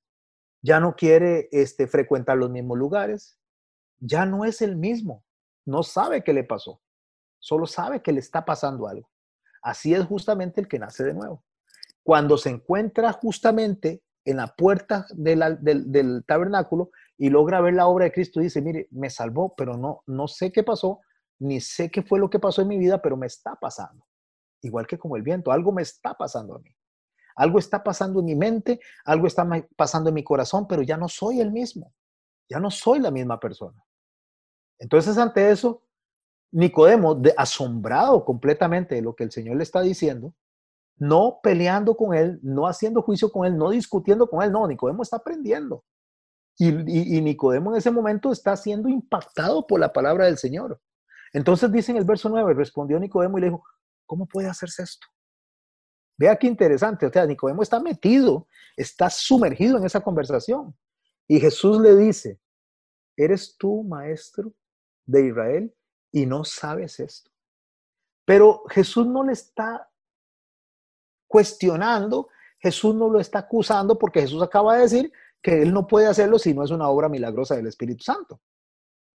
ya 0.62 0.80
no 0.80 0.94
quiere 0.96 1.48
este, 1.52 1.86
frecuentar 1.86 2.36
los 2.36 2.50
mismos 2.50 2.78
lugares, 2.78 3.38
ya 3.98 4.24
no 4.26 4.44
es 4.44 4.62
el 4.62 4.76
mismo, 4.76 5.24
no 5.66 5.82
sabe 5.82 6.24
qué 6.24 6.32
le 6.32 6.44
pasó, 6.44 6.82
solo 7.38 7.66
sabe 7.66 8.02
que 8.02 8.12
le 8.12 8.20
está 8.20 8.44
pasando 8.44 8.88
algo. 8.88 9.10
Así 9.62 9.94
es 9.94 10.04
justamente 10.06 10.60
el 10.60 10.68
que 10.68 10.78
nace 10.78 11.04
de 11.04 11.14
nuevo. 11.14 11.44
Cuando 12.02 12.38
se 12.38 12.48
encuentra 12.48 13.12
justamente 13.12 14.02
en 14.24 14.38
la 14.38 14.48
puerta 14.48 15.06
del, 15.10 15.58
del, 15.60 16.24
tabernáculo 16.26 16.90
y 17.18 17.28
logra 17.28 17.60
ver 17.60 17.74
la 17.74 17.86
obra 17.86 18.06
de 18.06 18.12
Cristo 18.12 18.40
dice, 18.40 18.62
mire, 18.62 18.88
me 18.90 19.10
salvó, 19.10 19.54
pero 19.54 19.76
no, 19.76 20.02
no 20.06 20.28
sé 20.28 20.50
qué 20.50 20.62
pasó, 20.62 21.00
ni 21.38 21.60
sé 21.60 21.90
qué 21.90 22.02
fue 22.02 22.18
lo 22.18 22.30
que 22.30 22.38
pasó 22.38 22.62
en 22.62 22.68
mi 22.68 22.78
vida, 22.78 23.02
pero 23.02 23.16
me 23.16 23.26
está 23.26 23.54
pasando. 23.56 24.06
Igual 24.62 24.86
que 24.86 24.98
como 24.98 25.16
el 25.16 25.22
viento, 25.22 25.52
algo 25.52 25.72
me 25.72 25.82
está 25.82 26.14
pasando 26.14 26.56
a 26.56 26.58
mí. 26.58 26.74
Algo 27.36 27.58
está 27.58 27.82
pasando 27.82 28.20
en 28.20 28.26
mi 28.26 28.34
mente, 28.34 28.80
algo 29.04 29.26
está 29.26 29.48
pasando 29.76 30.10
en 30.10 30.14
mi 30.14 30.24
corazón, 30.24 30.66
pero 30.68 30.82
ya 30.82 30.96
no 30.96 31.08
soy 31.08 31.40
el 31.40 31.50
mismo. 31.50 31.94
Ya 32.48 32.60
no 32.60 32.70
soy 32.70 32.98
la 32.98 33.10
misma 33.10 33.38
persona. 33.38 33.82
Entonces, 34.78 35.16
ante 35.16 35.50
eso, 35.50 35.82
Nicodemo, 36.52 37.14
de, 37.14 37.32
asombrado 37.36 38.24
completamente 38.24 38.96
de 38.96 39.02
lo 39.02 39.14
que 39.14 39.24
el 39.24 39.30
Señor 39.30 39.56
le 39.56 39.62
está 39.62 39.80
diciendo, 39.82 40.34
no 40.96 41.40
peleando 41.42 41.96
con 41.96 42.14
él, 42.14 42.40
no 42.42 42.66
haciendo 42.66 43.02
juicio 43.02 43.30
con 43.30 43.46
él, 43.46 43.56
no 43.56 43.70
discutiendo 43.70 44.28
con 44.28 44.42
él, 44.42 44.52
no, 44.52 44.66
Nicodemo 44.66 45.02
está 45.02 45.16
aprendiendo. 45.16 45.84
Y, 46.58 46.68
y, 47.16 47.22
Nicodemo 47.22 47.70
en 47.70 47.78
ese 47.78 47.90
momento 47.90 48.32
está 48.32 48.54
siendo 48.54 48.88
impactado 48.88 49.66
por 49.66 49.80
la 49.80 49.92
palabra 49.92 50.26
del 50.26 50.36
Señor. 50.36 50.78
Entonces 51.32 51.72
dice 51.72 51.92
en 51.92 51.98
el 51.98 52.04
verso 52.04 52.28
9, 52.28 52.52
respondió 52.52 52.98
Nicodemo 52.98 53.38
y 53.38 53.40
le 53.40 53.46
dijo, 53.46 53.64
¿cómo 54.10 54.26
puede 54.26 54.48
hacerse 54.48 54.82
esto? 54.82 55.06
Vea 56.18 56.34
qué 56.34 56.48
interesante, 56.48 57.06
o 57.06 57.12
sea, 57.12 57.24
Nicodemo 57.26 57.62
está 57.62 57.78
metido, 57.78 58.48
está 58.76 59.08
sumergido 59.08 59.78
en 59.78 59.84
esa 59.84 60.00
conversación. 60.00 60.76
Y 61.28 61.38
Jesús 61.38 61.80
le 61.80 61.94
dice, 61.94 62.40
¿eres 63.16 63.56
tú 63.56 63.84
maestro 63.84 64.52
de 65.06 65.28
Israel 65.28 65.72
y 66.10 66.26
no 66.26 66.44
sabes 66.44 66.98
esto? 66.98 67.30
Pero 68.24 68.64
Jesús 68.70 69.06
no 69.06 69.22
le 69.22 69.32
está 69.32 69.88
cuestionando, 71.28 72.30
Jesús 72.58 72.92
no 72.96 73.08
lo 73.08 73.20
está 73.20 73.38
acusando 73.38 73.96
porque 73.96 74.22
Jesús 74.22 74.42
acaba 74.42 74.74
de 74.74 74.82
decir 74.82 75.12
que 75.40 75.62
él 75.62 75.72
no 75.72 75.86
puede 75.86 76.08
hacerlo 76.08 76.40
si 76.40 76.52
no 76.52 76.64
es 76.64 76.72
una 76.72 76.88
obra 76.88 77.08
milagrosa 77.08 77.54
del 77.54 77.68
Espíritu 77.68 78.02
Santo. 78.02 78.40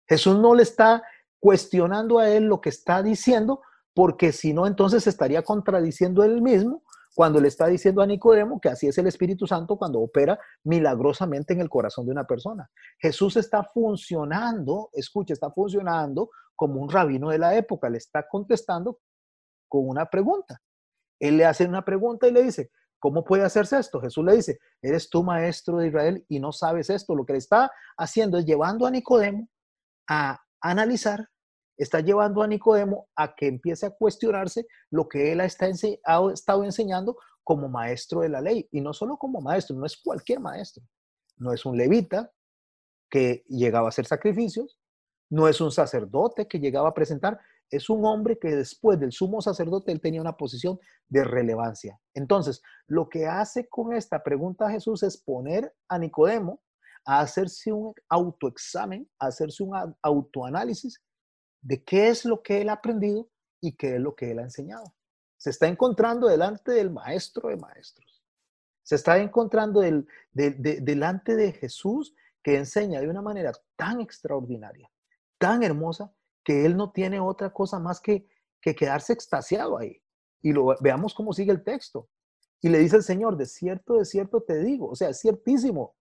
Jesús 0.05 0.37
no 0.37 0.53
le 0.53 0.63
está 0.63 1.01
cuestionando 1.39 2.19
a 2.19 2.29
él 2.29 2.43
lo 2.43 2.59
que 2.59 2.69
está 2.69 3.01
diciendo 3.01 3.61
porque 3.93 4.31
si 4.31 4.53
no 4.53 4.67
entonces 4.67 5.05
estaría 5.07 5.41
contradiciendo 5.41 6.23
él 6.23 6.41
mismo 6.41 6.83
cuando 7.13 7.41
le 7.41 7.49
está 7.49 7.67
diciendo 7.67 8.01
a 8.01 8.05
Nicodemo 8.05 8.61
que 8.61 8.69
así 8.69 8.87
es 8.87 8.97
el 8.97 9.07
Espíritu 9.07 9.45
Santo 9.45 9.77
cuando 9.77 9.99
opera 9.99 10.39
milagrosamente 10.63 11.53
en 11.53 11.61
el 11.61 11.69
corazón 11.69 12.05
de 12.05 12.11
una 12.11 12.25
persona. 12.25 12.69
Jesús 12.99 13.35
está 13.37 13.63
funcionando, 13.63 14.89
escucha, 14.93 15.33
está 15.33 15.51
funcionando 15.51 16.29
como 16.55 16.81
un 16.81 16.89
rabino 16.89 17.29
de 17.29 17.39
la 17.39 17.55
época, 17.55 17.89
le 17.89 17.97
está 17.97 18.27
contestando 18.29 18.99
con 19.67 19.87
una 19.87 20.05
pregunta. 20.05 20.61
Él 21.19 21.37
le 21.37 21.45
hace 21.45 21.65
una 21.65 21.83
pregunta 21.83 22.27
y 22.27 22.31
le 22.31 22.43
dice, 22.43 22.71
¿cómo 22.99 23.23
puede 23.23 23.43
hacerse 23.43 23.77
esto? 23.77 23.99
Jesús 23.99 24.23
le 24.23 24.35
dice, 24.35 24.59
eres 24.81 25.09
tú 25.09 25.23
maestro 25.23 25.77
de 25.77 25.87
Israel 25.87 26.25
y 26.29 26.39
no 26.39 26.51
sabes 26.51 26.89
esto. 26.89 27.15
Lo 27.15 27.25
que 27.25 27.33
le 27.33 27.39
está 27.39 27.71
haciendo 27.97 28.37
es 28.37 28.45
llevando 28.45 28.85
a 28.85 28.91
Nicodemo 28.91 29.49
a 30.07 30.39
analizar, 30.61 31.27
está 31.84 31.99
llevando 31.99 32.43
a 32.43 32.47
Nicodemo 32.47 33.07
a 33.15 33.34
que 33.34 33.47
empiece 33.47 33.88
a 33.88 33.91
cuestionarse 33.91 34.67
lo 34.91 35.07
que 35.09 35.32
él 35.32 35.41
ha 35.41 35.45
estado 35.45 36.63
enseñando 36.63 37.17
como 37.43 37.69
maestro 37.69 38.21
de 38.21 38.29
la 38.29 38.39
ley. 38.39 38.67
Y 38.71 38.82
no 38.82 38.93
solo 38.93 39.17
como 39.17 39.41
maestro, 39.41 39.75
no 39.75 39.86
es 39.86 39.97
cualquier 39.97 40.39
maestro. 40.39 40.84
No 41.38 41.51
es 41.53 41.65
un 41.65 41.77
levita 41.77 42.32
que 43.09 43.43
llegaba 43.47 43.88
a 43.88 43.89
hacer 43.89 44.05
sacrificios, 44.05 44.79
no 45.32 45.47
es 45.47 45.59
un 45.59 45.71
sacerdote 45.71 46.47
que 46.47 46.59
llegaba 46.59 46.89
a 46.89 46.93
presentar, 46.93 47.39
es 47.71 47.89
un 47.89 48.05
hombre 48.05 48.38
que 48.38 48.55
después 48.55 48.99
del 48.99 49.11
sumo 49.11 49.41
sacerdote 49.41 49.91
él 49.91 50.01
tenía 50.01 50.21
una 50.21 50.38
posición 50.38 50.79
de 51.07 51.23
relevancia. 51.23 51.99
Entonces, 52.13 52.61
lo 52.88 53.09
que 53.09 53.25
hace 53.25 53.67
con 53.67 53.93
esta 53.93 54.21
pregunta 54.21 54.69
Jesús 54.69 55.01
es 55.03 55.17
poner 55.17 55.73
a 55.88 55.97
Nicodemo 55.97 56.61
a 57.05 57.21
hacerse 57.21 57.73
un 57.73 57.93
autoexamen, 58.07 59.09
a 59.17 59.27
hacerse 59.27 59.63
un 59.63 59.95
autoanálisis 60.03 61.01
de 61.62 61.84
qué 61.84 62.09
es 62.09 62.26
lo 62.26 62.41
que 62.41 62.62
él 62.62 62.70
ha 62.70 62.74
aprendido 62.74 63.30
y 63.59 63.76
qué 63.76 63.95
es 63.95 64.01
lo 64.01 64.16
que 64.16 64.32
él 64.32 64.39
ha 64.39 64.43
enseñado. 64.43 64.95
Se 65.38 65.49
está 65.49 65.68
encontrando 65.68 66.28
delante 66.28 66.72
del 66.72 66.91
maestro 66.91 67.49
de 67.49 67.57
maestros. 67.57 68.24
Se 68.84 68.95
está 68.95 69.18
encontrando 69.20 69.82
delante 70.32 71.36
de 71.36 71.51
Jesús 71.53 72.16
que 72.43 72.57
enseña 72.57 72.99
de 72.99 73.09
una 73.09 73.22
manera 73.22 73.51
tan 73.76 74.01
extraordinaria, 74.01 74.91
tan 75.38 75.64
hermosa, 75.64 76.14
que 76.43 76.66
él 76.66 76.76
no 76.76 76.91
tiene 76.91 77.20
otra 77.20 77.51
cosa 77.51 77.80
más 77.80 78.01
que, 78.01 78.28
que 78.59 78.76
quedarse 78.76 79.14
extasiado 79.14 79.78
ahí. 79.78 80.01
Y 80.41 80.53
lo 80.53 80.76
veamos 80.82 81.14
cómo 81.14 81.34
sigue 81.34 81.51
el 81.51 81.64
texto. 81.64 82.09
Y 82.62 82.70
le 82.70 82.80
dice 82.80 82.97
el 82.97 83.03
Señor, 83.03 83.38
de 83.38 83.45
cierto, 83.45 83.97
de 83.97 84.05
cierto 84.05 84.41
te 84.41 84.59
digo, 84.59 84.89
o 84.89 84.95
sea, 84.95 85.09
es 85.09 85.20
ciertísimo 85.20 85.95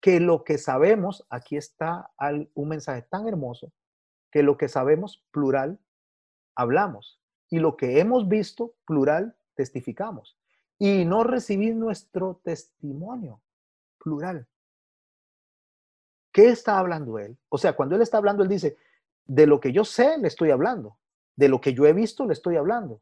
que 0.00 0.20
lo 0.20 0.44
que 0.44 0.58
sabemos, 0.58 1.26
aquí 1.30 1.56
está 1.56 2.10
un 2.54 2.68
mensaje 2.68 3.02
tan 3.02 3.26
hermoso, 3.26 3.72
que 4.30 4.42
lo 4.42 4.56
que 4.56 4.68
sabemos, 4.68 5.24
plural, 5.30 5.78
hablamos. 6.54 7.20
Y 7.48 7.58
lo 7.58 7.76
que 7.76 8.00
hemos 8.00 8.28
visto, 8.28 8.74
plural, 8.86 9.36
testificamos. 9.54 10.38
Y 10.78 11.04
no 11.04 11.24
recibir 11.24 11.74
nuestro 11.74 12.40
testimonio, 12.44 13.40
plural. 13.98 14.46
¿Qué 16.32 16.48
está 16.48 16.78
hablando 16.78 17.18
él? 17.18 17.38
O 17.48 17.56
sea, 17.56 17.74
cuando 17.74 17.96
él 17.96 18.02
está 18.02 18.18
hablando, 18.18 18.42
él 18.42 18.48
dice, 18.48 18.76
de 19.24 19.46
lo 19.46 19.60
que 19.60 19.72
yo 19.72 19.84
sé 19.84 20.18
le 20.18 20.28
estoy 20.28 20.50
hablando, 20.50 20.98
de 21.34 21.48
lo 21.48 21.60
que 21.60 21.74
yo 21.74 21.86
he 21.86 21.92
visto 21.92 22.26
le 22.26 22.32
estoy 22.32 22.56
hablando. 22.56 23.00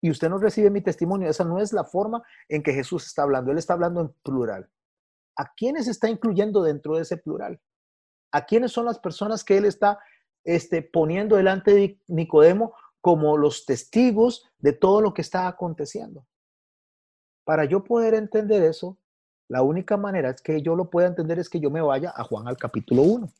Y 0.00 0.10
usted 0.10 0.28
no 0.28 0.38
recibe 0.38 0.68
mi 0.68 0.80
testimonio. 0.80 1.30
Esa 1.30 1.44
no 1.44 1.60
es 1.60 1.72
la 1.72 1.84
forma 1.84 2.22
en 2.48 2.62
que 2.62 2.72
Jesús 2.72 3.06
está 3.06 3.22
hablando. 3.22 3.52
Él 3.52 3.58
está 3.58 3.74
hablando 3.74 4.00
en 4.00 4.12
plural. 4.24 4.68
¿A 5.36 5.52
quiénes 5.54 5.86
está 5.86 6.08
incluyendo 6.08 6.62
dentro 6.62 6.96
de 6.96 7.02
ese 7.02 7.16
plural? 7.16 7.60
¿A 8.32 8.44
quiénes 8.44 8.72
son 8.72 8.86
las 8.86 8.98
personas 8.98 9.44
que 9.44 9.56
él 9.56 9.64
está 9.64 10.00
este, 10.44 10.82
poniendo 10.82 11.36
delante 11.36 11.74
de 11.74 12.00
Nicodemo 12.08 12.74
como 13.00 13.36
los 13.36 13.64
testigos 13.66 14.44
de 14.58 14.72
todo 14.72 15.00
lo 15.00 15.14
que 15.14 15.22
está 15.22 15.48
aconteciendo? 15.48 16.26
Para 17.44 17.64
yo 17.64 17.82
poder 17.82 18.14
entender 18.14 18.62
eso, 18.62 18.98
la 19.48 19.62
única 19.62 19.96
manera 19.96 20.30
es 20.30 20.40
que 20.40 20.62
yo 20.62 20.76
lo 20.76 20.88
pueda 20.88 21.08
entender 21.08 21.38
es 21.38 21.48
que 21.48 21.60
yo 21.60 21.70
me 21.70 21.80
vaya 21.80 22.12
a 22.16 22.24
Juan 22.24 22.48
al 22.48 22.56
capítulo 22.56 23.02
1. 23.02 23.32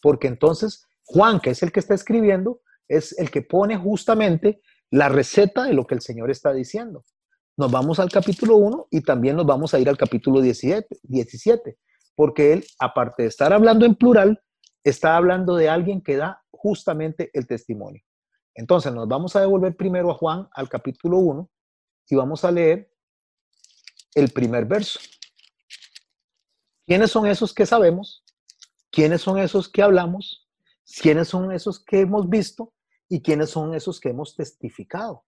Porque 0.00 0.28
entonces 0.28 0.86
Juan, 1.04 1.40
que 1.40 1.50
es 1.50 1.62
el 1.62 1.72
que 1.72 1.80
está 1.80 1.94
escribiendo, 1.94 2.60
es 2.88 3.18
el 3.18 3.30
que 3.30 3.42
pone 3.42 3.76
justamente 3.76 4.62
la 4.90 5.08
receta 5.08 5.64
de 5.64 5.74
lo 5.74 5.86
que 5.86 5.94
el 5.94 6.00
Señor 6.00 6.30
está 6.30 6.52
diciendo. 6.52 7.04
Nos 7.56 7.70
vamos 7.70 7.98
al 7.98 8.10
capítulo 8.10 8.56
1 8.56 8.88
y 8.90 9.02
también 9.02 9.36
nos 9.36 9.46
vamos 9.46 9.74
a 9.74 9.78
ir 9.78 9.88
al 9.88 9.96
capítulo 9.96 10.40
17, 10.40 11.00
17, 11.02 11.76
porque 12.14 12.52
él, 12.54 12.64
aparte 12.78 13.24
de 13.24 13.28
estar 13.28 13.52
hablando 13.52 13.84
en 13.84 13.96
plural, 13.96 14.40
está 14.84 15.16
hablando 15.16 15.56
de 15.56 15.68
alguien 15.68 16.02
que 16.02 16.16
da 16.16 16.44
justamente 16.50 17.30
el 17.32 17.46
testimonio. 17.46 18.02
Entonces 18.54 18.92
nos 18.92 19.08
vamos 19.08 19.36
a 19.36 19.40
devolver 19.40 19.76
primero 19.76 20.10
a 20.10 20.14
Juan 20.14 20.48
al 20.52 20.68
capítulo 20.68 21.18
1 21.18 21.50
y 22.08 22.16
vamos 22.16 22.44
a 22.44 22.50
leer 22.50 22.92
el 24.14 24.30
primer 24.30 24.66
verso. 24.66 25.00
¿Quiénes 26.86 27.10
son 27.10 27.26
esos 27.26 27.54
que 27.54 27.66
sabemos? 27.66 28.24
¿Quiénes 28.90 29.22
son 29.22 29.38
esos 29.38 29.68
que 29.68 29.82
hablamos? 29.82 30.50
quiénes 30.98 31.28
son 31.28 31.52
esos 31.52 31.82
que 31.84 32.00
hemos 32.00 32.28
visto 32.28 32.72
y 33.08 33.22
quiénes 33.22 33.50
son 33.50 33.74
esos 33.74 34.00
que 34.00 34.10
hemos 34.10 34.34
testificado. 34.34 35.24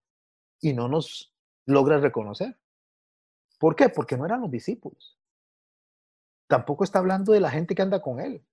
Y 0.61 0.73
no 0.73 0.89
nos 0.89 1.35
logra 1.67 1.99
reconocer. 1.99 2.59
¿Por 3.59 3.77
qué? 3.77 3.89
Porque 3.89 4.17
no 4.17 4.27
eran 4.27 4.41
los 4.41 4.51
discípulos. 4.51 5.19
Tampoco 6.49 6.85
está 6.85 6.99
hablando 6.99 7.33
de 7.33 7.41
la 7.41 7.51
gente 7.51 7.75
que 7.75 7.83
anda 7.83 8.03
con 8.03 8.21
él. 8.21 8.45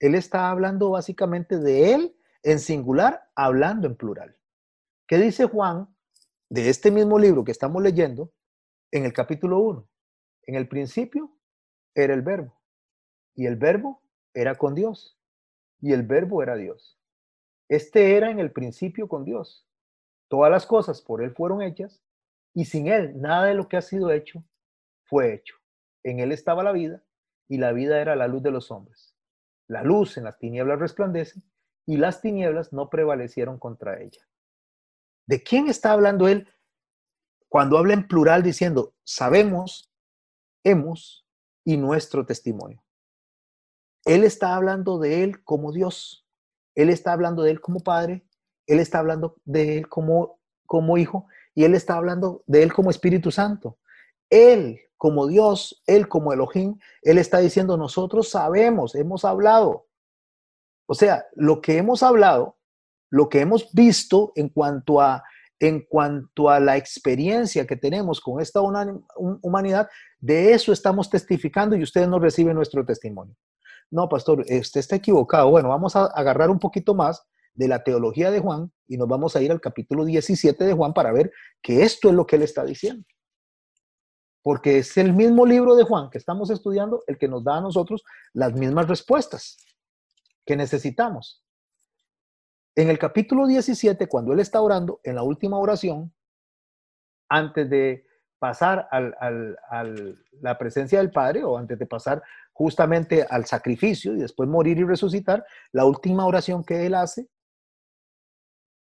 Él 0.00 0.14
está 0.14 0.50
hablando 0.50 0.90
básicamente 0.90 1.58
de 1.58 1.94
él 1.94 2.16
en 2.42 2.60
singular, 2.60 3.30
hablando 3.34 3.86
en 3.86 3.96
plural. 3.96 4.36
¿Qué 5.06 5.18
dice 5.18 5.46
Juan 5.46 5.88
de 6.48 6.68
este 6.68 6.90
mismo 6.90 7.18
libro 7.18 7.44
que 7.44 7.52
estamos 7.52 7.82
leyendo 7.82 8.32
en 8.92 9.04
el 9.04 9.12
capítulo 9.12 9.58
1? 9.58 9.88
En 10.44 10.54
el 10.54 10.68
principio 10.68 11.32
era 11.94 12.14
el 12.14 12.22
verbo 12.22 12.60
y 13.34 13.46
el 13.46 13.56
verbo 13.56 14.02
era 14.34 14.56
con 14.56 14.74
Dios 14.74 15.18
y 15.80 15.92
el 15.92 16.02
verbo 16.02 16.42
era 16.42 16.56
Dios. 16.56 16.98
Este 17.68 18.16
era 18.16 18.30
en 18.30 18.38
el 18.38 18.52
principio 18.52 19.08
con 19.08 19.24
Dios. 19.24 19.66
Todas 20.28 20.50
las 20.50 20.66
cosas 20.66 21.02
por 21.02 21.22
Él 21.22 21.32
fueron 21.32 21.62
hechas 21.62 22.02
y 22.54 22.64
sin 22.64 22.86
Él 22.86 23.20
nada 23.20 23.46
de 23.46 23.54
lo 23.54 23.68
que 23.68 23.76
ha 23.76 23.82
sido 23.82 24.10
hecho 24.10 24.44
fue 25.04 25.34
hecho. 25.34 25.56
En 26.04 26.20
Él 26.20 26.32
estaba 26.32 26.62
la 26.62 26.72
vida 26.72 27.02
y 27.48 27.58
la 27.58 27.72
vida 27.72 28.00
era 28.00 28.14
la 28.14 28.28
luz 28.28 28.42
de 28.42 28.50
los 28.50 28.70
hombres. 28.70 29.07
La 29.68 29.82
luz 29.82 30.16
en 30.16 30.24
las 30.24 30.38
tinieblas 30.38 30.78
resplandece 30.78 31.42
y 31.86 31.96
las 31.98 32.20
tinieblas 32.20 32.72
no 32.72 32.90
prevalecieron 32.90 33.58
contra 33.58 34.00
ella. 34.00 34.26
¿De 35.26 35.42
quién 35.42 35.68
está 35.68 35.92
hablando 35.92 36.26
Él 36.26 36.48
cuando 37.48 37.78
habla 37.78 37.94
en 37.94 38.08
plural 38.08 38.42
diciendo, 38.42 38.94
sabemos, 39.04 39.92
hemos 40.64 41.26
y 41.64 41.76
nuestro 41.76 42.24
testimonio? 42.24 42.82
Él 44.06 44.24
está 44.24 44.54
hablando 44.54 44.98
de 44.98 45.22
Él 45.22 45.44
como 45.44 45.70
Dios. 45.70 46.26
Él 46.74 46.88
está 46.88 47.12
hablando 47.12 47.42
de 47.42 47.50
Él 47.50 47.60
como 47.60 47.80
Padre. 47.80 48.26
Él 48.66 48.80
está 48.80 49.00
hablando 49.00 49.36
de 49.44 49.78
Él 49.78 49.88
como, 49.88 50.40
como 50.64 50.96
Hijo. 50.96 51.26
Y 51.54 51.64
Él 51.64 51.74
está 51.74 51.96
hablando 51.96 52.42
de 52.46 52.62
Él 52.62 52.72
como 52.72 52.88
Espíritu 52.88 53.30
Santo. 53.30 53.78
Él 54.30 54.80
como 54.96 55.28
Dios, 55.28 55.82
Él 55.86 56.08
como 56.08 56.32
Elohim, 56.32 56.78
Él 57.02 57.18
está 57.18 57.38
diciendo, 57.38 57.76
nosotros 57.76 58.28
sabemos, 58.30 58.94
hemos 58.94 59.24
hablado. 59.24 59.86
O 60.86 60.94
sea, 60.94 61.26
lo 61.34 61.60
que 61.60 61.78
hemos 61.78 62.02
hablado, 62.02 62.56
lo 63.10 63.28
que 63.28 63.40
hemos 63.40 63.72
visto 63.72 64.32
en 64.34 64.48
cuanto 64.48 65.00
a, 65.00 65.22
en 65.60 65.86
cuanto 65.88 66.50
a 66.50 66.60
la 66.60 66.76
experiencia 66.76 67.66
que 67.66 67.76
tenemos 67.76 68.20
con 68.20 68.40
esta 68.40 68.60
humanidad, 68.60 69.88
de 70.18 70.52
eso 70.52 70.72
estamos 70.72 71.08
testificando 71.08 71.76
y 71.76 71.82
ustedes 71.82 72.08
no 72.08 72.18
reciben 72.18 72.56
nuestro 72.56 72.84
testimonio. 72.84 73.36
No, 73.90 74.08
pastor, 74.08 74.40
usted 74.40 74.80
está 74.80 74.96
equivocado. 74.96 75.50
Bueno, 75.50 75.68
vamos 75.68 75.96
a 75.96 76.06
agarrar 76.06 76.50
un 76.50 76.58
poquito 76.58 76.94
más 76.94 77.22
de 77.54 77.68
la 77.68 77.82
teología 77.82 78.30
de 78.30 78.40
Juan 78.40 78.70
y 78.86 78.96
nos 78.96 79.08
vamos 79.08 79.34
a 79.34 79.42
ir 79.42 79.50
al 79.50 79.60
capítulo 79.60 80.04
17 80.04 80.64
de 80.64 80.72
Juan 80.74 80.92
para 80.92 81.12
ver 81.12 81.32
que 81.62 81.82
esto 81.82 82.08
es 82.08 82.14
lo 82.14 82.26
que 82.26 82.36
él 82.36 82.42
está 82.42 82.64
diciendo. 82.64 83.04
Porque 84.42 84.78
es 84.78 84.96
el 84.96 85.12
mismo 85.12 85.44
libro 85.44 85.74
de 85.74 85.84
Juan 85.84 86.10
que 86.10 86.18
estamos 86.18 86.50
estudiando 86.50 87.02
el 87.06 87.18
que 87.18 87.28
nos 87.28 87.44
da 87.44 87.56
a 87.56 87.60
nosotros 87.60 88.04
las 88.32 88.52
mismas 88.54 88.88
respuestas 88.88 89.58
que 90.44 90.56
necesitamos. 90.56 91.44
En 92.74 92.88
el 92.88 92.98
capítulo 92.98 93.46
17, 93.46 94.06
cuando 94.06 94.32
él 94.32 94.40
está 94.40 94.60
orando, 94.60 95.00
en 95.02 95.16
la 95.16 95.22
última 95.22 95.58
oración, 95.58 96.14
antes 97.28 97.68
de 97.68 98.06
pasar 98.38 98.88
a 98.90 99.82
la 100.40 100.58
presencia 100.58 100.98
del 101.00 101.10
Padre 101.10 101.42
o 101.42 101.58
antes 101.58 101.78
de 101.78 101.86
pasar 101.86 102.22
justamente 102.52 103.26
al 103.28 103.46
sacrificio 103.46 104.14
y 104.14 104.20
después 104.20 104.48
morir 104.48 104.78
y 104.78 104.84
resucitar, 104.84 105.44
la 105.72 105.84
última 105.84 106.24
oración 106.24 106.64
que 106.64 106.86
él 106.86 106.94
hace 106.94 107.28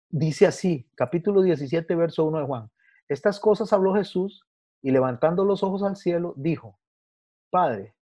dice 0.09 0.47
así, 0.47 0.89
capítulo 0.95 1.43
17, 1.43 1.95
verso 1.95 2.25
1 2.25 2.39
de 2.39 2.47
Juan. 2.47 2.71
Estas 3.09 3.41
cosas 3.41 3.73
habló 3.73 3.95
Jesús 3.95 4.45
y 4.83 4.91
levantando 4.91 5.45
los 5.45 5.63
ojos 5.63 5.83
al 5.83 5.97
cielo, 5.97 6.35
dijo, 6.37 6.79
Padre, 7.51 7.95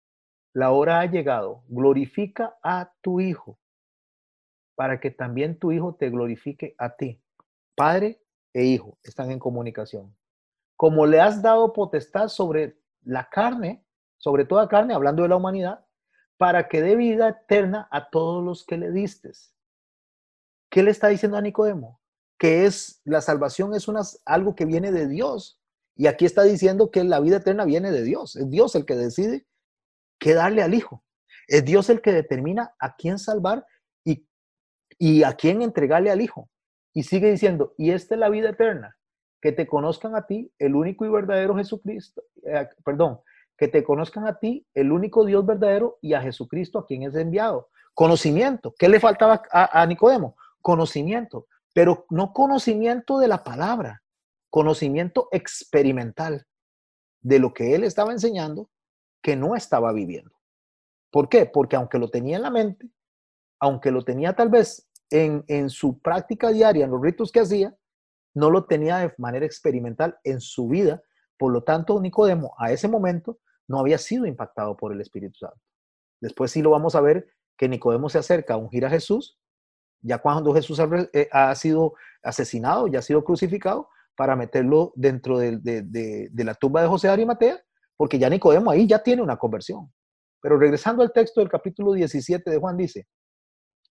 la 0.54 0.72
hora 0.72 1.00
ha 1.00 1.06
llegado, 1.06 1.64
glorifica 1.68 2.58
a 2.64 2.92
tu 3.02 3.20
Hijo, 3.20 3.60
para 4.76 5.00
que 5.00 5.12
también 5.12 5.58
tu 5.58 5.72
Hijo 5.72 5.96
te 5.96 6.10
glorifique 6.10 6.76
a 6.78 6.96
ti. 6.96 7.22
Padre 7.76 8.22
e 8.54 8.64
Hijo 8.64 8.98
están 9.04 9.32
en 9.32 9.40
comunicación. 9.40 10.16
Como 10.76 11.06
le 11.06 11.22
has 11.22 11.42
dado 11.42 11.74
potestad 11.74 12.28
sobre 12.28 12.80
la 13.04 13.30
carne, 13.30 13.86
sobre 14.18 14.46
toda 14.46 14.68
carne, 14.68 14.94
hablando 14.94 15.24
de 15.24 15.30
la 15.30 15.36
humanidad, 15.36 15.86
para 16.38 16.68
que 16.68 16.82
dé 16.82 16.96
vida 16.96 17.30
eterna 17.30 17.88
a 17.92 18.10
todos 18.10 18.44
los 18.44 18.66
que 18.66 18.78
le 18.78 18.92
distes. 18.92 19.56
¿Qué 20.70 20.84
le 20.84 20.92
está 20.92 21.08
diciendo 21.08 21.38
a 21.38 21.42
Nicodemo? 21.42 22.00
Que 22.38 22.66
es 22.66 23.02
la 23.06 23.22
salvación 23.22 23.74
es 23.74 23.88
una, 23.88 24.02
algo 24.26 24.56
que 24.56 24.66
viene 24.66 24.92
de 24.92 25.08
Dios. 25.08 25.60
Y 25.98 26.06
aquí 26.06 26.26
está 26.26 26.44
diciendo 26.44 26.92
que 26.92 27.04
la 27.04 27.20
vida 27.20 27.38
eterna 27.38 27.66
viene 27.66 27.92
de 27.92 28.04
Dios. 28.04 28.36
Es 28.36 28.50
Dios 28.50 28.76
el 28.76 28.86
que 28.86 28.96
decide 28.96 29.48
qué 30.20 30.36
darle 30.36 30.62
al 30.62 30.76
Hijo. 30.76 31.04
Es 31.48 31.66
Dios 31.66 31.90
el 31.90 32.02
que 32.02 32.14
determina 32.14 32.76
a 32.80 32.96
quién 32.96 33.18
salvar 33.18 33.66
y, 35.00 35.24
a 35.24 35.34
quién 35.34 35.62
entregarle 35.62 36.12
al 36.12 36.22
Hijo. 36.22 36.50
Y 36.94 37.04
sigue 37.04 37.32
diciendo, 37.32 37.74
y 37.78 37.92
esta 37.92 38.16
es 38.16 38.20
la 38.20 38.30
vida 38.30 38.50
eterna, 38.50 38.96
que 39.42 39.52
te 39.52 39.68
conozcan 39.68 40.16
a 40.16 40.26
ti, 40.26 40.52
el 40.60 40.76
único 40.76 41.06
y 41.06 41.10
verdadero 41.10 41.56
Jesucristo, 41.56 42.24
eh, 42.44 42.68
perdón, 42.84 43.20
que 43.58 43.68
te 43.68 43.84
conozcan 43.84 44.28
a 44.28 44.38
ti, 44.40 44.66
el 44.74 44.92
único 44.92 45.26
Dios 45.26 45.46
verdadero, 45.46 45.98
y 46.02 46.14
a 46.14 46.22
Jesucristo 46.22 46.80
a 46.80 46.86
quien 46.86 47.04
es 47.04 47.16
enviado. 47.16 47.70
Conocimiento. 47.94 48.74
¿Qué 48.78 48.88
le 48.88 49.00
faltaba 49.00 49.42
a, 49.52 49.82
a 49.82 49.86
Nicodemo? 49.86 50.36
Conocimiento, 50.62 51.48
pero 51.74 52.06
no 52.10 52.34
conocimiento 52.34 53.20
de 53.20 53.28
la 53.28 53.44
palabra, 53.44 54.04
conocimiento 54.58 55.30
experimental 55.32 56.48
de 57.22 57.38
lo 57.38 57.54
que 57.54 57.76
él 57.76 57.84
estaba 57.84 58.12
enseñando 58.12 58.72
que 59.22 59.36
no 59.36 59.56
estaba 59.56 59.94
viviendo. 59.94 60.32
¿Por 61.12 61.30
qué? 61.30 61.46
Porque 61.46 61.76
aunque 61.76 62.00
lo 62.00 62.10
tenía 62.10 62.38
en 62.38 62.42
la 62.42 62.50
mente, 62.50 62.90
aunque 63.60 63.92
lo 63.92 64.04
tenía 64.04 64.36
tal 64.36 64.50
vez 64.50 64.90
en, 65.12 65.46
en 65.48 65.70
su 65.70 66.00
práctica 66.00 66.52
diaria, 66.52 66.86
en 66.86 66.90
los 66.90 67.00
ritos 67.00 67.32
que 67.32 67.42
hacía, 67.42 67.78
no 68.34 68.50
lo 68.50 68.66
tenía 68.66 68.98
de 68.98 69.14
manera 69.20 69.46
experimental 69.46 70.18
en 70.24 70.42
su 70.42 70.68
vida. 70.68 71.04
Por 71.38 71.54
lo 71.54 71.64
tanto, 71.64 72.02
Nicodemo 72.02 72.56
a 72.58 72.72
ese 72.72 72.88
momento 72.88 73.38
no 73.68 73.78
había 73.78 74.00
sido 74.00 74.26
impactado 74.26 74.76
por 74.76 74.92
el 74.92 75.02
Espíritu 75.02 75.38
Santo. 75.38 75.62
Después 76.20 76.50
sí 76.50 76.64
lo 76.64 76.72
vamos 76.72 76.96
a 76.96 77.02
ver 77.02 77.28
que 77.60 77.70
Nicodemo 77.70 78.10
se 78.10 78.18
acerca 78.18 78.56
a 78.56 78.58
ungir 78.58 78.88
a 78.88 78.90
Jesús, 78.90 79.40
ya 80.02 80.18
cuando 80.18 80.52
Jesús 80.52 80.80
ha, 80.80 80.90
eh, 81.14 81.30
sido 81.54 81.94
asesinado, 82.24 82.88
ya 82.88 82.98
ha 82.98 83.04
sido 83.04 83.24
crucificado, 83.24 83.90
para 84.18 84.36
meterlo 84.36 84.92
dentro 84.96 85.38
de, 85.38 86.30
la 86.34 86.56
tumba 86.56 86.82
de 86.82 86.88
José 86.88 87.08
Arimatea, 87.08 87.64
porque 87.96 88.18
ya 88.18 88.30
Nicodemo 88.30 88.72
ahí 88.72 88.88
ya 88.88 89.02
tiene 89.02 89.22
una 89.22 89.38
conversión. 89.38 89.94
Pero 90.42 90.58
regresando 90.58 91.04
al 91.04 91.14
texto 91.14 91.40
del 91.40 91.50
capítulo 91.50 91.94
17 91.94 92.50
de 92.50 92.58
Juan 92.58 92.76
dice, 92.76 93.08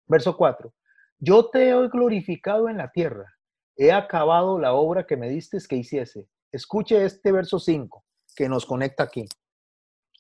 verso 0.07 0.37
4, 0.37 0.75
yo 1.21 1.49
te 1.49 1.71
he 1.71 1.89
glorificado 1.89 2.69
en 2.69 2.79
la 2.79 2.91
tierra, 2.91 3.33
he 3.77 3.93
acabado 3.93 4.59
la 4.59 4.75
obra 4.75 5.07
que 5.07 5.17
me 5.17 5.29
diste 5.29 5.59
que 5.69 5.77
hiciese. 5.77 6.27
Escuche 6.51 7.05
este 7.05 7.31
verso 7.31 7.61
5 7.61 8.05
que 8.35 8.49
nos 8.49 8.67
conecta 8.67 9.05
aquí. 9.05 9.27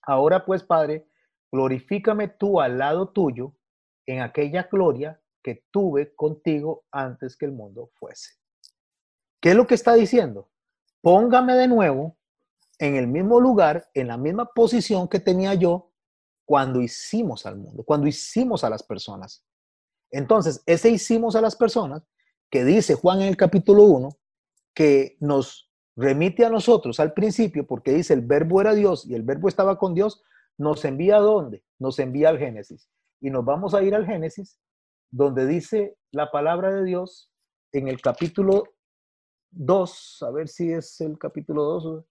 Ahora 0.06 0.44
pues, 0.44 0.62
Padre, 0.62 1.08
glorifícame 1.50 2.28
tú 2.28 2.60
al 2.60 2.78
lado 2.78 3.08
tuyo 3.08 3.56
en 4.06 4.20
aquella 4.20 4.68
gloria 4.70 5.20
que 5.42 5.64
tuve 5.72 6.14
contigo 6.14 6.84
antes 6.92 7.36
que 7.36 7.46
el 7.46 7.52
mundo 7.52 7.90
fuese. 7.94 8.45
¿Qué 9.46 9.50
es 9.50 9.56
lo 9.56 9.68
que 9.68 9.76
está 9.76 9.94
diciendo? 9.94 10.50
Póngame 11.00 11.54
de 11.54 11.68
nuevo 11.68 12.16
en 12.80 12.96
el 12.96 13.06
mismo 13.06 13.38
lugar, 13.38 13.88
en 13.94 14.08
la 14.08 14.16
misma 14.16 14.46
posición 14.46 15.06
que 15.06 15.20
tenía 15.20 15.54
yo 15.54 15.92
cuando 16.44 16.80
hicimos 16.80 17.46
al 17.46 17.56
mundo, 17.56 17.84
cuando 17.84 18.08
hicimos 18.08 18.64
a 18.64 18.70
las 18.70 18.82
personas. 18.82 19.46
Entonces, 20.10 20.64
ese 20.66 20.90
hicimos 20.90 21.36
a 21.36 21.40
las 21.40 21.54
personas 21.54 22.02
que 22.50 22.64
dice 22.64 22.96
Juan 22.96 23.22
en 23.22 23.28
el 23.28 23.36
capítulo 23.36 23.84
1, 23.84 24.08
que 24.74 25.16
nos 25.20 25.70
remite 25.94 26.44
a 26.44 26.50
nosotros 26.50 26.98
al 26.98 27.12
principio, 27.12 27.68
porque 27.68 27.92
dice 27.92 28.14
el 28.14 28.22
verbo 28.22 28.60
era 28.60 28.74
Dios 28.74 29.06
y 29.06 29.14
el 29.14 29.22
verbo 29.22 29.46
estaba 29.46 29.78
con 29.78 29.94
Dios, 29.94 30.24
nos 30.58 30.84
envía 30.84 31.18
a 31.18 31.20
dónde? 31.20 31.62
Nos 31.78 32.00
envía 32.00 32.30
al 32.30 32.40
Génesis. 32.40 32.90
Y 33.20 33.30
nos 33.30 33.44
vamos 33.44 33.74
a 33.74 33.82
ir 33.84 33.94
al 33.94 34.06
Génesis, 34.06 34.58
donde 35.12 35.46
dice 35.46 35.96
la 36.10 36.32
palabra 36.32 36.72
de 36.72 36.82
Dios 36.82 37.30
en 37.70 37.86
el 37.86 38.00
capítulo 38.00 38.75
2, 39.50 40.22
a 40.22 40.30
ver 40.30 40.48
si 40.48 40.72
es 40.72 41.00
el 41.00 41.18
capítulo 41.18 41.62
2, 41.62 42.04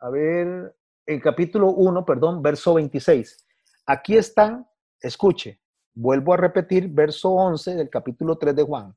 a 0.00 0.10
ver, 0.10 0.76
el 1.06 1.22
capítulo 1.22 1.70
1, 1.70 2.04
perdón, 2.04 2.42
verso 2.42 2.74
26. 2.74 3.46
Aquí 3.86 4.16
están, 4.16 4.66
escuche, 5.00 5.60
vuelvo 5.94 6.34
a 6.34 6.36
repetir, 6.36 6.88
verso 6.88 7.30
11 7.30 7.74
del 7.76 7.90
capítulo 7.90 8.38
3 8.38 8.56
de 8.56 8.62
Juan. 8.62 8.96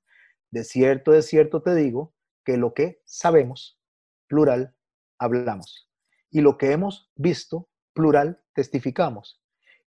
De 0.51 0.63
cierto, 0.63 1.11
de 1.11 1.21
cierto 1.21 1.61
te 1.61 1.75
digo 1.75 2.13
que 2.43 2.57
lo 2.57 2.73
que 2.73 3.01
sabemos, 3.05 3.79
plural, 4.27 4.75
hablamos. 5.19 5.89
Y 6.31 6.41
lo 6.41 6.57
que 6.57 6.71
hemos 6.71 7.11
visto, 7.15 7.69
plural, 7.93 8.41
testificamos. 8.53 9.41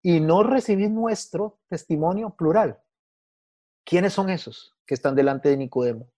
Y 0.02 0.20
no 0.20 0.44
recibís 0.44 0.90
nuestro 0.90 1.60
testimonio 1.68 2.36
plural. 2.36 2.82
¿Quiénes 3.84 4.14
son 4.14 4.30
esos 4.30 4.76
que 4.86 4.96
están 4.96 5.16
delante 5.16 5.50
de 5.50 5.58
Nicodemo? 5.58 6.12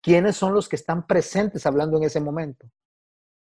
¿Quiénes 0.00 0.36
son 0.36 0.54
los 0.54 0.68
que 0.68 0.76
están 0.76 1.06
presentes 1.06 1.66
hablando 1.66 1.96
en 1.96 2.04
ese 2.04 2.20
momento? 2.20 2.70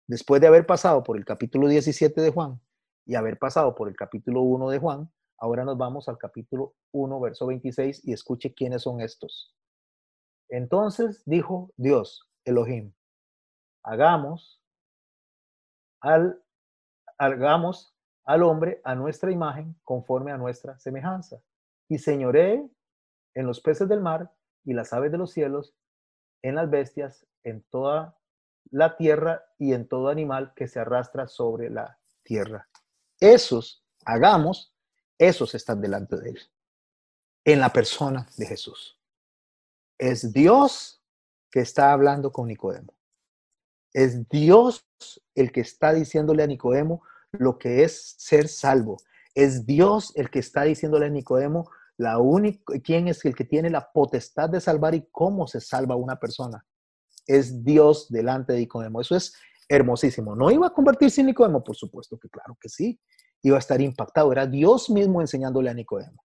Después 0.07 0.39
de 0.41 0.47
haber 0.47 0.65
pasado 0.65 1.03
por 1.03 1.17
el 1.17 1.25
capítulo 1.25 1.67
17 1.67 2.21
de 2.21 2.32
Juan 2.32 2.61
y 3.05 3.15
haber 3.15 3.38
pasado 3.38 3.75
por 3.75 3.89
el 3.89 3.95
capítulo 3.95 4.41
1 4.41 4.69
de 4.69 4.80
Juan, 4.80 5.11
ahora 5.38 5.65
nos 5.65 5.78
vamos 5.78 6.07
al 6.07 6.17
capítulo 6.17 6.75
1, 6.91 7.19
verso 7.19 7.47
26 7.47 8.07
y 8.07 8.13
escuche 8.13 8.53
quiénes 8.53 8.84
son 8.84 9.01
estos. 9.01 9.53
Entonces 10.49 11.23
dijo 11.25 11.71
Dios, 11.75 12.30
Elohim, 12.45 12.93
hagamos 13.84 14.61
al, 16.01 16.41
hagamos 17.17 17.93
al 18.23 18.43
hombre 18.43 18.82
a 18.84 18.95
nuestra 18.95 19.32
imagen 19.32 19.80
conforme 19.84 20.32
a 20.32 20.38
nuestra 20.38 20.78
semejanza 20.80 21.41
y 21.89 21.97
señoree 21.97 22.69
en 23.34 23.45
los 23.45 23.61
peces 23.61 23.88
del 23.88 24.01
mar 24.01 24.32
y 24.63 24.73
las 24.73 24.93
aves 24.93 25.11
de 25.11 25.17
los 25.17 25.32
cielos 25.32 25.75
en 26.41 26.55
las 26.55 26.69
bestias, 26.69 27.25
en 27.43 27.63
toda 27.69 28.17
la 28.71 28.97
tierra 28.97 29.43
y 29.57 29.73
en 29.73 29.88
todo 29.88 30.09
animal 30.09 30.53
que 30.55 30.67
se 30.67 30.79
arrastra 30.79 31.27
sobre 31.27 31.69
la 31.69 31.99
tierra. 32.23 32.67
Esos, 33.19 33.83
hagamos, 34.05 34.73
esos 35.17 35.55
están 35.55 35.81
delante 35.81 36.17
de 36.17 36.31
él, 36.31 36.41
en 37.45 37.59
la 37.59 37.71
persona 37.71 38.27
de 38.38 38.45
Jesús. 38.45 38.99
Es 39.97 40.31
Dios 40.31 41.01
que 41.49 41.61
está 41.61 41.91
hablando 41.91 42.31
con 42.31 42.47
Nicodemo. 42.47 42.93
Es 43.93 44.27
Dios 44.29 44.85
el 45.33 45.51
que 45.51 45.61
está 45.61 45.93
diciéndole 45.93 46.43
a 46.43 46.47
Nicodemo 46.47 47.01
lo 47.31 47.57
que 47.57 47.83
es 47.83 48.15
ser 48.17 48.47
salvo. 48.47 48.97
Es 49.33 49.65
Dios 49.65 50.11
el 50.15 50.29
que 50.29 50.39
está 50.39 50.63
diciéndole 50.63 51.07
a 51.07 51.09
Nicodemo 51.09 51.69
la 51.97 52.19
única, 52.19 52.73
quién 52.83 53.07
es 53.07 53.23
el 53.25 53.35
que 53.35 53.43
tiene 53.43 53.69
la 53.69 53.91
potestad 53.91 54.49
de 54.49 54.61
salvar 54.61 54.95
y 54.95 55.07
cómo 55.11 55.47
se 55.47 55.59
salva 55.59 55.95
una 55.95 56.19
persona. 56.19 56.65
Es 57.25 57.63
Dios 57.63 58.07
delante 58.09 58.53
de 58.53 58.59
Nicodemo. 58.59 59.01
Eso 59.01 59.15
es 59.15 59.33
Hermosísimo. 59.69 60.33
¿No 60.33 60.49
iba 60.49 60.67
a 60.67 60.73
convertirse 60.73 61.19
en 61.21 61.27
Nicodemo? 61.27 61.61
Por 61.61 61.75
supuesto 61.75 62.17
que 62.17 62.29
claro 62.29 62.57
que 62.59 62.69
sí. 62.69 62.99
Iba 63.41 63.57
a 63.57 63.59
estar 63.59 63.81
impactado. 63.81 64.31
Era 64.31 64.47
Dios 64.47 64.89
mismo 64.89 65.19
enseñándole 65.19 65.69
a 65.69 65.73
Nicodemo. 65.73 66.23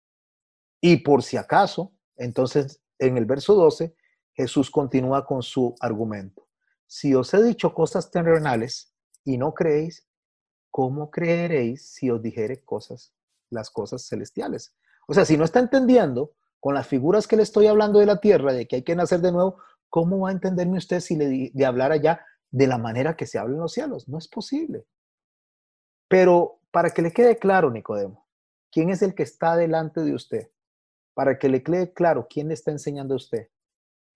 Y 0.82 0.98
por 0.98 1.24
si 1.24 1.38
acaso, 1.38 1.94
entonces 2.18 2.82
en 2.98 3.18
el 3.18 3.26
verso 3.26 3.56
12, 3.56 3.96
Jesús 4.34 4.70
continúa 4.70 5.26
con 5.26 5.42
su 5.42 5.74
argumento. 5.80 6.48
Si 6.86 7.16
os 7.16 7.34
he 7.34 7.42
dicho 7.42 7.74
cosas 7.74 8.12
terrenales 8.12 8.94
y 9.24 9.38
no 9.38 9.54
creéis, 9.54 10.06
¿cómo 10.70 11.10
creeréis 11.10 11.90
si 11.94 12.10
os 12.10 12.22
dijere 12.22 12.64
cosas, 12.64 13.14
las 13.50 13.70
cosas 13.70 14.06
celestiales? 14.06 14.76
O 15.10 15.14
sea, 15.16 15.26
si 15.26 15.38
no 15.38 15.44
está 15.44 15.60
entendiendo 15.60 16.36
con 16.60 16.76
las 16.76 16.86
figuras 16.86 17.28
que 17.28 17.36
le 17.36 17.42
estoy 17.42 17.66
hablando 17.66 17.98
de 17.98 18.06
la 18.06 18.20
tierra, 18.20 18.54
de 18.54 18.68
que 18.68 18.76
hay 18.76 18.84
que 18.84 18.96
nacer 18.96 19.22
de 19.22 19.32
nuevo, 19.32 19.58
¿cómo 19.90 20.20
va 20.20 20.30
a 20.30 20.34
entenderme 20.34 20.78
usted 20.78 21.00
si 21.00 21.16
le 21.16 21.50
de 21.52 21.66
hablar 21.66 21.92
allá 21.92 22.24
de 22.52 22.68
la 22.68 22.78
manera 22.78 23.16
que 23.16 23.26
se 23.26 23.40
habla 23.40 23.56
en 23.56 23.62
los 23.62 23.74
cielos? 23.74 24.08
No 24.08 24.20
es 24.20 24.28
posible. 24.28 24.86
Pero 26.08 26.62
para 26.70 26.92
que 26.92 27.02
le 27.02 27.12
quede 27.12 27.40
claro, 27.40 27.72
Nicodemo, 27.72 28.28
¿quién 28.72 28.92
es 28.92 29.02
el 29.02 29.16
que 29.16 29.24
está 29.24 29.56
delante 29.56 30.02
de 30.02 30.14
usted? 30.14 30.52
Para 31.16 31.40
que 31.40 31.50
le 31.50 31.64
quede 31.64 31.92
claro 31.92 32.28
quién 32.30 32.50
le 32.50 32.54
está 32.54 32.70
enseñando 32.70 33.16
a 33.16 33.18
usted. 33.18 33.50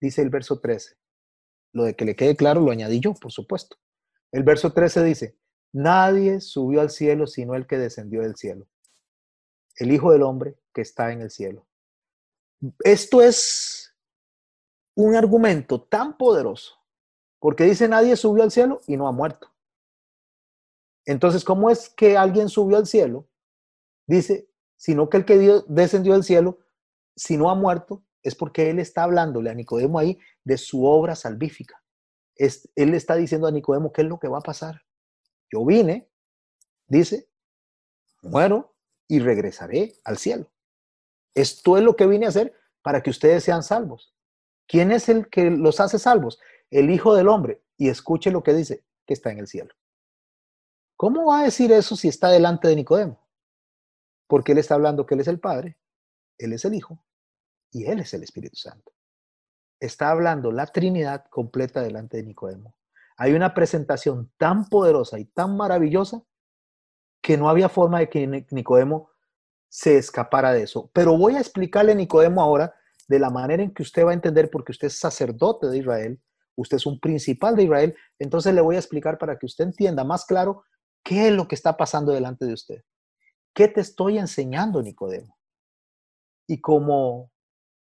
Dice 0.00 0.22
el 0.22 0.30
verso 0.30 0.60
13. 0.60 0.94
Lo 1.72 1.82
de 1.82 1.96
que 1.96 2.04
le 2.04 2.14
quede 2.14 2.36
claro 2.36 2.60
lo 2.60 2.70
añadí 2.70 3.00
yo, 3.00 3.14
por 3.14 3.32
supuesto. 3.32 3.78
El 4.30 4.44
verso 4.44 4.72
13 4.72 5.02
dice, 5.02 5.36
nadie 5.72 6.40
subió 6.40 6.80
al 6.80 6.90
cielo 6.90 7.26
sino 7.26 7.56
el 7.56 7.66
que 7.66 7.78
descendió 7.78 8.22
del 8.22 8.36
cielo, 8.36 8.68
el 9.80 9.90
Hijo 9.90 10.12
del 10.12 10.22
Hombre 10.22 10.56
que 10.74 10.82
está 10.82 11.12
en 11.12 11.22
el 11.22 11.30
cielo. 11.30 11.66
Esto 12.80 13.22
es 13.22 13.94
un 14.94 15.14
argumento 15.14 15.80
tan 15.82 16.16
poderoso, 16.16 16.74
porque 17.38 17.64
dice 17.64 17.88
nadie 17.88 18.16
subió 18.16 18.42
al 18.42 18.50
cielo 18.50 18.80
y 18.86 18.96
no 18.96 19.08
ha 19.08 19.12
muerto. 19.12 19.50
Entonces, 21.06 21.44
¿cómo 21.44 21.70
es 21.70 21.88
que 21.88 22.16
alguien 22.16 22.48
subió 22.48 22.76
al 22.76 22.86
cielo? 22.86 23.28
Dice, 24.06 24.48
sino 24.76 25.08
que 25.08 25.18
el 25.18 25.24
que 25.24 25.62
descendió 25.68 26.14
del 26.14 26.24
cielo, 26.24 26.58
si 27.16 27.36
no 27.36 27.50
ha 27.50 27.54
muerto, 27.54 28.04
es 28.22 28.34
porque 28.34 28.70
él 28.70 28.78
está 28.78 29.04
hablándole 29.04 29.50
a 29.50 29.54
Nicodemo 29.54 29.98
ahí 29.98 30.18
de 30.44 30.56
su 30.56 30.84
obra 30.84 31.14
salvífica. 31.14 31.82
Es, 32.36 32.68
él 32.74 32.94
está 32.94 33.16
diciendo 33.16 33.46
a 33.46 33.52
Nicodemo 33.52 33.92
qué 33.92 34.02
es 34.02 34.08
lo 34.08 34.18
que 34.18 34.28
va 34.28 34.38
a 34.38 34.42
pasar. 34.42 34.82
Yo 35.52 35.64
vine, 35.64 36.10
dice, 36.86 37.28
muero 38.22 38.74
y 39.06 39.20
regresaré 39.20 39.94
al 40.04 40.16
cielo. 40.16 40.50
Esto 41.34 41.76
es 41.76 41.82
lo 41.82 41.96
que 41.96 42.06
vine 42.06 42.26
a 42.26 42.30
hacer 42.30 42.54
para 42.82 43.02
que 43.02 43.10
ustedes 43.10 43.44
sean 43.44 43.62
salvos. 43.62 44.14
¿Quién 44.66 44.92
es 44.92 45.08
el 45.08 45.28
que 45.28 45.50
los 45.50 45.80
hace 45.80 45.98
salvos? 45.98 46.38
El 46.70 46.90
Hijo 46.90 47.14
del 47.14 47.28
Hombre. 47.28 47.62
Y 47.76 47.88
escuche 47.88 48.30
lo 48.30 48.42
que 48.42 48.54
dice, 48.54 48.84
que 49.06 49.14
está 49.14 49.30
en 49.32 49.38
el 49.38 49.48
cielo. 49.48 49.74
¿Cómo 50.96 51.26
va 51.26 51.40
a 51.40 51.44
decir 51.44 51.72
eso 51.72 51.96
si 51.96 52.08
está 52.08 52.28
delante 52.30 52.68
de 52.68 52.76
Nicodemo? 52.76 53.20
Porque 54.28 54.52
él 54.52 54.58
está 54.58 54.74
hablando 54.74 55.06
que 55.06 55.14
él 55.14 55.20
es 55.20 55.28
el 55.28 55.40
Padre, 55.40 55.78
él 56.38 56.52
es 56.52 56.64
el 56.64 56.74
Hijo 56.74 57.04
y 57.72 57.86
él 57.86 58.00
es 58.00 58.14
el 58.14 58.22
Espíritu 58.22 58.56
Santo. 58.56 58.92
Está 59.80 60.10
hablando 60.10 60.52
la 60.52 60.66
Trinidad 60.66 61.26
completa 61.28 61.82
delante 61.82 62.18
de 62.18 62.22
Nicodemo. 62.22 62.76
Hay 63.16 63.32
una 63.32 63.54
presentación 63.54 64.32
tan 64.36 64.68
poderosa 64.68 65.18
y 65.18 65.24
tan 65.24 65.56
maravillosa 65.56 66.22
que 67.20 67.36
no 67.36 67.48
había 67.48 67.68
forma 67.68 67.98
de 67.98 68.08
que 68.08 68.46
Nicodemo 68.50 69.10
se 69.74 69.98
escapara 69.98 70.52
de 70.52 70.62
eso. 70.62 70.88
Pero 70.92 71.18
voy 71.18 71.34
a 71.34 71.40
explicarle 71.40 71.90
a 71.90 71.94
Nicodemo 71.96 72.40
ahora 72.40 72.76
de 73.08 73.18
la 73.18 73.28
manera 73.28 73.60
en 73.60 73.74
que 73.74 73.82
usted 73.82 74.06
va 74.06 74.12
a 74.12 74.14
entender, 74.14 74.48
porque 74.48 74.70
usted 74.70 74.86
es 74.86 75.00
sacerdote 75.00 75.66
de 75.66 75.78
Israel, 75.78 76.22
usted 76.54 76.76
es 76.76 76.86
un 76.86 77.00
principal 77.00 77.56
de 77.56 77.64
Israel, 77.64 77.96
entonces 78.20 78.54
le 78.54 78.60
voy 78.60 78.76
a 78.76 78.78
explicar 78.78 79.18
para 79.18 79.36
que 79.36 79.46
usted 79.46 79.64
entienda 79.64 80.04
más 80.04 80.26
claro 80.26 80.62
qué 81.02 81.26
es 81.26 81.34
lo 81.34 81.48
que 81.48 81.56
está 81.56 81.76
pasando 81.76 82.12
delante 82.12 82.44
de 82.44 82.52
usted. 82.52 82.84
¿Qué 83.52 83.66
te 83.66 83.80
estoy 83.80 84.16
enseñando, 84.16 84.80
Nicodemo? 84.80 85.36
Y 86.46 86.60
como 86.60 87.32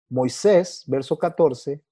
Moisés, 0.07 0.85
verso 0.87 1.19
14 1.19 1.83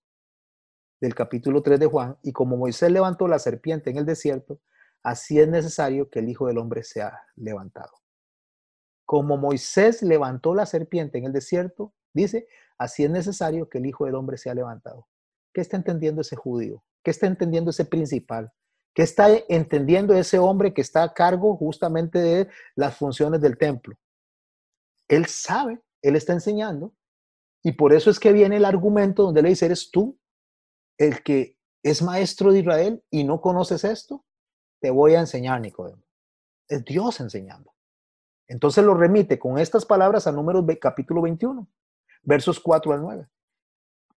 del 1.02 1.14
capítulo 1.14 1.62
3 1.62 1.82
de 1.82 1.88
Juan, 1.88 2.18
y 2.24 2.32
como 2.32 2.56
Moisés 2.56 2.90
levantó 2.90 3.28
la 3.28 3.38
serpiente 3.38 3.90
en 3.90 3.98
el 3.98 4.06
desierto, 4.06 4.62
así 5.04 5.42
es 5.42 5.50
necesario 5.50 6.10
que 6.10 6.20
el 6.20 6.30
Hijo 6.30 6.48
del 6.48 6.58
Hombre 6.58 6.84
sea 6.84 7.22
levantado. 7.36 8.03
Como 9.14 9.38
Moisés 9.38 10.02
levantó 10.02 10.56
la 10.56 10.66
serpiente 10.66 11.20
en 11.20 11.26
el 11.26 11.34
desierto, 11.34 11.94
dice, 12.16 12.48
así 12.80 13.04
es 13.04 13.12
necesario 13.12 13.70
que 13.70 13.78
el 13.78 13.86
Hijo 13.86 14.06
del 14.08 14.16
Hombre 14.16 14.40
sea 14.40 14.56
levantado. 14.56 15.08
¿Qué 15.54 15.62
está 15.62 15.78
entendiendo 15.78 16.22
ese 16.22 16.36
judío? 16.36 16.84
¿Qué 17.04 17.12
está 17.12 17.28
entendiendo 17.28 17.70
ese 17.70 17.86
principal? 17.86 18.52
¿Qué 18.96 19.04
está 19.04 19.28
entendiendo 19.50 20.16
ese 20.16 20.40
hombre 20.40 20.74
que 20.74 20.82
está 20.82 21.04
a 21.04 21.14
cargo 21.14 21.56
justamente 21.58 22.18
de 22.18 22.50
las 22.76 22.98
funciones 22.98 23.40
del 23.40 23.56
templo? 23.56 23.96
Él 25.08 25.28
sabe, 25.28 25.80
él 26.02 26.16
está 26.16 26.34
enseñando, 26.34 26.96
y 27.62 27.74
por 27.74 27.94
eso 27.94 28.10
es 28.10 28.20
que 28.20 28.34
viene 28.34 28.58
el 28.58 28.66
argumento 28.66 29.22
donde 29.22 29.44
le 29.44 29.50
dice, 29.50 29.68
¿eres 29.68 29.92
tú 29.92 30.18
el 30.98 31.22
que 31.22 31.60
es 31.84 32.02
maestro 32.02 32.52
de 32.52 32.62
Israel 32.62 33.04
y 33.12 33.26
no 33.26 33.42
conoces 33.42 33.84
esto? 33.84 34.26
Te 34.82 34.90
voy 34.90 35.14
a 35.14 35.20
enseñar, 35.20 35.62
Nicodemo. 35.62 36.02
Es 36.68 36.84
Dios 36.84 37.20
enseñando. 37.20 37.73
Entonces 38.48 38.84
lo 38.84 38.94
remite 38.94 39.40
con 39.40 39.58
estas 39.58 39.86
palabras 39.86 40.28
a 40.28 40.32
números 40.32 40.66
capítulo 40.80 41.22
21, 41.22 41.68
versos 42.24 42.60
4 42.60 42.94
al 42.94 43.02
9. 43.02 43.28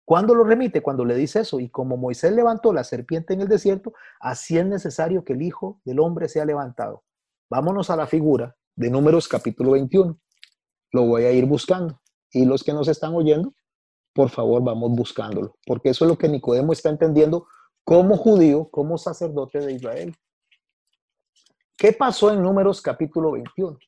¿Cuándo 0.04 0.34
lo 0.34 0.44
remite? 0.44 0.82
Cuando 0.82 1.04
le 1.04 1.14
dice 1.14 1.40
eso. 1.40 1.60
Y 1.60 1.70
como 1.70 1.96
Moisés 1.96 2.32
levantó 2.32 2.72
la 2.72 2.84
serpiente 2.84 3.32
en 3.32 3.40
el 3.40 3.48
desierto, 3.48 3.94
así 4.20 4.58
es 4.58 4.66
necesario 4.66 5.24
que 5.24 5.32
el 5.32 5.42
Hijo 5.42 5.80
del 5.84 6.00
Hombre 6.00 6.28
sea 6.28 6.44
levantado. 6.44 7.04
Vámonos 7.48 7.88
a 7.90 7.96
la 7.96 8.06
figura 8.06 8.56
de 8.76 8.90
números 8.90 9.28
capítulo 9.28 9.72
21. 9.72 10.18
Lo 10.92 11.06
voy 11.06 11.24
a 11.24 11.32
ir 11.32 11.46
buscando. 11.46 12.00
Y 12.32 12.44
los 12.44 12.62
que 12.62 12.72
nos 12.72 12.88
están 12.88 13.14
oyendo, 13.14 13.54
por 14.12 14.28
favor, 14.28 14.62
vamos 14.62 14.90
buscándolo. 14.92 15.56
Porque 15.66 15.90
eso 15.90 16.04
es 16.04 16.10
lo 16.10 16.18
que 16.18 16.28
Nicodemo 16.28 16.72
está 16.72 16.90
entendiendo 16.90 17.46
como 17.82 18.16
judío, 18.16 18.68
como 18.70 18.98
sacerdote 18.98 19.60
de 19.60 19.72
Israel. 19.72 20.14
¿Qué 21.76 21.92
pasó 21.92 22.30
en 22.30 22.42
números 22.42 22.80
capítulo 22.80 23.32
21? 23.32 23.78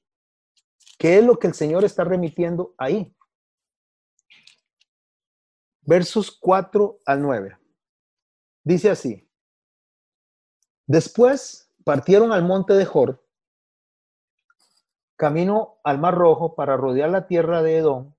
¿Qué 0.99 1.19
es 1.19 1.25
lo 1.25 1.39
que 1.39 1.47
el 1.47 1.55
Señor 1.55 1.85
está 1.85 2.05
remitiendo 2.05 2.75
ahí? 2.79 3.15
Versos 5.83 6.31
4 6.31 7.01
al 7.05 7.23
9. 7.23 7.59
Dice 8.65 8.91
así. 8.91 9.31
Después 10.87 11.73
partieron 11.85 12.33
al 12.33 12.45
monte 12.45 12.73
de 12.73 12.85
Jor, 12.85 13.25
camino 15.17 15.79
al 15.85 15.99
Mar 15.99 16.15
Rojo 16.15 16.55
para 16.55 16.77
rodear 16.77 17.11
la 17.11 17.27
tierra 17.27 17.63
de 17.63 17.77
Edom, 17.77 18.15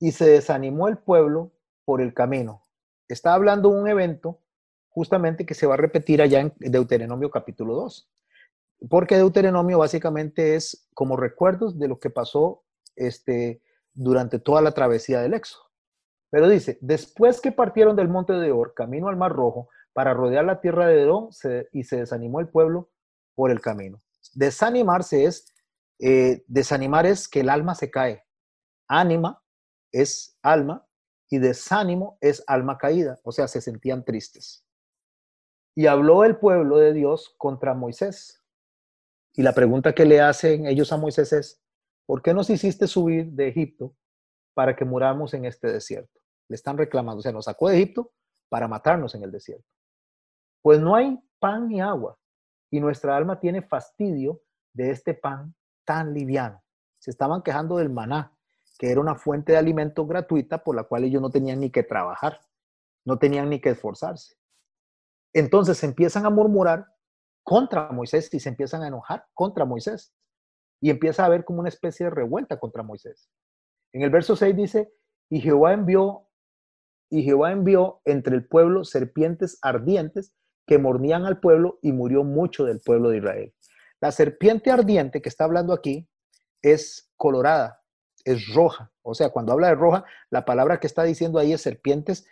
y 0.00 0.12
se 0.12 0.26
desanimó 0.26 0.88
el 0.88 0.98
pueblo 0.98 1.52
por 1.84 2.00
el 2.00 2.14
camino. 2.14 2.66
Está 3.08 3.34
hablando 3.34 3.68
un 3.68 3.88
evento 3.88 4.40
justamente 4.88 5.46
que 5.46 5.54
se 5.54 5.66
va 5.66 5.74
a 5.74 5.78
repetir 5.78 6.20
allá 6.20 6.40
en 6.40 6.54
Deuteronomio 6.58 7.30
capítulo 7.30 7.74
2 7.74 8.10
porque 8.88 9.16
Deuteronomio 9.16 9.78
básicamente 9.78 10.54
es 10.54 10.88
como 10.94 11.16
recuerdos 11.16 11.78
de 11.78 11.88
lo 11.88 11.98
que 11.98 12.10
pasó 12.10 12.64
este, 12.96 13.62
durante 13.92 14.38
toda 14.38 14.62
la 14.62 14.72
travesía 14.72 15.20
del 15.20 15.34
Éxodo. 15.34 15.64
Pero 16.30 16.48
dice, 16.48 16.78
después 16.80 17.40
que 17.40 17.52
partieron 17.52 17.96
del 17.96 18.08
monte 18.08 18.34
de 18.34 18.52
Or, 18.52 18.74
camino 18.74 19.08
al 19.08 19.16
Mar 19.16 19.32
Rojo, 19.32 19.68
para 19.92 20.14
rodear 20.14 20.44
la 20.44 20.60
tierra 20.60 20.86
de 20.86 21.02
Edom, 21.02 21.30
y 21.72 21.84
se 21.84 21.96
desanimó 21.96 22.40
el 22.40 22.48
pueblo 22.48 22.90
por 23.34 23.50
el 23.50 23.60
camino. 23.60 24.00
Desanimarse 24.34 25.24
es, 25.24 25.46
eh, 25.98 26.44
desanimar 26.46 27.06
es 27.06 27.28
que 27.28 27.40
el 27.40 27.48
alma 27.48 27.74
se 27.74 27.90
cae. 27.90 28.22
Ánima 28.86 29.42
es 29.90 30.38
alma 30.42 30.86
y 31.30 31.38
desánimo 31.38 32.18
es 32.20 32.44
alma 32.46 32.78
caída, 32.78 33.18
o 33.24 33.32
sea, 33.32 33.48
se 33.48 33.60
sentían 33.60 34.04
tristes. 34.04 34.64
Y 35.74 35.86
habló 35.86 36.24
el 36.24 36.36
pueblo 36.36 36.78
de 36.78 36.92
Dios 36.92 37.34
contra 37.38 37.74
Moisés 37.74 38.37
y 39.38 39.42
la 39.42 39.52
pregunta 39.52 39.94
que 39.94 40.04
le 40.04 40.20
hacen 40.20 40.66
ellos 40.66 40.92
a 40.92 40.96
Moisés 40.96 41.32
es, 41.32 41.62
¿por 42.06 42.22
qué 42.22 42.34
nos 42.34 42.50
hiciste 42.50 42.88
subir 42.88 43.30
de 43.30 43.46
Egipto 43.46 43.94
para 44.52 44.74
que 44.74 44.84
muramos 44.84 45.32
en 45.32 45.44
este 45.44 45.70
desierto? 45.70 46.18
Le 46.48 46.56
están 46.56 46.76
reclamando, 46.76 47.20
o 47.20 47.22
sea, 47.22 47.30
nos 47.30 47.44
sacó 47.44 47.68
de 47.68 47.76
Egipto 47.76 48.10
para 48.48 48.66
matarnos 48.66 49.14
en 49.14 49.22
el 49.22 49.30
desierto. 49.30 49.64
Pues 50.60 50.80
no 50.80 50.96
hay 50.96 51.22
pan 51.38 51.68
ni 51.68 51.80
agua 51.80 52.18
y 52.68 52.80
nuestra 52.80 53.16
alma 53.16 53.38
tiene 53.38 53.62
fastidio 53.62 54.42
de 54.72 54.90
este 54.90 55.14
pan 55.14 55.54
tan 55.84 56.12
liviano. 56.12 56.60
Se 56.98 57.12
estaban 57.12 57.42
quejando 57.42 57.76
del 57.76 57.90
maná, 57.90 58.36
que 58.76 58.90
era 58.90 59.00
una 59.00 59.14
fuente 59.14 59.52
de 59.52 59.58
alimento 59.58 60.04
gratuita 60.04 60.64
por 60.64 60.74
la 60.74 60.82
cual 60.82 61.04
ellos 61.04 61.22
no 61.22 61.30
tenían 61.30 61.60
ni 61.60 61.70
que 61.70 61.84
trabajar, 61.84 62.40
no 63.04 63.20
tenían 63.20 63.50
ni 63.50 63.60
que 63.60 63.70
esforzarse. 63.70 64.34
Entonces 65.32 65.80
empiezan 65.84 66.26
a 66.26 66.30
murmurar 66.30 66.88
contra 67.48 67.90
Moisés 67.92 68.28
y 68.34 68.40
se 68.40 68.50
empiezan 68.50 68.82
a 68.82 68.88
enojar 68.88 69.24
contra 69.32 69.64
Moisés. 69.64 70.12
Y 70.82 70.90
empieza 70.90 71.22
a 71.22 71.26
haber 71.26 71.46
como 71.46 71.60
una 71.60 71.70
especie 71.70 72.04
de 72.04 72.10
revuelta 72.10 72.60
contra 72.60 72.82
Moisés. 72.82 73.30
En 73.94 74.02
el 74.02 74.10
verso 74.10 74.36
6 74.36 74.54
dice, 74.54 74.92
y 75.30 75.40
Jehová 75.40 75.72
envió, 75.72 76.28
y 77.08 77.22
Jehová 77.22 77.52
envió 77.52 78.02
entre 78.04 78.36
el 78.36 78.46
pueblo 78.46 78.84
serpientes 78.84 79.58
ardientes 79.62 80.34
que 80.66 80.76
mordían 80.76 81.24
al 81.24 81.40
pueblo 81.40 81.78
y 81.80 81.92
murió 81.92 82.22
mucho 82.22 82.66
del 82.66 82.80
pueblo 82.80 83.08
de 83.08 83.16
Israel. 83.16 83.54
La 83.98 84.12
serpiente 84.12 84.70
ardiente 84.70 85.22
que 85.22 85.30
está 85.30 85.44
hablando 85.44 85.72
aquí 85.72 86.06
es 86.60 87.10
colorada, 87.16 87.82
es 88.26 88.52
roja. 88.52 88.92
O 89.00 89.14
sea, 89.14 89.30
cuando 89.30 89.54
habla 89.54 89.68
de 89.68 89.74
roja, 89.74 90.04
la 90.28 90.44
palabra 90.44 90.80
que 90.80 90.86
está 90.86 91.02
diciendo 91.02 91.38
ahí 91.38 91.54
es 91.54 91.62
serpientes 91.62 92.26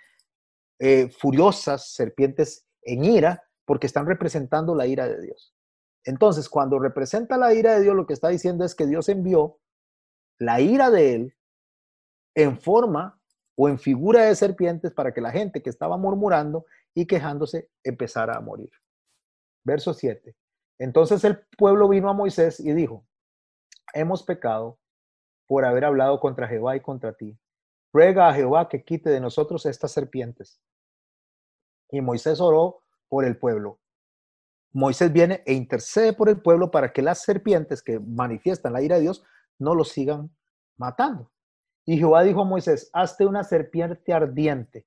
eh, 0.78 1.08
furiosas, 1.08 1.94
serpientes 1.94 2.66
en 2.82 3.06
ira, 3.06 3.46
porque 3.66 3.86
están 3.86 4.06
representando 4.06 4.74
la 4.74 4.86
ira 4.86 5.06
de 5.06 5.20
Dios. 5.20 5.54
Entonces, 6.04 6.48
cuando 6.48 6.78
representa 6.78 7.36
la 7.36 7.52
ira 7.52 7.74
de 7.74 7.82
Dios, 7.82 7.94
lo 7.94 8.06
que 8.06 8.14
está 8.14 8.28
diciendo 8.28 8.64
es 8.64 8.74
que 8.74 8.86
Dios 8.86 9.08
envió 9.08 9.58
la 10.38 10.60
ira 10.60 10.90
de 10.90 11.14
él 11.14 11.36
en 12.34 12.58
forma 12.58 13.20
o 13.56 13.68
en 13.68 13.78
figura 13.78 14.24
de 14.24 14.34
serpientes 14.36 14.92
para 14.92 15.12
que 15.12 15.20
la 15.20 15.32
gente 15.32 15.62
que 15.62 15.70
estaba 15.70 15.96
murmurando 15.96 16.66
y 16.94 17.06
quejándose 17.06 17.70
empezara 17.82 18.36
a 18.36 18.40
morir. 18.40 18.70
Verso 19.64 19.92
7. 19.92 20.36
Entonces 20.78 21.24
el 21.24 21.40
pueblo 21.58 21.88
vino 21.88 22.08
a 22.08 22.12
Moisés 22.12 22.60
y 22.60 22.72
dijo, 22.72 23.06
hemos 23.94 24.22
pecado 24.22 24.78
por 25.46 25.64
haber 25.64 25.84
hablado 25.84 26.20
contra 26.20 26.46
Jehová 26.46 26.76
y 26.76 26.80
contra 26.80 27.14
ti. 27.14 27.38
Ruega 27.92 28.28
a 28.28 28.34
Jehová 28.34 28.68
que 28.68 28.84
quite 28.84 29.10
de 29.10 29.20
nosotros 29.20 29.64
estas 29.64 29.92
serpientes. 29.92 30.60
Y 31.90 32.00
Moisés 32.00 32.40
oró 32.40 32.82
por 33.08 33.24
el 33.24 33.38
pueblo. 33.38 33.80
Moisés 34.72 35.12
viene 35.12 35.42
e 35.46 35.54
intercede 35.54 36.12
por 36.12 36.28
el 36.28 36.40
pueblo 36.40 36.70
para 36.70 36.92
que 36.92 37.02
las 37.02 37.22
serpientes 37.22 37.82
que 37.82 37.98
manifiestan 37.98 38.74
la 38.74 38.82
ira 38.82 38.96
de 38.96 39.02
Dios 39.02 39.24
no 39.58 39.74
los 39.74 39.88
sigan 39.88 40.30
matando. 40.76 41.32
Y 41.86 41.98
Jehová 41.98 42.22
dijo 42.24 42.42
a 42.42 42.44
Moisés, 42.44 42.90
hazte 42.92 43.24
una 43.24 43.44
serpiente 43.44 44.12
ardiente. 44.12 44.86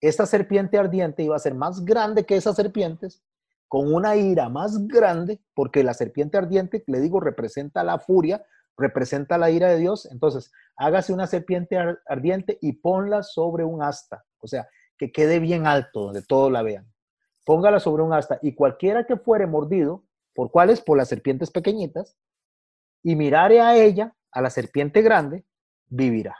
Esta 0.00 0.26
serpiente 0.26 0.78
ardiente 0.78 1.22
iba 1.22 1.36
a 1.36 1.38
ser 1.38 1.54
más 1.54 1.84
grande 1.84 2.26
que 2.26 2.36
esas 2.36 2.56
serpientes, 2.56 3.22
con 3.68 3.92
una 3.92 4.16
ira 4.16 4.48
más 4.48 4.86
grande, 4.86 5.40
porque 5.54 5.84
la 5.84 5.94
serpiente 5.94 6.38
ardiente, 6.38 6.82
le 6.86 7.00
digo, 7.00 7.20
representa 7.20 7.84
la 7.84 7.98
furia, 7.98 8.44
representa 8.76 9.38
la 9.38 9.50
ira 9.50 9.68
de 9.68 9.78
Dios. 9.78 10.06
Entonces, 10.10 10.50
hágase 10.76 11.12
una 11.12 11.26
serpiente 11.26 11.78
ardiente 12.06 12.58
y 12.60 12.72
ponla 12.72 13.22
sobre 13.22 13.64
un 13.64 13.82
asta, 13.82 14.24
o 14.40 14.46
sea, 14.46 14.68
que 14.98 15.12
quede 15.12 15.40
bien 15.40 15.66
alto, 15.66 16.04
donde 16.04 16.22
todos 16.22 16.50
la 16.50 16.62
vean. 16.62 16.93
Póngala 17.44 17.80
sobre 17.80 18.02
un 18.02 18.12
asta 18.12 18.38
y 18.42 18.54
cualquiera 18.54 19.06
que 19.06 19.16
fuere 19.16 19.46
mordido, 19.46 20.04
¿por 20.34 20.50
cuáles? 20.50 20.80
Por 20.80 20.96
las 20.96 21.08
serpientes 21.08 21.50
pequeñitas, 21.50 22.16
y 23.02 23.16
mirare 23.16 23.60
a 23.60 23.76
ella, 23.76 24.16
a 24.32 24.40
la 24.40 24.50
serpiente 24.50 25.02
grande, 25.02 25.44
vivirá. 25.86 26.36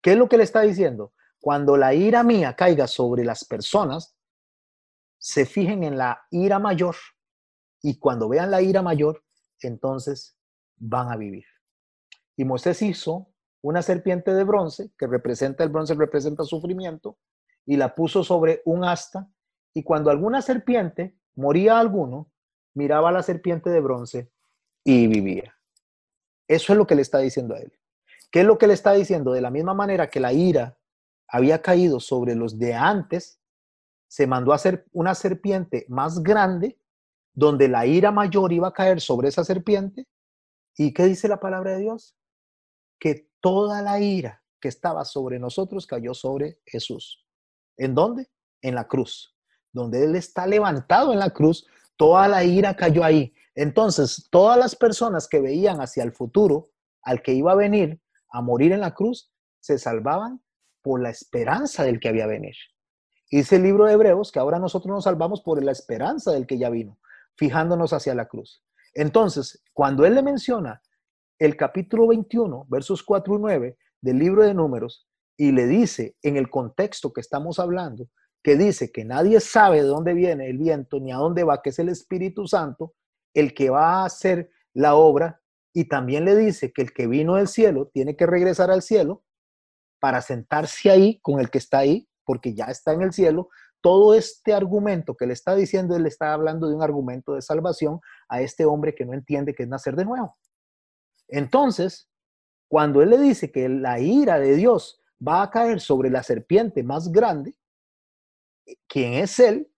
¿Qué 0.00 0.12
es 0.12 0.16
lo 0.16 0.28
que 0.28 0.36
le 0.36 0.44
está 0.44 0.60
diciendo? 0.60 1.12
Cuando 1.40 1.76
la 1.76 1.94
ira 1.94 2.22
mía 2.22 2.54
caiga 2.54 2.86
sobre 2.86 3.24
las 3.24 3.44
personas, 3.44 4.16
se 5.18 5.44
fijen 5.44 5.82
en 5.82 5.98
la 5.98 6.26
ira 6.30 6.58
mayor 6.58 6.94
y 7.82 7.98
cuando 7.98 8.28
vean 8.28 8.50
la 8.50 8.62
ira 8.62 8.82
mayor, 8.82 9.24
entonces 9.60 10.36
van 10.76 11.10
a 11.10 11.16
vivir. 11.16 11.44
Y 12.36 12.44
Moisés 12.44 12.82
hizo 12.82 13.32
una 13.60 13.82
serpiente 13.82 14.32
de 14.32 14.44
bronce, 14.44 14.92
que 14.96 15.06
representa 15.06 15.64
el 15.64 15.70
bronce, 15.70 15.94
representa 15.94 16.44
sufrimiento, 16.44 17.18
y 17.66 17.76
la 17.76 17.94
puso 17.94 18.22
sobre 18.24 18.62
un 18.64 18.84
asta, 18.84 19.28
y 19.78 19.84
cuando 19.84 20.10
alguna 20.10 20.42
serpiente 20.42 21.16
moría 21.36 21.78
alguno, 21.78 22.32
miraba 22.74 23.10
a 23.10 23.12
la 23.12 23.22
serpiente 23.22 23.70
de 23.70 23.78
bronce 23.78 24.28
y 24.82 25.06
vivía. 25.06 25.54
Eso 26.48 26.72
es 26.72 26.76
lo 26.76 26.84
que 26.84 26.96
le 26.96 27.02
está 27.02 27.18
diciendo 27.20 27.54
a 27.54 27.60
él. 27.60 27.72
¿Qué 28.32 28.40
es 28.40 28.44
lo 28.44 28.58
que 28.58 28.66
le 28.66 28.74
está 28.74 28.92
diciendo? 28.92 29.30
De 29.30 29.40
la 29.40 29.52
misma 29.52 29.74
manera 29.74 30.10
que 30.10 30.18
la 30.18 30.32
ira 30.32 30.76
había 31.28 31.62
caído 31.62 32.00
sobre 32.00 32.34
los 32.34 32.58
de 32.58 32.74
antes, 32.74 33.40
se 34.08 34.26
mandó 34.26 34.50
a 34.50 34.56
hacer 34.56 34.84
una 34.90 35.14
serpiente 35.14 35.86
más 35.88 36.24
grande, 36.24 36.76
donde 37.32 37.68
la 37.68 37.86
ira 37.86 38.10
mayor 38.10 38.52
iba 38.52 38.66
a 38.66 38.72
caer 38.72 39.00
sobre 39.00 39.28
esa 39.28 39.44
serpiente. 39.44 40.08
¿Y 40.76 40.92
qué 40.92 41.04
dice 41.04 41.28
la 41.28 41.38
palabra 41.38 41.74
de 41.74 41.82
Dios? 41.82 42.16
Que 42.98 43.30
toda 43.40 43.80
la 43.80 44.00
ira 44.00 44.42
que 44.60 44.66
estaba 44.66 45.04
sobre 45.04 45.38
nosotros 45.38 45.86
cayó 45.86 46.14
sobre 46.14 46.58
Jesús. 46.66 47.24
¿En 47.76 47.94
dónde? 47.94 48.28
En 48.60 48.74
la 48.74 48.88
cruz. 48.88 49.37
Donde 49.78 50.04
Él 50.04 50.16
está 50.16 50.44
levantado 50.44 51.12
en 51.12 51.20
la 51.20 51.30
cruz, 51.30 51.64
toda 51.96 52.26
la 52.26 52.42
ira 52.42 52.74
cayó 52.74 53.04
ahí. 53.04 53.32
Entonces, 53.54 54.26
todas 54.28 54.58
las 54.58 54.74
personas 54.74 55.28
que 55.28 55.40
veían 55.40 55.80
hacia 55.80 56.02
el 56.02 56.10
futuro, 56.10 56.70
al 57.00 57.22
que 57.22 57.32
iba 57.32 57.52
a 57.52 57.54
venir, 57.54 58.00
a 58.28 58.42
morir 58.42 58.72
en 58.72 58.80
la 58.80 58.92
cruz, 58.92 59.32
se 59.60 59.78
salvaban 59.78 60.42
por 60.82 61.00
la 61.00 61.10
esperanza 61.10 61.84
del 61.84 62.00
que 62.00 62.08
había 62.08 62.24
a 62.24 62.26
venir. 62.26 62.56
Dice 63.30 63.54
el 63.54 63.62
libro 63.62 63.84
de 63.84 63.92
Hebreos 63.92 64.32
que 64.32 64.40
ahora 64.40 64.58
nosotros 64.58 64.92
nos 64.92 65.04
salvamos 65.04 65.42
por 65.42 65.62
la 65.62 65.70
esperanza 65.70 66.32
del 66.32 66.46
que 66.46 66.58
ya 66.58 66.70
vino, 66.70 66.98
fijándonos 67.36 67.92
hacia 67.92 68.16
la 68.16 68.26
cruz. 68.26 68.64
Entonces, 68.94 69.62
cuando 69.72 70.04
él 70.06 70.16
le 70.16 70.22
menciona 70.22 70.82
el 71.38 71.56
capítulo 71.56 72.08
21, 72.08 72.66
versos 72.68 73.04
4 73.04 73.32
y 73.32 73.38
9 73.38 73.78
del 74.00 74.18
libro 74.18 74.42
de 74.42 74.54
números, 74.54 75.06
y 75.36 75.52
le 75.52 75.68
dice 75.68 76.16
en 76.22 76.36
el 76.36 76.50
contexto 76.50 77.12
que 77.12 77.20
estamos 77.20 77.60
hablando, 77.60 78.08
que 78.48 78.56
dice 78.56 78.90
que 78.90 79.04
nadie 79.04 79.40
sabe 79.40 79.82
de 79.82 79.88
dónde 79.88 80.14
viene 80.14 80.48
el 80.48 80.56
viento 80.56 80.98
ni 81.00 81.12
a 81.12 81.16
dónde 81.16 81.44
va, 81.44 81.60
que 81.60 81.68
es 81.68 81.78
el 81.80 81.90
Espíritu 81.90 82.46
Santo, 82.46 82.94
el 83.34 83.52
que 83.52 83.68
va 83.68 83.96
a 83.96 84.04
hacer 84.06 84.48
la 84.72 84.94
obra 84.94 85.42
y 85.74 85.84
también 85.84 86.24
le 86.24 86.34
dice 86.34 86.72
que 86.72 86.80
el 86.80 86.94
que 86.94 87.06
vino 87.06 87.34
del 87.34 87.46
cielo 87.46 87.90
tiene 87.92 88.16
que 88.16 88.24
regresar 88.24 88.70
al 88.70 88.80
cielo 88.80 89.22
para 90.00 90.22
sentarse 90.22 90.90
ahí 90.90 91.20
con 91.20 91.40
el 91.40 91.50
que 91.50 91.58
está 91.58 91.80
ahí, 91.80 92.08
porque 92.24 92.54
ya 92.54 92.64
está 92.68 92.94
en 92.94 93.02
el 93.02 93.12
cielo. 93.12 93.50
Todo 93.82 94.14
este 94.14 94.54
argumento 94.54 95.14
que 95.14 95.26
le 95.26 95.34
está 95.34 95.54
diciendo, 95.54 95.94
él 95.94 96.06
está 96.06 96.32
hablando 96.32 96.70
de 96.70 96.74
un 96.74 96.82
argumento 96.82 97.34
de 97.34 97.42
salvación 97.42 98.00
a 98.30 98.40
este 98.40 98.64
hombre 98.64 98.94
que 98.94 99.04
no 99.04 99.12
entiende 99.12 99.54
que 99.54 99.64
es 99.64 99.68
nacer 99.68 99.94
de 99.94 100.06
nuevo. 100.06 100.38
Entonces, 101.28 102.08
cuando 102.66 103.02
él 103.02 103.10
le 103.10 103.18
dice 103.18 103.52
que 103.52 103.68
la 103.68 104.00
ira 104.00 104.38
de 104.38 104.54
Dios 104.54 105.02
va 105.20 105.42
a 105.42 105.50
caer 105.50 105.80
sobre 105.80 106.08
la 106.08 106.22
serpiente 106.22 106.82
más 106.82 107.12
grande, 107.12 107.54
quien 108.86 109.14
es 109.14 109.38
él, 109.38 109.70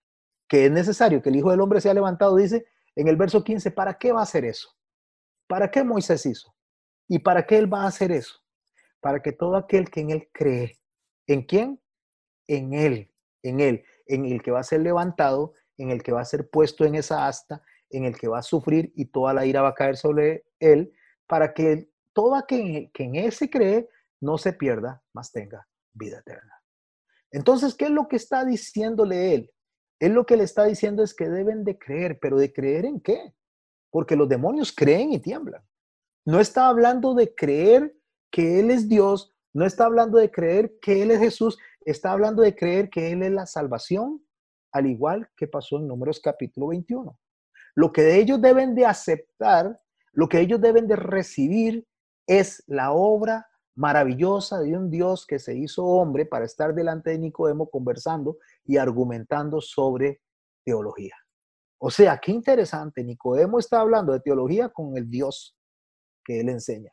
que 0.47 0.65
es 0.65 0.71
necesario 0.71 1.21
que 1.21 1.29
el 1.29 1.37
Hijo 1.37 1.51
del 1.51 1.61
Hombre 1.61 1.81
sea 1.81 1.93
levantado, 1.93 2.35
dice 2.35 2.65
en 2.95 3.07
el 3.07 3.15
verso 3.15 3.43
15, 3.43 3.71
¿para 3.71 3.97
qué 3.97 4.11
va 4.11 4.19
a 4.19 4.23
hacer 4.23 4.45
eso? 4.45 4.69
¿Para 5.47 5.71
qué 5.71 5.83
Moisés 5.83 6.25
hizo? 6.25 6.55
¿Y 7.07 7.19
para 7.19 7.45
qué 7.45 7.57
él 7.57 7.71
va 7.71 7.83
a 7.83 7.87
hacer 7.87 8.11
eso? 8.11 8.35
Para 8.99 9.21
que 9.21 9.31
todo 9.31 9.55
aquel 9.55 9.89
que 9.89 10.01
en 10.01 10.11
él 10.11 10.29
cree, 10.33 10.79
¿en 11.27 11.43
quién? 11.43 11.81
En 12.47 12.73
él, 12.73 13.13
en 13.43 13.59
él, 13.59 13.83
en 14.07 14.25
el 14.25 14.41
que 14.41 14.51
va 14.51 14.59
a 14.59 14.63
ser 14.63 14.81
levantado, 14.81 15.53
en 15.77 15.89
el 15.89 16.03
que 16.03 16.11
va 16.11 16.21
a 16.21 16.25
ser 16.25 16.49
puesto 16.49 16.85
en 16.85 16.95
esa 16.95 17.27
asta, 17.27 17.63
en 17.89 18.05
el 18.05 18.17
que 18.17 18.27
va 18.27 18.39
a 18.39 18.43
sufrir 18.43 18.91
y 18.95 19.05
toda 19.05 19.33
la 19.33 19.45
ira 19.45 19.61
va 19.61 19.69
a 19.69 19.75
caer 19.75 19.97
sobre 19.97 20.45
él, 20.59 20.93
para 21.27 21.53
que 21.53 21.89
todo 22.13 22.35
aquel 22.35 22.91
que 22.93 23.03
en 23.03 23.15
él 23.15 23.31
se 23.31 23.49
cree 23.49 23.89
no 24.19 24.37
se 24.37 24.53
pierda, 24.53 25.01
mas 25.13 25.31
tenga 25.31 25.67
vida 25.93 26.19
eterna. 26.19 26.60
Entonces, 27.31 27.75
¿qué 27.75 27.85
es 27.85 27.91
lo 27.91 28.07
que 28.07 28.17
está 28.17 28.45
diciéndole 28.45 29.33
él? 29.35 29.51
Él 29.99 30.13
lo 30.13 30.25
que 30.25 30.37
le 30.37 30.43
está 30.43 30.65
diciendo 30.65 31.03
es 31.03 31.13
que 31.13 31.29
deben 31.29 31.63
de 31.63 31.77
creer, 31.77 32.19
pero 32.19 32.37
de 32.37 32.51
creer 32.51 32.85
en 32.85 32.99
qué? 32.99 33.33
porque 33.91 34.15
los 34.15 34.27
demonios 34.27 34.71
creen 34.71 35.13
y 35.13 35.19
tiemblan. 35.19 35.61
No 36.25 36.39
está 36.39 36.67
hablando 36.67 37.13
de 37.13 37.35
creer 37.35 37.95
que 38.31 38.59
Él 38.59 38.71
es 38.71 38.87
Dios, 38.87 39.35
no 39.53 39.65
está 39.65 39.85
hablando 39.85 40.17
de 40.17 40.31
creer 40.31 40.79
que 40.81 41.03
Él 41.03 41.11
es 41.11 41.19
Jesús, 41.19 41.59
está 41.81 42.13
hablando 42.13 42.41
de 42.41 42.55
creer 42.55 42.89
que 42.89 43.11
Él 43.11 43.21
es 43.21 43.31
la 43.31 43.45
salvación, 43.45 44.25
al 44.71 44.87
igual 44.87 45.29
que 45.35 45.47
pasó 45.47 45.77
en 45.77 45.87
Números 45.87 46.21
capítulo 46.21 46.67
21. 46.67 47.19
Lo 47.75 47.91
que 47.91 48.17
ellos 48.17 48.41
deben 48.41 48.73
de 48.73 48.85
aceptar, 48.85 49.79
lo 50.13 50.29
que 50.29 50.39
ellos 50.39 50.61
deben 50.61 50.87
de 50.87 50.95
recibir 50.95 51.85
es 52.25 52.63
la 52.67 52.91
obra 52.91 53.49
maravillosa 53.75 54.59
de 54.59 54.75
un 54.77 54.89
Dios 54.89 55.25
que 55.25 55.39
se 55.39 55.55
hizo 55.55 55.85
hombre 55.85 56.25
para 56.25 56.45
estar 56.45 56.73
delante 56.73 57.11
de 57.11 57.19
Nicodemo 57.19 57.69
conversando 57.69 58.37
y 58.65 58.77
argumentando 58.77 59.61
sobre 59.61 60.21
teología. 60.63 61.15
O 61.79 61.89
sea, 61.89 62.19
qué 62.19 62.31
interesante. 62.31 63.03
Nicodemo 63.03 63.57
está 63.57 63.79
hablando 63.81 64.13
de 64.13 64.19
teología 64.19 64.69
con 64.69 64.97
el 64.97 65.09
Dios 65.09 65.57
que 66.23 66.39
él 66.39 66.49
enseña. 66.49 66.91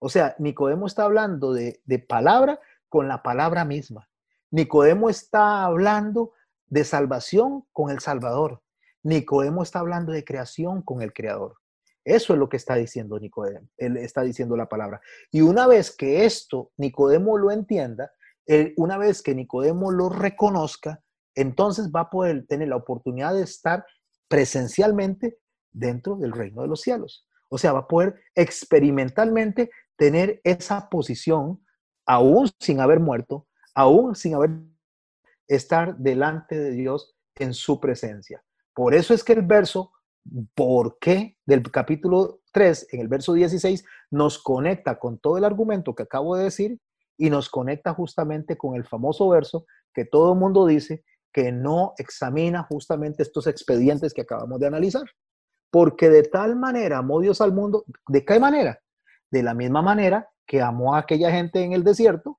O 0.00 0.08
sea, 0.08 0.34
Nicodemo 0.38 0.86
está 0.86 1.04
hablando 1.04 1.52
de, 1.52 1.80
palabra 2.08 2.60
con 2.88 3.06
la 3.06 3.22
palabra 3.22 3.64
misma. 3.64 4.08
Nicodemo 4.50 5.08
está 5.08 5.64
hablando 5.64 6.32
de 6.66 6.84
salvación 6.84 7.64
con 7.72 7.90
el 7.90 8.00
Salvador. 8.00 8.62
Nicodemo 9.02 9.62
está 9.62 9.78
hablando 9.78 10.12
de 10.12 10.24
creación 10.24 10.82
con 10.82 11.00
el 11.00 11.12
Creador. 11.12 11.56
Eso 12.04 12.34
es 12.34 12.38
lo 12.38 12.48
que 12.48 12.58
está 12.58 12.74
diciendo 12.74 13.18
Nicodemo. 13.18 13.68
Él 13.78 13.96
está 13.96 14.22
diciendo 14.22 14.56
la 14.56 14.68
palabra. 14.68 15.00
Y 15.30 15.40
una 15.40 15.66
vez 15.66 15.90
que 15.90 16.24
esto 16.24 16.72
Nicodemo 16.76 17.38
lo 17.38 17.50
entienda, 17.50 18.12
una 18.76 18.98
vez 18.98 19.22
que 19.22 19.34
Nicodemo 19.34 19.90
lo 19.90 20.10
reconozca, 20.10 21.02
entonces 21.34 21.90
va 21.90 22.00
a 22.00 22.10
poder 22.10 22.46
tener 22.46 22.68
la 22.68 22.76
oportunidad 22.76 23.34
de 23.34 23.42
estar 23.42 23.86
presencialmente 24.28 25.38
dentro 25.72 26.16
del 26.16 26.32
reino 26.32 26.62
de 26.62 26.68
los 26.68 26.82
cielos. 26.82 27.26
O 27.48 27.58
sea, 27.58 27.72
va 27.72 27.80
a 27.80 27.88
poder 27.88 28.20
experimentalmente 28.34 29.70
tener 29.96 30.40
esa 30.44 30.88
posición, 30.90 31.64
aún 32.06 32.50
sin 32.60 32.80
haber 32.80 33.00
muerto, 33.00 33.46
aún 33.74 34.14
sin 34.14 34.34
haber 34.34 34.50
estar 35.48 35.96
delante 35.96 36.58
de 36.58 36.72
Dios 36.72 37.16
en 37.36 37.54
su 37.54 37.80
presencia. 37.80 38.44
Por 38.74 38.94
eso 38.94 39.14
es 39.14 39.24
que 39.24 39.32
el 39.32 39.42
verso, 39.42 39.92
¿por 40.54 40.98
qué? 40.98 41.36
Del 41.46 41.62
capítulo 41.70 42.40
3, 42.52 42.88
en 42.92 43.00
el 43.00 43.08
verso 43.08 43.32
16, 43.32 43.84
nos 44.10 44.38
conecta 44.38 44.98
con 44.98 45.18
todo 45.18 45.38
el 45.38 45.44
argumento 45.44 45.94
que 45.94 46.04
acabo 46.04 46.36
de 46.36 46.44
decir 46.44 46.78
y 47.16 47.30
nos 47.30 47.48
conecta 47.48 47.94
justamente 47.94 48.56
con 48.56 48.74
el 48.74 48.84
famoso 48.84 49.28
verso 49.28 49.66
que 49.92 50.04
todo 50.04 50.32
el 50.32 50.38
mundo 50.38 50.66
dice 50.66 51.04
que 51.32 51.52
no 51.52 51.94
examina 51.98 52.62
justamente 52.62 53.22
estos 53.22 53.46
expedientes 53.46 54.14
que 54.14 54.22
acabamos 54.22 54.60
de 54.60 54.66
analizar. 54.66 55.04
Porque 55.70 56.08
de 56.08 56.22
tal 56.22 56.56
manera 56.56 56.98
amó 56.98 57.20
Dios 57.20 57.40
al 57.40 57.52
mundo, 57.52 57.84
¿de 58.08 58.24
qué 58.24 58.38
manera? 58.38 58.78
De 59.30 59.42
la 59.42 59.54
misma 59.54 59.82
manera 59.82 60.28
que 60.46 60.60
amó 60.60 60.94
a 60.94 61.00
aquella 61.00 61.32
gente 61.32 61.62
en 61.62 61.72
el 61.72 61.82
desierto, 61.82 62.38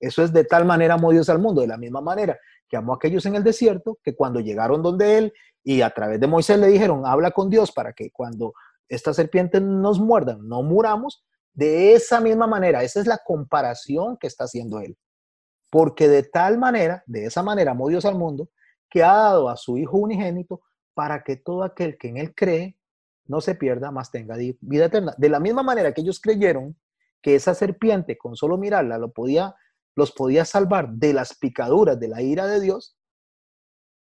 eso 0.00 0.22
es 0.22 0.32
de 0.32 0.44
tal 0.44 0.64
manera 0.64 0.94
amó 0.94 1.12
Dios 1.12 1.28
al 1.28 1.38
mundo, 1.38 1.60
de 1.60 1.68
la 1.68 1.78
misma 1.78 2.00
manera 2.00 2.38
que 2.68 2.76
amó 2.76 2.92
a 2.92 2.96
aquellos 2.96 3.26
en 3.26 3.34
el 3.34 3.44
desierto, 3.44 3.98
que 4.02 4.14
cuando 4.14 4.40
llegaron 4.40 4.82
donde 4.82 5.18
Él 5.18 5.32
y 5.62 5.80
a 5.82 5.90
través 5.90 6.20
de 6.20 6.26
Moisés 6.26 6.58
le 6.58 6.66
dijeron, 6.68 7.06
habla 7.06 7.30
con 7.30 7.50
Dios 7.50 7.72
para 7.72 7.92
que 7.92 8.10
cuando 8.10 8.52
estas 8.88 9.16
serpientes 9.16 9.62
nos 9.62 9.98
muerdan, 9.98 10.46
no 10.46 10.62
muramos, 10.62 11.24
de 11.52 11.94
esa 11.94 12.20
misma 12.20 12.46
manera, 12.46 12.82
esa 12.82 13.00
es 13.00 13.06
la 13.06 13.18
comparación 13.24 14.16
que 14.16 14.26
está 14.26 14.44
haciendo 14.44 14.80
Él. 14.80 14.96
Porque 15.70 16.08
de 16.08 16.22
tal 16.24 16.58
manera, 16.58 17.02
de 17.06 17.26
esa 17.26 17.42
manera 17.42 17.72
amó 17.72 17.88
Dios 17.88 18.04
al 18.04 18.16
mundo, 18.16 18.50
que 18.90 19.02
ha 19.02 19.14
dado 19.14 19.48
a 19.48 19.56
su 19.56 19.78
Hijo 19.78 19.96
unigénito 19.96 20.62
para 20.94 21.22
que 21.22 21.36
todo 21.36 21.62
aquel 21.62 21.96
que 21.96 22.08
en 22.08 22.16
Él 22.16 22.34
cree 22.34 22.76
no 23.26 23.40
se 23.40 23.54
pierda, 23.54 23.90
más 23.90 24.10
tenga 24.10 24.36
vida 24.60 24.86
eterna. 24.86 25.14
De 25.16 25.28
la 25.28 25.40
misma 25.40 25.62
manera 25.62 25.92
que 25.92 26.02
ellos 26.02 26.20
creyeron 26.20 26.76
que 27.22 27.34
esa 27.34 27.54
serpiente, 27.54 28.18
con 28.18 28.36
solo 28.36 28.58
mirarla, 28.58 28.98
lo 28.98 29.12
podía 29.12 29.54
los 29.96 30.12
podía 30.12 30.44
salvar 30.44 30.90
de 30.90 31.12
las 31.12 31.36
picaduras 31.36 31.98
de 31.98 32.08
la 32.08 32.22
ira 32.22 32.46
de 32.46 32.60
Dios, 32.60 32.96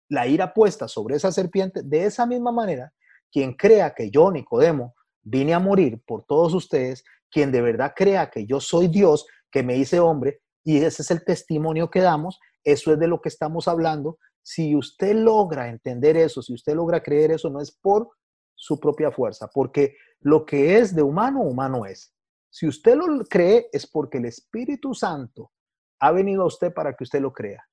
la 0.10 0.28
ira 0.28 0.54
puesta 0.54 0.88
sobre 0.88 1.16
esa 1.16 1.32
serpiente, 1.32 1.82
de 1.84 2.06
esa 2.06 2.26
misma 2.26 2.52
manera, 2.52 2.94
quien 3.32 3.54
crea 3.54 3.94
que 3.94 4.10
yo, 4.10 4.32
Nicodemo, 4.32 4.96
vine 5.22 5.54
a 5.54 5.60
morir 5.60 6.02
por 6.06 6.26
todos 6.26 6.54
ustedes, 6.54 7.04
quien 7.30 7.52
de 7.52 7.62
verdad 7.62 7.94
crea 7.96 8.30
que 8.30 8.46
yo 8.46 8.60
soy 8.60 8.88
Dios, 8.88 9.28
que 9.52 9.64
me 9.64 9.78
hice 9.78 10.00
hombre, 10.00 10.42
y 10.64 10.78
ese 10.78 11.04
es 11.04 11.12
el 11.12 11.24
testimonio 11.24 11.90
que 11.90 12.02
damos, 12.02 12.40
eso 12.64 12.92
es 12.94 13.00
de 13.00 13.08
lo 13.08 13.22
que 13.22 13.30
estamos 13.30 13.68
hablando. 13.68 14.18
Si 14.42 14.76
usted 14.76 15.16
logra 15.16 15.70
entender 15.70 16.18
eso, 16.18 16.42
si 16.42 16.54
usted 16.54 16.74
logra 16.76 17.02
creer 17.02 17.32
eso, 17.32 17.50
no 17.50 17.62
es 17.62 17.72
por 17.72 18.10
su 18.56 18.80
propia 18.80 19.12
fuerza, 19.12 19.50
porque 19.54 19.96
lo 20.20 20.46
que 20.46 20.78
es 20.80 20.96
de 20.96 21.02
humano, 21.02 21.42
humano 21.42 21.86
es. 21.86 22.14
Si 22.50 22.68
usted 22.68 22.96
lo 22.96 23.24
cree, 23.26 23.70
es 23.72 23.88
porque 23.88 24.18
el 24.18 24.26
Espíritu 24.26 24.94
Santo 24.94 25.52
ha 26.00 26.12
venido 26.12 26.44
a 26.44 26.48
usted 26.48 26.74
para 26.74 26.94
que 26.94 27.04
usted 27.04 27.22
lo 27.22 27.34
crea. 27.34 27.68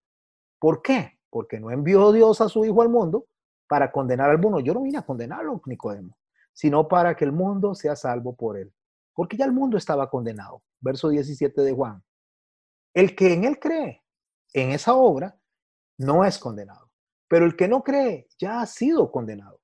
¿Por 0.59 0.83
qué? 0.83 1.19
Porque 1.31 1.61
no 1.61 1.71
envió 1.71 2.13
Dios 2.13 2.41
a 2.41 2.49
su 2.49 2.65
Hijo 2.65 2.83
al 2.83 2.89
mundo 2.89 3.27
para 3.69 3.91
condenar 3.91 4.31
al 4.31 4.39
mundo. 4.39 4.61
Yo 4.61 4.75
no 4.75 4.83
vine 4.83 4.99
a 4.99 5.03
condenarlo, 5.03 5.61
Nicodemo, 5.67 6.17
sino 6.53 6.89
para 6.89 7.17
que 7.17 7.25
el 7.25 7.33
mundo 7.33 7.75
sea 7.75 7.97
salvo 7.97 8.35
por 8.35 8.57
él. 8.57 8.73
Porque 9.15 9.37
ya 9.37 9.45
el 9.45 9.53
mundo 9.53 9.77
estaba 9.77 10.11
condenado. 10.11 10.63
Verso 10.81 11.09
17 11.09 11.63
de 11.63 11.73
Juan. 11.73 12.03
El 12.95 13.15
que 13.15 13.33
en 13.33 13.45
él 13.45 13.59
cree, 13.59 14.03
en 14.53 14.71
esa 14.71 14.95
obra, 14.95 15.39
no 15.99 16.25
es 16.25 16.39
condenado. 16.39 16.91
Pero 17.29 17.45
el 17.45 17.57
que 17.57 17.69
no 17.69 17.83
cree 17.83 18.29
ya 18.39 18.61
ha 18.61 18.67
sido 18.67 19.11
condenado, 19.11 19.61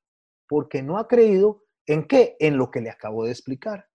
porque 0.48 0.82
no 0.82 0.98
ha 0.98 1.06
creído 1.06 1.64
en 1.86 2.06
qué? 2.06 2.36
En 2.40 2.56
lo 2.56 2.70
que 2.70 2.80
le 2.80 2.90
acabo 2.90 3.24
de 3.24 3.30
explicar. 3.30 3.88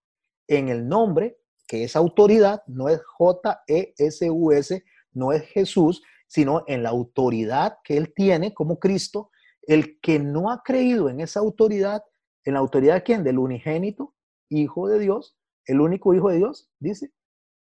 En 0.46 0.68
el 0.68 0.88
nombre 0.88 1.38
que 1.68 1.84
esa 1.84 2.00
autoridad 2.00 2.62
no 2.66 2.88
es 2.88 3.00
J-E-S-U-S, 3.04 4.84
no 5.12 5.32
es 5.32 5.42
Jesús, 5.42 6.02
sino 6.26 6.64
en 6.66 6.82
la 6.82 6.88
autoridad 6.88 7.78
que 7.84 7.96
él 7.96 8.12
tiene 8.14 8.54
como 8.54 8.80
Cristo. 8.80 9.30
El 9.62 10.00
que 10.00 10.18
no 10.18 10.50
ha 10.50 10.62
creído 10.62 11.10
en 11.10 11.20
esa 11.20 11.40
autoridad, 11.40 12.02
en 12.44 12.54
la 12.54 12.60
autoridad 12.60 12.94
de 12.94 13.02
quién? 13.02 13.22
Del 13.22 13.38
unigénito, 13.38 14.14
Hijo 14.48 14.88
de 14.88 14.98
Dios, 14.98 15.36
el 15.66 15.82
único 15.82 16.14
Hijo 16.14 16.30
de 16.30 16.38
Dios, 16.38 16.70
dice, 16.80 17.12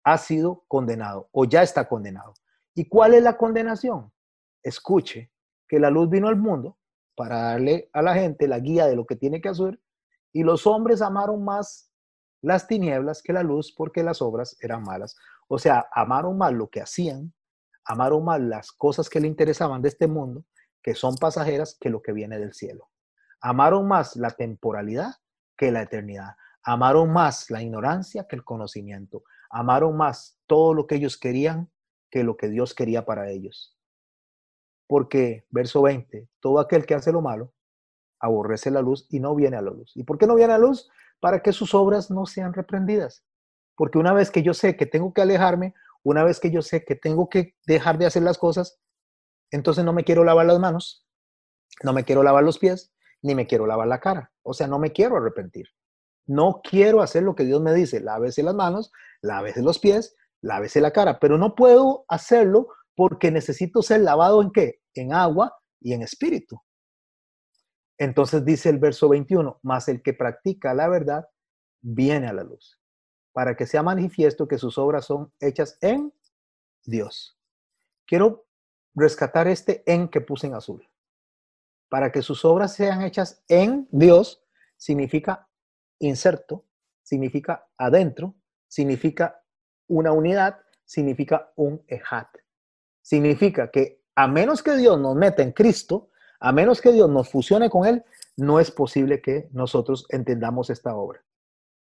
ha 0.04 0.18
sido 0.18 0.64
condenado 0.68 1.30
o 1.32 1.46
ya 1.46 1.62
está 1.62 1.88
condenado. 1.88 2.34
¿Y 2.74 2.86
cuál 2.86 3.14
es 3.14 3.22
la 3.22 3.38
condenación? 3.38 4.12
Escuche 4.62 5.32
que 5.66 5.80
la 5.80 5.88
luz 5.88 6.10
vino 6.10 6.28
al 6.28 6.36
mundo 6.36 6.78
para 7.16 7.40
darle 7.40 7.88
a 7.94 8.02
la 8.02 8.14
gente 8.14 8.46
la 8.46 8.60
guía 8.60 8.86
de 8.86 8.94
lo 8.94 9.06
que 9.06 9.16
tiene 9.16 9.40
que 9.40 9.48
hacer 9.48 9.80
y 10.34 10.42
los 10.42 10.66
hombres 10.66 11.00
amaron 11.00 11.42
más 11.42 11.90
las 12.46 12.68
tinieblas 12.68 13.22
que 13.24 13.32
la 13.32 13.42
luz 13.42 13.74
porque 13.76 14.04
las 14.04 14.22
obras 14.22 14.56
eran 14.60 14.84
malas. 14.84 15.16
O 15.48 15.58
sea, 15.58 15.88
amaron 15.90 16.38
mal 16.38 16.54
lo 16.54 16.68
que 16.68 16.80
hacían, 16.80 17.34
amaron 17.84 18.24
mal 18.24 18.48
las 18.48 18.70
cosas 18.70 19.10
que 19.10 19.18
le 19.18 19.26
interesaban 19.26 19.82
de 19.82 19.88
este 19.88 20.06
mundo, 20.06 20.44
que 20.80 20.94
son 20.94 21.16
pasajeras, 21.16 21.76
que 21.80 21.90
lo 21.90 22.02
que 22.02 22.12
viene 22.12 22.38
del 22.38 22.54
cielo. 22.54 22.88
Amaron 23.40 23.88
más 23.88 24.14
la 24.14 24.30
temporalidad 24.30 25.14
que 25.56 25.72
la 25.72 25.82
eternidad. 25.82 26.36
Amaron 26.62 27.12
más 27.12 27.50
la 27.50 27.64
ignorancia 27.64 28.28
que 28.28 28.36
el 28.36 28.44
conocimiento. 28.44 29.24
Amaron 29.50 29.96
más 29.96 30.38
todo 30.46 30.72
lo 30.72 30.86
que 30.86 30.94
ellos 30.94 31.18
querían 31.18 31.68
que 32.12 32.22
lo 32.22 32.36
que 32.36 32.48
Dios 32.48 32.74
quería 32.74 33.04
para 33.04 33.28
ellos. 33.28 33.76
Porque, 34.86 35.46
verso 35.50 35.82
20, 35.82 36.28
todo 36.38 36.60
aquel 36.60 36.86
que 36.86 36.94
hace 36.94 37.10
lo 37.10 37.22
malo 37.22 37.52
aborrece 38.20 38.70
la 38.70 38.82
luz 38.82 39.08
y 39.10 39.18
no 39.18 39.34
viene 39.34 39.56
a 39.56 39.62
la 39.62 39.72
luz. 39.72 39.90
¿Y 39.96 40.04
por 40.04 40.16
qué 40.16 40.28
no 40.28 40.36
viene 40.36 40.52
a 40.52 40.58
la 40.58 40.64
luz? 40.64 40.88
Para 41.20 41.42
que 41.42 41.52
sus 41.52 41.74
obras 41.74 42.10
no 42.10 42.26
sean 42.26 42.52
reprendidas. 42.52 43.24
Porque 43.76 43.98
una 43.98 44.12
vez 44.12 44.30
que 44.30 44.42
yo 44.42 44.54
sé 44.54 44.76
que 44.76 44.86
tengo 44.86 45.12
que 45.12 45.22
alejarme, 45.22 45.74
una 46.02 46.24
vez 46.24 46.40
que 46.40 46.50
yo 46.50 46.62
sé 46.62 46.84
que 46.84 46.94
tengo 46.94 47.28
que 47.28 47.54
dejar 47.66 47.98
de 47.98 48.06
hacer 48.06 48.22
las 48.22 48.38
cosas, 48.38 48.78
entonces 49.50 49.84
no 49.84 49.92
me 49.92 50.04
quiero 50.04 50.24
lavar 50.24 50.46
las 50.46 50.58
manos, 50.58 51.06
no 51.82 51.92
me 51.92 52.04
quiero 52.04 52.22
lavar 52.22 52.44
los 52.44 52.58
pies, 52.58 52.92
ni 53.22 53.34
me 53.34 53.46
quiero 53.46 53.66
lavar 53.66 53.88
la 53.88 54.00
cara. 54.00 54.32
O 54.42 54.54
sea, 54.54 54.66
no 54.66 54.78
me 54.78 54.92
quiero 54.92 55.16
arrepentir. 55.16 55.66
No 56.26 56.60
quiero 56.62 57.02
hacer 57.02 57.22
lo 57.22 57.34
que 57.34 57.44
Dios 57.44 57.60
me 57.60 57.74
dice, 57.74 58.00
lávese 58.00 58.42
las 58.42 58.54
manos, 58.54 58.90
lávese 59.22 59.62
los 59.62 59.78
pies, 59.78 60.16
lávese 60.42 60.80
la 60.80 60.92
cara, 60.92 61.18
pero 61.20 61.38
no 61.38 61.54
puedo 61.54 62.04
hacerlo 62.08 62.68
porque 62.94 63.30
necesito 63.30 63.82
ser 63.82 64.00
lavado 64.00 64.42
en 64.42 64.50
qué? 64.50 64.80
En 64.94 65.12
agua 65.12 65.56
y 65.80 65.92
en 65.92 66.02
espíritu. 66.02 66.60
Entonces 67.98 68.44
dice 68.44 68.68
el 68.68 68.78
verso 68.78 69.08
21, 69.08 69.60
más 69.62 69.88
el 69.88 70.02
que 70.02 70.12
practica 70.12 70.74
la 70.74 70.88
verdad 70.88 71.28
viene 71.80 72.26
a 72.26 72.32
la 72.32 72.44
luz, 72.44 72.80
para 73.32 73.56
que 73.56 73.66
sea 73.66 73.82
manifiesto 73.82 74.48
que 74.48 74.58
sus 74.58 74.76
obras 74.78 75.06
son 75.06 75.32
hechas 75.40 75.78
en 75.80 76.12
Dios. 76.84 77.38
Quiero 78.06 78.46
rescatar 78.94 79.48
este 79.48 79.82
en 79.90 80.08
que 80.08 80.20
puse 80.20 80.46
en 80.46 80.54
azul. 80.54 80.88
Para 81.88 82.10
que 82.10 82.22
sus 82.22 82.44
obras 82.44 82.74
sean 82.74 83.02
hechas 83.02 83.42
en 83.48 83.88
Dios 83.90 84.42
significa 84.76 85.48
inserto, 85.98 86.64
significa 87.02 87.68
adentro, 87.76 88.34
significa 88.66 89.42
una 89.86 90.12
unidad, 90.12 90.58
significa 90.84 91.52
un 91.56 91.82
ejat. 91.86 92.28
Significa 93.02 93.70
que 93.70 94.02
a 94.14 94.26
menos 94.26 94.62
que 94.62 94.76
Dios 94.76 94.98
nos 94.98 95.14
meta 95.14 95.42
en 95.42 95.52
Cristo, 95.52 96.10
a 96.40 96.52
menos 96.52 96.80
que 96.80 96.92
Dios 96.92 97.08
nos 97.08 97.28
fusione 97.30 97.70
con 97.70 97.86
Él, 97.86 98.04
no 98.36 98.60
es 98.60 98.70
posible 98.70 99.20
que 99.22 99.48
nosotros 99.52 100.06
entendamos 100.10 100.70
esta 100.70 100.94
obra. 100.94 101.24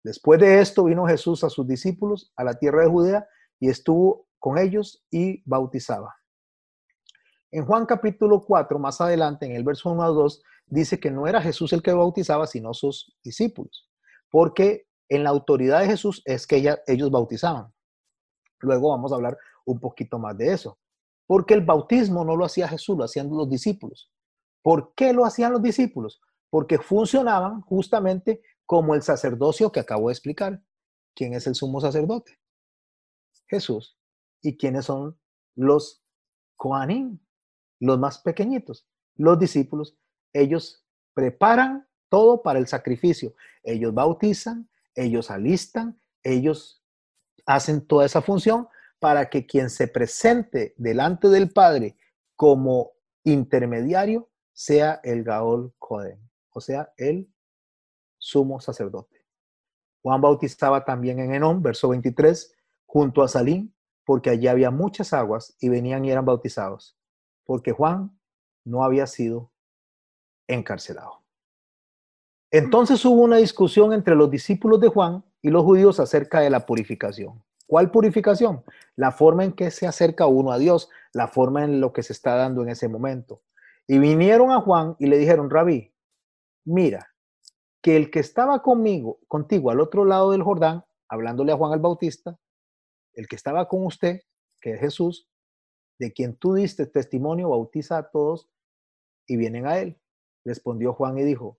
Después 0.02 0.38
de 0.38 0.60
esto 0.60 0.84
vino 0.84 1.06
Jesús 1.06 1.44
a 1.44 1.50
sus 1.50 1.66
discípulos 1.66 2.32
a 2.36 2.44
la 2.44 2.54
tierra 2.54 2.82
de 2.82 2.90
Judea 2.90 3.26
y 3.58 3.70
estuvo 3.70 4.26
con 4.38 4.58
ellos 4.58 5.02
y 5.10 5.42
bautizaba. 5.48 6.14
En 7.50 7.64
Juan 7.64 7.86
capítulo 7.86 8.44
4, 8.44 8.78
más 8.78 9.00
adelante, 9.00 9.46
en 9.46 9.52
el 9.52 9.64
verso 9.64 9.90
1 9.90 10.02
a 10.02 10.08
2, 10.08 10.42
dice 10.66 11.00
que 11.00 11.10
no 11.10 11.26
era 11.26 11.40
Jesús 11.40 11.72
el 11.72 11.82
que 11.82 11.92
bautizaba, 11.92 12.46
sino 12.46 12.74
sus 12.74 13.16
discípulos, 13.22 13.88
porque 14.28 14.88
en 15.08 15.24
la 15.24 15.30
autoridad 15.30 15.80
de 15.80 15.86
Jesús 15.86 16.20
es 16.24 16.46
que 16.46 16.76
ellos 16.86 17.10
bautizaban. 17.10 17.72
Luego 18.60 18.90
vamos 18.90 19.12
a 19.12 19.14
hablar 19.14 19.38
un 19.64 19.80
poquito 19.80 20.18
más 20.18 20.36
de 20.36 20.52
eso, 20.52 20.78
porque 21.26 21.54
el 21.54 21.64
bautismo 21.64 22.24
no 22.24 22.36
lo 22.36 22.44
hacía 22.44 22.68
Jesús, 22.68 22.98
lo 22.98 23.04
hacían 23.04 23.30
los 23.30 23.48
discípulos. 23.48 24.10
¿Por 24.64 24.94
qué 24.94 25.12
lo 25.12 25.26
hacían 25.26 25.52
los 25.52 25.60
discípulos? 25.60 26.22
Porque 26.48 26.78
funcionaban 26.78 27.60
justamente 27.60 28.40
como 28.64 28.94
el 28.94 29.02
sacerdocio 29.02 29.70
que 29.70 29.80
acabo 29.80 30.08
de 30.08 30.14
explicar. 30.14 30.64
¿Quién 31.14 31.34
es 31.34 31.46
el 31.46 31.54
sumo 31.54 31.82
sacerdote? 31.82 32.40
Jesús. 33.46 33.98
¿Y 34.40 34.56
quiénes 34.56 34.86
son 34.86 35.20
los 35.54 36.02
Kohanim? 36.56 37.18
Los 37.78 37.98
más 37.98 38.20
pequeñitos. 38.20 38.88
Los 39.16 39.38
discípulos. 39.38 39.98
Ellos 40.32 40.82
preparan 41.12 41.86
todo 42.08 42.42
para 42.42 42.58
el 42.58 42.66
sacrificio. 42.66 43.34
Ellos 43.64 43.92
bautizan, 43.92 44.70
ellos 44.94 45.30
alistan, 45.30 46.00
ellos 46.22 46.82
hacen 47.44 47.86
toda 47.86 48.06
esa 48.06 48.22
función 48.22 48.66
para 48.98 49.28
que 49.28 49.44
quien 49.44 49.68
se 49.68 49.88
presente 49.88 50.72
delante 50.78 51.28
del 51.28 51.52
Padre 51.52 51.98
como 52.34 52.92
intermediario 53.24 54.30
sea 54.54 55.00
el 55.02 55.24
Gaol 55.24 55.74
Coden, 55.78 56.18
o 56.50 56.60
sea, 56.60 56.92
el 56.96 57.28
sumo 58.16 58.60
sacerdote. 58.60 59.26
Juan 60.00 60.20
bautizaba 60.20 60.84
también 60.84 61.18
en 61.18 61.34
Enón, 61.34 61.62
verso 61.62 61.88
23, 61.88 62.54
junto 62.86 63.22
a 63.22 63.28
Salín, 63.28 63.74
porque 64.04 64.30
allí 64.30 64.46
había 64.46 64.70
muchas 64.70 65.12
aguas 65.12 65.56
y 65.60 65.68
venían 65.68 66.04
y 66.04 66.10
eran 66.10 66.24
bautizados. 66.24 66.96
Porque 67.44 67.72
Juan 67.72 68.18
no 68.64 68.84
había 68.84 69.06
sido 69.06 69.50
encarcelado. 70.46 71.22
Entonces 72.50 73.04
hubo 73.04 73.22
una 73.22 73.38
discusión 73.38 73.92
entre 73.92 74.14
los 74.14 74.30
discípulos 74.30 74.80
de 74.80 74.88
Juan 74.88 75.24
y 75.42 75.50
los 75.50 75.64
judíos 75.64 75.98
acerca 75.98 76.40
de 76.40 76.50
la 76.50 76.64
purificación. 76.64 77.42
¿Cuál 77.66 77.90
purificación? 77.90 78.62
La 78.94 79.10
forma 79.10 79.44
en 79.44 79.52
que 79.52 79.70
se 79.70 79.86
acerca 79.86 80.26
uno 80.26 80.52
a 80.52 80.58
Dios, 80.58 80.88
la 81.12 81.26
forma 81.28 81.64
en 81.64 81.80
lo 81.80 81.92
que 81.92 82.02
se 82.02 82.12
está 82.12 82.36
dando 82.36 82.62
en 82.62 82.68
ese 82.68 82.88
momento. 82.88 83.42
Y 83.86 83.98
vinieron 83.98 84.50
a 84.50 84.60
Juan 84.60 84.96
y 84.98 85.06
le 85.06 85.18
dijeron, 85.18 85.50
Rabí, 85.50 85.94
mira, 86.64 87.14
que 87.82 87.96
el 87.96 88.10
que 88.10 88.20
estaba 88.20 88.62
conmigo, 88.62 89.20
contigo 89.28 89.70
al 89.70 89.80
otro 89.80 90.04
lado 90.04 90.30
del 90.30 90.42
Jordán, 90.42 90.84
hablándole 91.08 91.52
a 91.52 91.56
Juan 91.56 91.72
el 91.74 91.80
Bautista, 91.80 92.38
el 93.12 93.28
que 93.28 93.36
estaba 93.36 93.68
con 93.68 93.84
usted, 93.84 94.22
que 94.60 94.72
es 94.72 94.80
Jesús, 94.80 95.28
de 95.98 96.12
quien 96.12 96.34
tú 96.36 96.54
diste 96.54 96.86
testimonio, 96.86 97.50
bautiza 97.50 97.98
a 97.98 98.10
todos 98.10 98.48
y 99.26 99.36
vienen 99.36 99.66
a 99.66 99.78
él. 99.78 100.00
Respondió 100.44 100.94
Juan 100.94 101.18
y 101.18 101.22
dijo, 101.22 101.58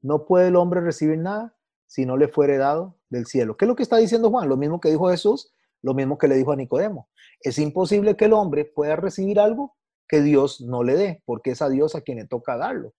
no 0.00 0.26
puede 0.26 0.48
el 0.48 0.56
hombre 0.56 0.80
recibir 0.80 1.18
nada 1.18 1.56
si 1.86 2.06
no 2.06 2.16
le 2.16 2.28
fuere 2.28 2.56
dado 2.56 2.98
del 3.10 3.26
cielo. 3.26 3.56
¿Qué 3.56 3.64
es 3.64 3.68
lo 3.68 3.76
que 3.76 3.82
está 3.82 3.98
diciendo 3.98 4.30
Juan? 4.30 4.48
Lo 4.48 4.56
mismo 4.56 4.80
que 4.80 4.90
dijo 4.90 5.10
Jesús, 5.10 5.54
lo 5.82 5.94
mismo 5.94 6.18
que 6.18 6.26
le 6.26 6.36
dijo 6.36 6.52
a 6.52 6.56
Nicodemo. 6.56 7.08
Es 7.40 7.58
imposible 7.58 8.16
que 8.16 8.24
el 8.24 8.32
hombre 8.32 8.64
pueda 8.64 8.96
recibir 8.96 9.38
algo 9.38 9.75
que 10.08 10.22
Dios 10.22 10.60
no 10.60 10.82
le 10.82 10.96
dé, 10.96 11.22
porque 11.24 11.50
es 11.50 11.62
a 11.62 11.68
Dios 11.68 11.94
a 11.94 12.00
quien 12.00 12.18
le 12.18 12.26
toca 12.26 12.56
darlo. 12.56 12.94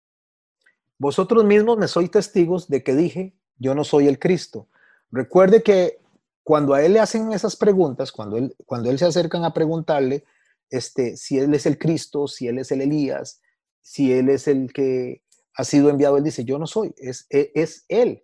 Vosotros 0.97 1.45
mismos 1.45 1.77
me 1.77 1.87
sois 1.87 2.09
testigos 2.09 2.67
de 2.67 2.83
que 2.83 2.95
dije, 2.95 3.33
yo 3.57 3.75
no 3.75 3.83
soy 3.83 4.07
el 4.07 4.19
Cristo. 4.19 4.67
Recuerde 5.11 5.63
que 5.63 5.99
cuando 6.43 6.73
a 6.73 6.83
él 6.83 6.93
le 6.93 6.99
hacen 6.99 7.31
esas 7.33 7.55
preguntas, 7.55 8.11
cuando 8.11 8.37
él, 8.37 8.55
cuando 8.65 8.89
él 8.89 8.97
se 8.97 9.05
acercan 9.05 9.43
a 9.43 9.53
preguntarle 9.53 10.25
este, 10.69 11.17
si 11.17 11.37
él 11.39 11.53
es 11.53 11.65
el 11.65 11.77
Cristo, 11.77 12.27
si 12.27 12.47
él 12.47 12.57
es 12.59 12.71
el 12.71 12.81
Elías, 12.81 13.41
si 13.81 14.11
él 14.11 14.29
es 14.29 14.47
el 14.47 14.73
que 14.73 15.23
ha 15.53 15.63
sido 15.63 15.89
enviado, 15.89 16.17
él 16.17 16.23
dice, 16.23 16.45
yo 16.45 16.59
no 16.59 16.67
soy, 16.67 16.93
es, 16.97 17.25
e, 17.29 17.51
es 17.55 17.85
él, 17.87 18.23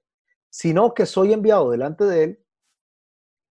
sino 0.50 0.94
que 0.94 1.06
soy 1.06 1.34
enviado 1.34 1.72
delante 1.72 2.06
de 2.06 2.24
él, 2.24 2.40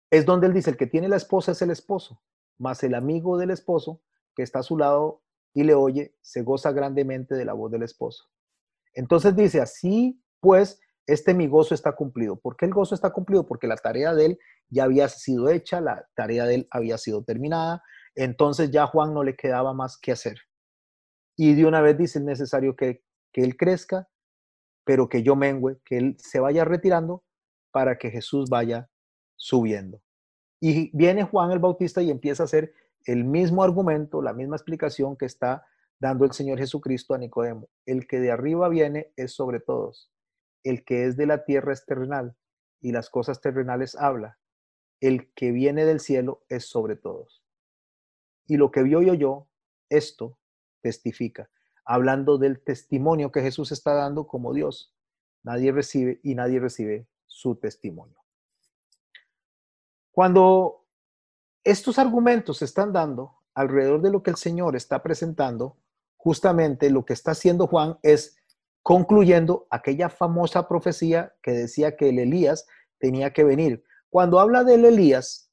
es 0.09 0.25
donde 0.25 0.47
él 0.47 0.53
dice, 0.53 0.71
el 0.71 0.77
que 0.77 0.88
tiene 0.88 1.07
la 1.07 1.15
esposa 1.15 1.53
es 1.53 1.61
el 1.61 1.71
esposo, 1.71 2.21
más 2.57 2.84
el 2.84 2.95
amigo 2.95 3.38
del 3.38 3.51
esposo 3.51 4.01
está 4.44 4.60
a 4.60 4.64
su 4.64 4.78
lado 4.78 5.22
y 5.54 5.64
le 5.64 5.74
oye, 5.74 6.16
se 6.22 6.42
goza 6.44 6.72
grandemente 6.72 7.36
de 7.36 7.46
la 7.46 7.54
voz 7.54 7.72
del 7.72 7.84
esposo. 7.84 8.26
Entonces 8.94 9.36
dice, 9.36 9.62
así 9.62 10.22
pues, 10.39 10.80
este 11.08 11.34
mi 11.34 11.48
gozo 11.48 11.74
está 11.74 11.94
cumplido. 11.94 12.38
¿Por 12.38 12.58
qué 12.58 12.66
el 12.66 12.74
gozo 12.74 12.96
está 12.96 13.12
cumplido? 13.12 13.46
Porque 13.46 13.68
la 13.68 13.78
tarea 13.78 14.14
de 14.14 14.26
él 14.26 14.39
ya 14.70 14.84
había 14.84 15.08
sido 15.10 15.50
hecha, 15.50 15.82
la 15.82 16.08
tarea 16.16 16.46
de 16.46 16.56
él 16.56 16.68
había 16.72 16.98
sido 16.98 17.24
terminada, 17.24 17.84
entonces 18.16 18.72
ya 18.72 18.88
Juan 18.88 19.14
no 19.14 19.24
le 19.24 19.36
quedaba 19.36 19.74
más 19.74 19.98
que 19.98 20.12
hacer. 20.12 20.38
Y 21.38 21.54
de 21.56 21.66
una 21.66 21.82
vez 21.82 21.98
dice, 21.98 22.20
es 22.20 22.26
necesario 22.26 22.76
que, 22.76 23.04
que 23.34 23.42
él 23.42 23.56
crezca, 23.58 24.10
pero 24.84 25.10
que 25.10 25.24
yo 25.24 25.36
mengüe, 25.36 25.80
que 25.86 25.98
él 25.98 26.16
se 26.18 26.39
vaya 26.39 26.66
retirando 26.66 27.24
para 27.72 27.98
que 27.98 28.10
Jesús 28.10 28.50
vaya 28.50 28.89
subiendo. 29.38 30.02
Y 30.60 30.96
viene 30.96 31.24
Juan 31.24 31.52
el 31.52 31.60
Bautista 31.60 32.02
y 32.02 32.12
empieza 32.12 32.44
a 32.44 32.46
hacer 32.46 32.74
el 33.06 33.24
mismo 33.24 33.64
argumento, 33.64 34.22
la 34.22 34.34
misma 34.34 34.56
explicación 34.56 35.18
que 35.18 35.26
está 35.26 35.66
dando 35.99 36.26
el 36.26 36.32
Señor 36.32 36.58
Jesucristo 36.58 37.14
a 37.14 37.18
Nicodemo. 37.18 37.70
El 37.86 38.08
que 38.08 38.20
de 38.20 38.32
arriba 38.32 38.70
viene 38.70 39.14
es 39.16 39.34
sobre 39.34 39.60
todos. 39.60 40.12
El 40.64 40.84
que 40.84 41.06
es 41.06 41.18
de 41.18 41.28
la 41.28 41.43
tierra 41.43 41.74
es 41.74 41.86
terrenal 41.86 42.36
y 42.80 42.91
las 42.91 43.10
cosas 43.10 43.39
terrenales 43.39 43.95
habla. 43.95 44.39
El 44.99 45.32
que 45.34 45.52
viene 45.52 45.86
del 45.86 45.99
cielo 45.99 46.43
es 46.49 46.66
sobre 46.66 46.95
todos. 46.95 47.43
Y 48.47 48.58
lo 48.58 48.72
que 48.72 48.84
vio 48.84 49.02
y 49.02 49.10
oyó, 49.10 49.47
esto 49.89 50.38
testifica, 50.82 51.49
hablando 51.86 52.38
del 52.38 52.60
testimonio 52.62 53.32
que 53.32 53.41
Jesús 53.41 53.72
está 53.72 53.93
dando 53.93 54.28
como 54.28 54.54
Dios. 54.54 54.95
Nadie 55.43 55.72
recibe 55.72 56.20
y 56.24 56.36
nadie 56.36 56.60
recibe 56.60 57.08
su 57.26 57.56
testimonio. 57.56 58.18
Cuando 60.12 60.80
estos 61.64 61.99
argumentos 61.99 62.57
se 62.57 62.66
están 62.66 62.91
dando 62.91 63.38
alrededor 63.53 64.01
de 64.01 64.12
lo 64.12 64.24
que 64.24 64.32
el 64.32 64.38
Señor 64.38 64.76
está 64.76 65.03
presentando, 65.03 65.78
justamente 66.18 66.89
lo 66.89 67.05
que 67.05 67.14
está 67.14 67.32
haciendo 67.32 67.68
Juan 67.68 67.97
es 68.03 68.38
concluyendo 68.84 69.68
aquella 69.70 70.09
famosa 70.09 70.68
profecía 70.68 71.34
que 71.41 71.51
decía 71.51 71.95
que 71.95 72.09
el 72.09 72.20
Elías 72.20 72.66
tenía 72.99 73.32
que 73.34 73.43
venir. 73.43 73.84
Cuando 74.09 74.39
habla 74.39 74.64
del 74.64 74.86
Elías, 74.86 75.51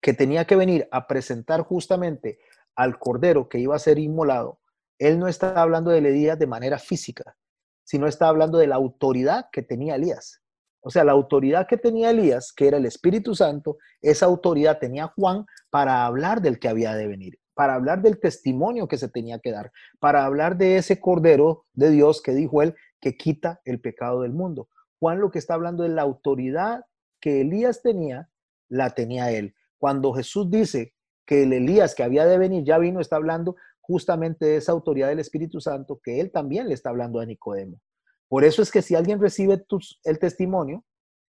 que 0.00 0.12
tenía 0.12 0.46
que 0.46 0.56
venir 0.56 0.88
a 0.90 1.06
presentar 1.06 1.62
justamente 1.62 2.38
al 2.74 2.98
cordero 2.98 3.48
que 3.48 3.58
iba 3.58 3.76
a 3.76 3.78
ser 3.78 3.98
inmolado, 3.98 4.60
él 4.98 5.18
no 5.18 5.28
está 5.28 5.60
hablando 5.60 5.90
del 5.90 6.06
Elías 6.06 6.38
de 6.38 6.46
manera 6.46 6.78
física, 6.78 7.36
sino 7.84 8.06
está 8.06 8.28
hablando 8.28 8.58
de 8.58 8.66
la 8.66 8.76
autoridad 8.76 9.48
que 9.52 9.62
tenía 9.62 9.96
Elías. 9.96 10.43
O 10.86 10.90
sea, 10.90 11.02
la 11.02 11.12
autoridad 11.12 11.66
que 11.66 11.78
tenía 11.78 12.10
Elías, 12.10 12.52
que 12.52 12.68
era 12.68 12.76
el 12.76 12.84
Espíritu 12.84 13.34
Santo, 13.34 13.78
esa 14.02 14.26
autoridad 14.26 14.78
tenía 14.78 15.08
Juan 15.08 15.46
para 15.70 16.04
hablar 16.04 16.42
del 16.42 16.58
que 16.58 16.68
había 16.68 16.94
de 16.94 17.06
venir, 17.06 17.38
para 17.54 17.74
hablar 17.74 18.02
del 18.02 18.20
testimonio 18.20 18.86
que 18.86 18.98
se 18.98 19.08
tenía 19.08 19.38
que 19.38 19.50
dar, 19.50 19.72
para 19.98 20.26
hablar 20.26 20.58
de 20.58 20.76
ese 20.76 21.00
Cordero 21.00 21.64
de 21.72 21.90
Dios 21.90 22.20
que 22.20 22.34
dijo 22.34 22.60
él 22.60 22.74
que 23.00 23.16
quita 23.16 23.62
el 23.64 23.80
pecado 23.80 24.20
del 24.20 24.34
mundo. 24.34 24.68
Juan 25.00 25.20
lo 25.20 25.30
que 25.30 25.38
está 25.38 25.54
hablando 25.54 25.86
es 25.86 25.90
la 25.90 26.02
autoridad 26.02 26.84
que 27.18 27.40
Elías 27.40 27.80
tenía, 27.80 28.28
la 28.68 28.90
tenía 28.90 29.30
él. 29.30 29.54
Cuando 29.78 30.12
Jesús 30.12 30.50
dice 30.50 30.92
que 31.24 31.44
el 31.44 31.54
Elías 31.54 31.94
que 31.94 32.02
había 32.02 32.26
de 32.26 32.36
venir 32.36 32.62
ya 32.62 32.76
vino, 32.76 33.00
está 33.00 33.16
hablando 33.16 33.56
justamente 33.80 34.44
de 34.44 34.56
esa 34.56 34.72
autoridad 34.72 35.08
del 35.08 35.20
Espíritu 35.20 35.62
Santo 35.62 35.98
que 36.04 36.20
él 36.20 36.30
también 36.30 36.68
le 36.68 36.74
está 36.74 36.90
hablando 36.90 37.20
a 37.20 37.24
Nicodemo. 37.24 37.80
Por 38.28 38.44
eso 38.44 38.62
es 38.62 38.70
que 38.70 38.82
si 38.82 38.94
alguien 38.94 39.20
recibe 39.20 39.64
el 40.04 40.18
testimonio, 40.18 40.84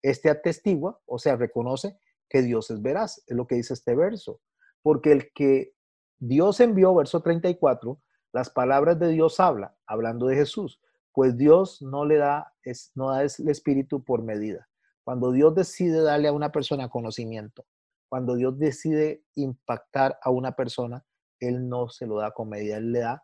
este 0.01 0.29
atestigua, 0.29 0.99
o 1.05 1.19
sea, 1.19 1.35
reconoce 1.35 1.97
que 2.29 2.41
Dios 2.41 2.69
es 2.71 2.81
veraz, 2.81 3.23
es 3.27 3.35
lo 3.35 3.47
que 3.47 3.55
dice 3.55 3.73
este 3.73 3.95
verso. 3.95 4.41
Porque 4.81 5.11
el 5.11 5.31
que 5.33 5.73
Dios 6.19 6.59
envió, 6.59 6.93
verso 6.93 7.21
34, 7.21 8.01
las 8.31 8.49
palabras 8.49 8.99
de 8.99 9.09
Dios 9.09 9.39
habla, 9.39 9.75
hablando 9.87 10.27
de 10.27 10.35
Jesús, 10.35 10.79
pues 11.13 11.37
Dios 11.37 11.81
no 11.81 12.05
le 12.05 12.17
da, 12.17 12.53
es, 12.63 12.91
no 12.95 13.09
da 13.09 13.23
el 13.23 13.49
espíritu 13.49 14.03
por 14.03 14.23
medida. 14.23 14.69
Cuando 15.03 15.31
Dios 15.31 15.55
decide 15.55 16.01
darle 16.01 16.27
a 16.27 16.33
una 16.33 16.51
persona 16.51 16.89
conocimiento, 16.89 17.65
cuando 18.09 18.35
Dios 18.35 18.57
decide 18.57 19.23
impactar 19.35 20.19
a 20.21 20.29
una 20.29 20.55
persona, 20.55 21.05
Él 21.39 21.67
no 21.67 21.89
se 21.89 22.05
lo 22.05 22.17
da 22.17 22.31
con 22.31 22.49
medida, 22.49 22.77
Él 22.77 22.91
le 22.91 22.99
da 22.99 23.23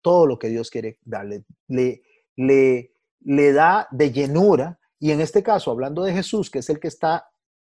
todo 0.00 0.26
lo 0.26 0.38
que 0.38 0.48
Dios 0.48 0.70
quiere 0.70 0.98
darle. 1.02 1.44
Le, 1.68 2.02
le, 2.36 2.91
le 3.24 3.52
da 3.52 3.88
de 3.90 4.12
llenura. 4.12 4.78
Y 4.98 5.10
en 5.10 5.20
este 5.20 5.42
caso, 5.42 5.70
hablando 5.70 6.02
de 6.02 6.12
Jesús, 6.12 6.50
que 6.50 6.60
es 6.60 6.70
el 6.70 6.80
que 6.80 6.88
está 6.88 7.30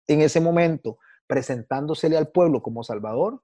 en 0.07 0.21
ese 0.21 0.41
momento 0.41 0.97
presentándosele 1.27 2.17
al 2.17 2.29
pueblo 2.29 2.61
como 2.61 2.83
Salvador, 2.83 3.41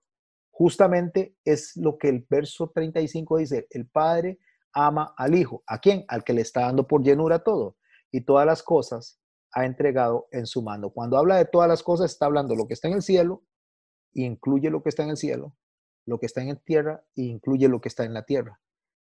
justamente 0.52 1.36
es 1.45 1.76
lo 1.78 1.98
que 1.98 2.10
el 2.10 2.26
verso 2.30 2.69
35 2.69 3.38
dice, 3.38 3.68
el 3.69 3.88
Padre 3.88 4.40
ama 4.73 5.14
al 5.18 5.36
Hijo. 5.36 5.64
¿A 5.65 5.80
quién? 5.80 6.03
Al 6.07 6.23
que 6.23 6.34
le 6.34 6.41
está 6.41 6.61
dando 6.61 6.88
por 6.88 7.02
llenura 7.02 7.44
todo. 7.44 7.78
Y 8.11 8.22
todas 8.22 8.45
las 8.45 8.64
cosas 8.64 9.19
ha 9.53 9.65
entregado 9.65 10.28
en 10.32 10.45
su 10.45 10.61
mano. 10.61 10.90
Cuando 10.90 11.18
habla 11.18 11.38
de 11.38 11.45
todas 11.45 11.69
las 11.69 11.82
cosas, 11.82 12.11
está 12.11 12.26
hablando 12.26 12.56
lo 12.56 12.68
que 12.68 12.73
está 12.73 12.88
en 12.88 12.95
el 12.95 13.02
cielo, 13.02 13.44
incluye 14.14 14.69
lo 14.69 14.84
que 14.84 14.90
está 14.90 15.03
en 15.03 15.11
el 15.11 15.18
cielo, 15.18 15.56
lo 16.06 16.19
que 16.19 16.26
está 16.26 16.41
en 16.41 16.57
tierra, 16.57 17.03
e 17.15 17.23
incluye 17.23 17.68
lo 17.68 17.80
que 17.80 17.88
está 17.88 18.03
en 18.03 18.14
la 18.14 18.23
tierra 18.23 18.60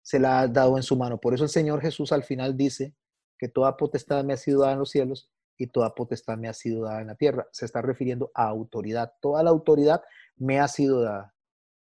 se 0.04 0.20
la 0.20 0.40
ha 0.40 0.48
dado 0.48 0.76
en 0.76 0.82
su 0.82 0.96
mano. 0.96 1.18
Por 1.18 1.34
eso 1.34 1.44
el 1.44 1.50
Señor 1.50 1.80
Jesús 1.80 2.12
al 2.12 2.22
final 2.22 2.56
dice 2.56 2.94
que 3.38 3.48
toda 3.48 3.76
potestad 3.76 4.22
me 4.22 4.34
ha 4.34 4.36
sido 4.36 4.60
dada 4.60 4.74
en 4.74 4.78
los 4.78 4.90
cielos 4.90 5.32
y 5.56 5.68
toda 5.68 5.94
potestad 5.94 6.36
me 6.36 6.48
ha 6.48 6.52
sido 6.52 6.84
dada 6.84 7.00
en 7.00 7.06
la 7.08 7.14
tierra. 7.14 7.48
Se 7.52 7.64
está 7.64 7.80
refiriendo 7.80 8.30
a 8.34 8.46
autoridad. 8.46 9.14
Toda 9.20 9.42
la 9.42 9.50
autoridad 9.50 10.02
me 10.36 10.60
ha 10.60 10.68
sido 10.68 11.00
dada. 11.00 11.34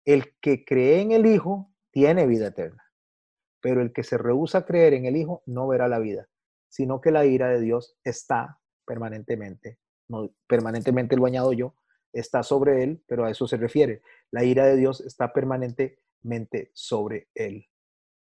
El 0.04 0.38
que 0.40 0.64
cree 0.64 1.00
en 1.00 1.12
el 1.12 1.24
Hijo 1.24 1.72
tiene 1.90 2.26
vida 2.26 2.48
eterna, 2.48 2.84
pero 3.60 3.80
el 3.80 3.92
que 3.92 4.02
se 4.02 4.18
rehúsa 4.18 4.58
a 4.58 4.66
creer 4.66 4.92
en 4.94 5.06
el 5.06 5.16
Hijo 5.16 5.42
no 5.46 5.66
verá 5.66 5.88
la 5.88 5.98
vida, 5.98 6.28
sino 6.68 7.00
que 7.00 7.12
la 7.12 7.24
ira 7.24 7.48
de 7.48 7.60
Dios 7.60 7.96
está 8.04 8.58
permanentemente, 8.84 9.78
no, 10.08 10.34
permanentemente 10.46 11.16
lo 11.16 11.26
añado 11.26 11.52
yo, 11.52 11.76
está 12.12 12.42
sobre 12.42 12.82
él, 12.82 13.02
pero 13.06 13.24
a 13.24 13.30
eso 13.30 13.46
se 13.46 13.56
refiere. 13.56 14.02
La 14.30 14.44
ira 14.44 14.66
de 14.66 14.76
Dios 14.76 15.00
está 15.00 15.32
permanentemente 15.32 16.72
sobre 16.74 17.28
él. 17.34 17.68